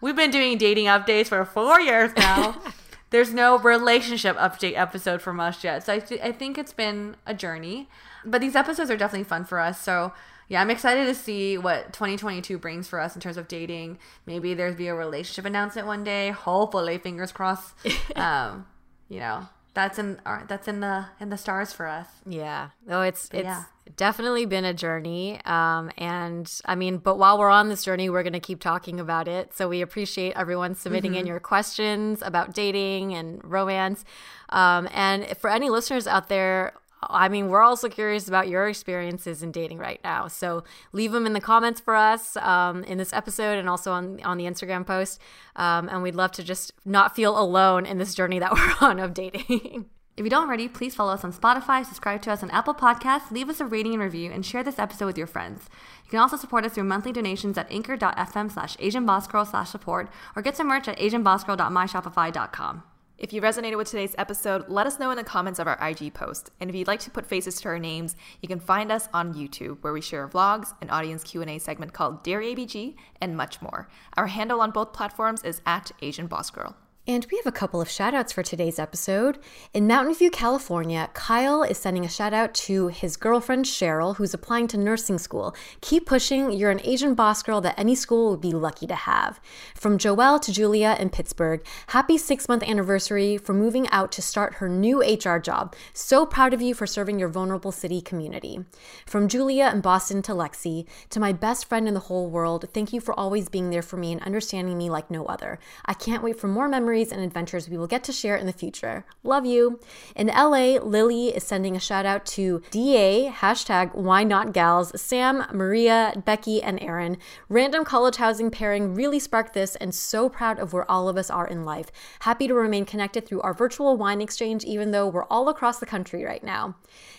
we've 0.00 0.16
been 0.16 0.32
doing 0.32 0.58
dating 0.58 0.86
updates 0.86 1.28
for 1.28 1.44
4 1.44 1.80
years 1.80 2.10
now. 2.16 2.60
There's 3.10 3.32
no 3.32 3.56
relationship 3.58 4.36
update 4.36 4.76
episode 4.76 5.22
from 5.22 5.40
us 5.40 5.62
yet. 5.64 5.84
So 5.86 5.94
I, 5.94 5.98
th- 5.98 6.20
I 6.20 6.32
think 6.32 6.58
it's 6.58 6.74
been 6.74 7.16
a 7.24 7.32
journey. 7.32 7.88
But 8.24 8.40
these 8.40 8.54
episodes 8.54 8.90
are 8.90 8.96
definitely 8.96 9.24
fun 9.24 9.44
for 9.46 9.58
us. 9.58 9.80
So 9.80 10.12
yeah, 10.48 10.62
I'm 10.62 10.70
excited 10.70 11.06
to 11.06 11.14
see 11.14 11.58
what 11.58 11.92
2022 11.92 12.58
brings 12.58 12.88
for 12.88 13.00
us 13.00 13.14
in 13.14 13.20
terms 13.20 13.36
of 13.36 13.48
dating. 13.48 13.98
Maybe 14.26 14.54
there's 14.54 14.74
be 14.74 14.88
a 14.88 14.94
relationship 14.94 15.44
announcement 15.44 15.86
one 15.86 16.04
day. 16.04 16.30
Hopefully, 16.30 16.96
fingers 16.98 17.32
crossed. 17.32 17.74
um, 18.16 18.66
you 19.10 19.20
know, 19.20 19.48
that's 19.74 19.98
in 19.98 20.20
our, 20.24 20.44
that's 20.48 20.66
in 20.66 20.80
the 20.80 21.06
in 21.20 21.28
the 21.28 21.36
stars 21.36 21.72
for 21.72 21.86
us. 21.86 22.08
Yeah. 22.26 22.70
No, 22.86 23.02
it's 23.02 23.28
it's 23.32 23.44
yeah. 23.44 23.64
definitely 23.96 24.46
been 24.46 24.64
a 24.64 24.72
journey. 24.72 25.40
Um, 25.44 25.90
and 25.98 26.50
I 26.64 26.74
mean, 26.74 26.96
but 26.96 27.16
while 27.16 27.38
we're 27.38 27.50
on 27.50 27.68
this 27.68 27.84
journey, 27.84 28.08
we're 28.08 28.22
gonna 28.22 28.40
keep 28.40 28.60
talking 28.60 28.98
about 28.98 29.28
it. 29.28 29.54
So 29.54 29.68
we 29.68 29.82
appreciate 29.82 30.32
everyone 30.34 30.74
submitting 30.74 31.14
in 31.14 31.26
your 31.26 31.40
questions 31.40 32.22
about 32.22 32.54
dating 32.54 33.14
and 33.14 33.40
romance. 33.44 34.04
Um, 34.48 34.88
and 34.92 35.36
for 35.36 35.50
any 35.50 35.68
listeners 35.68 36.06
out 36.06 36.28
there. 36.28 36.72
I 37.02 37.28
mean, 37.28 37.48
we're 37.48 37.62
also 37.62 37.88
curious 37.88 38.28
about 38.28 38.48
your 38.48 38.68
experiences 38.68 39.42
in 39.42 39.52
dating 39.52 39.78
right 39.78 40.00
now. 40.02 40.26
So 40.28 40.64
leave 40.92 41.12
them 41.12 41.26
in 41.26 41.32
the 41.32 41.40
comments 41.40 41.80
for 41.80 41.94
us 41.94 42.36
um, 42.38 42.82
in 42.84 42.98
this 42.98 43.12
episode 43.12 43.58
and 43.58 43.68
also 43.68 43.92
on 43.92 44.20
on 44.24 44.36
the 44.36 44.44
Instagram 44.44 44.86
post. 44.86 45.20
Um, 45.56 45.88
and 45.88 46.02
we'd 46.02 46.14
love 46.14 46.32
to 46.32 46.42
just 46.42 46.72
not 46.84 47.14
feel 47.14 47.38
alone 47.38 47.86
in 47.86 47.98
this 47.98 48.14
journey 48.14 48.38
that 48.38 48.52
we're 48.80 48.88
on 48.88 48.98
of 48.98 49.14
dating. 49.14 49.86
If 50.18 50.24
you 50.24 50.30
don't 50.30 50.48
already, 50.48 50.66
please 50.66 50.96
follow 50.96 51.12
us 51.12 51.22
on 51.22 51.32
Spotify, 51.32 51.86
subscribe 51.86 52.22
to 52.22 52.32
us 52.32 52.42
on 52.42 52.50
Apple 52.50 52.74
Podcasts, 52.74 53.30
leave 53.30 53.48
us 53.48 53.60
a 53.60 53.64
rating 53.64 53.92
and 53.92 54.02
review, 54.02 54.32
and 54.32 54.44
share 54.44 54.64
this 54.64 54.76
episode 54.76 55.06
with 55.06 55.16
your 55.16 55.28
friends. 55.28 55.68
You 56.04 56.10
can 56.10 56.18
also 56.18 56.36
support 56.36 56.64
us 56.64 56.72
through 56.72 56.84
monthly 56.84 57.12
donations 57.12 57.56
at 57.56 57.70
anchor.fm 57.70 58.50
slash 58.50 58.76
asianbossgirl 58.78 59.48
slash 59.48 59.70
support 59.70 60.08
or 60.34 60.42
get 60.42 60.56
some 60.56 60.66
merch 60.66 60.88
at 60.88 60.98
asianbossgirl.myshopify.com. 60.98 62.82
If 63.18 63.32
you 63.32 63.42
resonated 63.42 63.76
with 63.76 63.88
today's 63.90 64.14
episode, 64.16 64.68
let 64.68 64.86
us 64.86 65.00
know 65.00 65.10
in 65.10 65.16
the 65.16 65.24
comments 65.24 65.58
of 65.58 65.66
our 65.66 65.76
IG 65.84 66.14
post. 66.14 66.52
And 66.60 66.70
if 66.70 66.76
you'd 66.76 66.86
like 66.86 67.00
to 67.00 67.10
put 67.10 67.26
faces 67.26 67.60
to 67.60 67.68
our 67.68 67.78
names, 67.80 68.14
you 68.40 68.48
can 68.48 68.60
find 68.60 68.92
us 68.92 69.08
on 69.12 69.34
YouTube, 69.34 69.78
where 69.80 69.92
we 69.92 70.00
share 70.00 70.28
vlogs, 70.28 70.72
an 70.80 70.88
audience 70.88 71.24
Q&A 71.24 71.58
segment 71.58 71.92
called 71.92 72.22
Dear 72.22 72.40
ABG, 72.40 72.94
and 73.20 73.36
much 73.36 73.60
more. 73.60 73.88
Our 74.16 74.28
handle 74.28 74.60
on 74.60 74.70
both 74.70 74.92
platforms 74.92 75.42
is 75.42 75.60
at 75.66 75.90
Asian 76.00 76.28
Boss 76.28 76.50
Girl. 76.50 76.76
And 77.10 77.26
we 77.30 77.38
have 77.38 77.46
a 77.46 77.52
couple 77.52 77.80
of 77.80 77.88
shout 77.88 78.12
outs 78.12 78.34
for 78.34 78.42
today's 78.42 78.78
episode. 78.78 79.38
In 79.72 79.86
Mountain 79.86 80.14
View, 80.16 80.30
California, 80.30 81.08
Kyle 81.14 81.62
is 81.62 81.78
sending 81.78 82.04
a 82.04 82.08
shout 82.08 82.34
out 82.34 82.52
to 82.52 82.88
his 82.88 83.16
girlfriend 83.16 83.64
Cheryl, 83.64 84.16
who's 84.16 84.34
applying 84.34 84.68
to 84.68 84.76
nursing 84.76 85.16
school. 85.16 85.56
Keep 85.80 86.04
pushing. 86.04 86.52
You're 86.52 86.70
an 86.70 86.82
Asian 86.84 87.14
boss 87.14 87.42
girl 87.42 87.62
that 87.62 87.80
any 87.80 87.94
school 87.94 88.28
would 88.28 88.42
be 88.42 88.52
lucky 88.52 88.86
to 88.88 88.94
have. 88.94 89.40
From 89.74 89.96
Joelle 89.96 90.38
to 90.42 90.52
Julia 90.52 90.98
in 91.00 91.08
Pittsburgh, 91.08 91.64
happy 91.86 92.18
six 92.18 92.46
month 92.46 92.62
anniversary 92.62 93.38
for 93.38 93.54
moving 93.54 93.88
out 93.88 94.12
to 94.12 94.20
start 94.20 94.56
her 94.56 94.68
new 94.68 95.00
HR 95.00 95.38
job. 95.38 95.74
So 95.94 96.26
proud 96.26 96.52
of 96.52 96.60
you 96.60 96.74
for 96.74 96.86
serving 96.86 97.18
your 97.18 97.30
vulnerable 97.30 97.72
city 97.72 98.02
community. 98.02 98.66
From 99.06 99.28
Julia 99.28 99.70
in 99.72 99.80
Boston 99.80 100.20
to 100.24 100.32
Lexi, 100.32 100.84
to 101.08 101.20
my 101.20 101.32
best 101.32 101.70
friend 101.70 101.88
in 101.88 101.94
the 101.94 102.00
whole 102.00 102.28
world, 102.28 102.66
thank 102.74 102.92
you 102.92 103.00
for 103.00 103.18
always 103.18 103.48
being 103.48 103.70
there 103.70 103.80
for 103.80 103.96
me 103.96 104.12
and 104.12 104.22
understanding 104.24 104.76
me 104.76 104.90
like 104.90 105.10
no 105.10 105.24
other. 105.24 105.58
I 105.86 105.94
can't 105.94 106.22
wait 106.22 106.38
for 106.38 106.48
more 106.48 106.68
memories 106.68 106.97
and 107.12 107.22
adventures 107.22 107.68
we 107.68 107.78
will 107.78 107.86
get 107.86 108.02
to 108.04 108.12
share 108.12 108.36
in 108.36 108.46
the 108.46 108.52
future. 108.52 109.04
Love 109.22 109.46
you. 109.46 109.78
In 110.16 110.26
LA, 110.26 110.78
Lily 110.82 111.28
is 111.28 111.44
sending 111.44 111.76
a 111.76 111.80
shout 111.80 112.04
out 112.04 112.26
to 112.26 112.62
DA, 112.70 113.30
hashtag 113.30 113.94
why 113.94 114.24
not 114.24 114.52
gals, 114.52 114.98
Sam, 115.00 115.44
Maria, 115.52 116.12
Becky, 116.24 116.62
and 116.62 116.82
Aaron. 116.82 117.18
Random 117.48 117.84
college 117.84 118.16
housing 118.16 118.50
pairing 118.50 118.94
really 118.94 119.18
sparked 119.18 119.54
this 119.54 119.76
and 119.76 119.94
so 119.94 120.28
proud 120.28 120.58
of 120.58 120.72
where 120.72 120.90
all 120.90 121.08
of 121.08 121.16
us 121.16 121.30
are 121.30 121.46
in 121.46 121.64
life. 121.64 121.92
Happy 122.20 122.48
to 122.48 122.54
remain 122.54 122.84
connected 122.84 123.26
through 123.26 123.42
our 123.42 123.54
virtual 123.54 123.96
wine 123.96 124.20
exchange, 124.20 124.64
even 124.64 124.90
though 124.90 125.06
we're 125.06 125.24
all 125.24 125.48
across 125.48 125.78
the 125.78 125.86
country 125.86 126.24
right 126.24 126.42
now. 126.42 126.74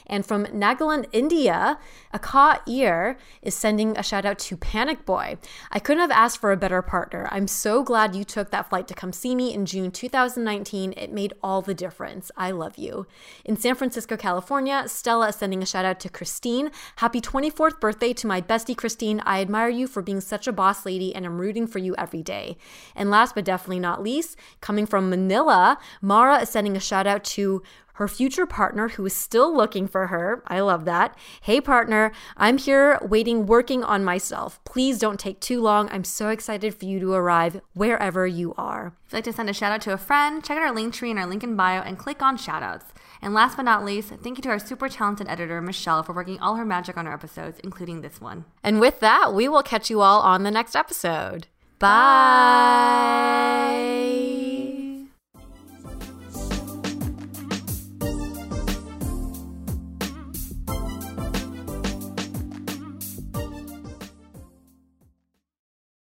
And 0.09 0.25
from 0.25 0.45
Nagaland, 0.47 1.05
India, 1.11 1.77
Aka 2.13 2.59
Ear 2.67 3.17
is 3.41 3.53
sending 3.53 3.95
a 3.95 4.03
shout 4.03 4.25
out 4.25 4.39
to 4.39 4.57
Panic 4.57 5.05
Boy. 5.05 5.37
I 5.71 5.79
couldn't 5.79 6.01
have 6.01 6.11
asked 6.11 6.39
for 6.39 6.51
a 6.51 6.57
better 6.57 6.81
partner. 6.81 7.29
I'm 7.31 7.47
so 7.47 7.83
glad 7.83 8.15
you 8.15 8.23
took 8.23 8.49
that 8.49 8.69
flight 8.69 8.87
to 8.87 8.95
come 8.95 9.13
see 9.13 9.35
me 9.35 9.53
in 9.59 9.65
June 9.65 9.91
2019. 9.91 10.93
It 10.95 11.11
made 11.11 11.33
all 11.43 11.61
the 11.61 11.73
difference. 11.73 12.31
I 12.37 12.51
love 12.51 12.77
you. 12.77 13.05
In 13.43 13.57
San 13.57 13.75
Francisco, 13.75 14.15
California, 14.15 14.85
Stella 14.87 15.27
is 15.27 15.35
sending 15.35 15.61
a 15.61 15.65
shout 15.65 15.85
out 15.85 15.99
to 15.99 16.09
Christine. 16.09 16.71
Happy 16.95 17.19
24th 17.19 17.79
birthday 17.79 18.13
to 18.13 18.27
my 18.27 18.41
bestie 18.41 18.77
Christine. 18.77 19.21
I 19.25 19.41
admire 19.41 19.69
you 19.69 19.85
for 19.85 20.01
being 20.01 20.21
such 20.21 20.47
a 20.47 20.53
boss 20.53 20.85
lady 20.85 21.13
and 21.13 21.25
I'm 21.25 21.39
rooting 21.39 21.67
for 21.67 21.79
you 21.79 21.93
every 21.97 22.23
day. 22.23 22.57
And 22.95 23.11
last 23.11 23.35
but 23.35 23.45
definitely 23.45 23.81
not 23.81 24.01
least, 24.01 24.37
coming 24.61 24.85
from 24.85 25.09
Manila, 25.09 25.77
Mara 26.01 26.41
is 26.41 26.49
sending 26.49 26.77
a 26.77 26.79
shout 26.79 27.05
out 27.05 27.23
to 27.25 27.61
her 27.99 28.07
future 28.07 28.45
partner 28.45 28.87
who 28.87 29.05
is 29.05 29.13
still 29.13 29.53
looking 29.53 29.85
for 29.85 30.07
her. 30.07 30.41
I 30.47 30.61
love 30.61 30.85
that. 30.85 31.17
Hey, 31.41 31.59
partner, 31.59 32.13
I'm 32.37 32.57
here 32.57 32.97
waiting, 33.01 33.45
working 33.45 33.83
on 33.83 34.05
myself. 34.05 34.63
Please 34.63 34.99
don't 34.99 35.19
take 35.19 35.41
too 35.41 35.59
long. 35.61 35.89
I'm 35.91 36.05
so 36.05 36.29
excited 36.29 36.73
for 36.73 36.85
you 36.85 37.01
to 37.01 37.11
arrive 37.11 37.59
wherever 37.73 38.25
you 38.25 38.53
are. 38.57 38.93
If 39.05 39.11
you'd 39.11 39.17
like 39.17 39.25
to 39.25 39.33
send 39.33 39.49
a 39.49 39.53
shout 39.53 39.73
out 39.73 39.81
to 39.81 39.91
a 39.91 39.97
friend, 39.97 40.41
check 40.41 40.55
out 40.55 40.63
our 40.63 40.73
link 40.73 40.93
tree 40.93 41.11
in 41.11 41.17
our 41.17 41.27
link 41.27 41.43
in 41.43 41.57
bio 41.57 41.81
and 41.81 41.99
click 41.99 42.21
on 42.21 42.37
shoutouts. 42.37 42.85
And 43.21 43.33
last 43.33 43.57
but 43.57 43.63
not 43.63 43.83
least, 43.83 44.13
thank 44.23 44.37
you 44.37 44.43
to 44.43 44.49
our 44.49 44.59
super 44.59 44.87
talented 44.87 45.27
editor, 45.27 45.61
Michelle, 45.61 46.01
for 46.01 46.13
working 46.13 46.39
all 46.39 46.55
her 46.55 46.63
magic 46.63 46.95
on 46.95 47.05
our 47.05 47.13
episodes, 47.13 47.59
including 47.65 47.99
this 47.99 48.21
one. 48.21 48.45
And 48.63 48.79
with 48.79 49.01
that, 49.01 49.33
we 49.33 49.49
will 49.49 49.61
catch 49.61 49.89
you 49.89 49.99
all 49.99 50.21
on 50.21 50.43
the 50.43 50.51
next 50.51 50.73
episode. 50.73 51.47
Bye. 51.79 51.89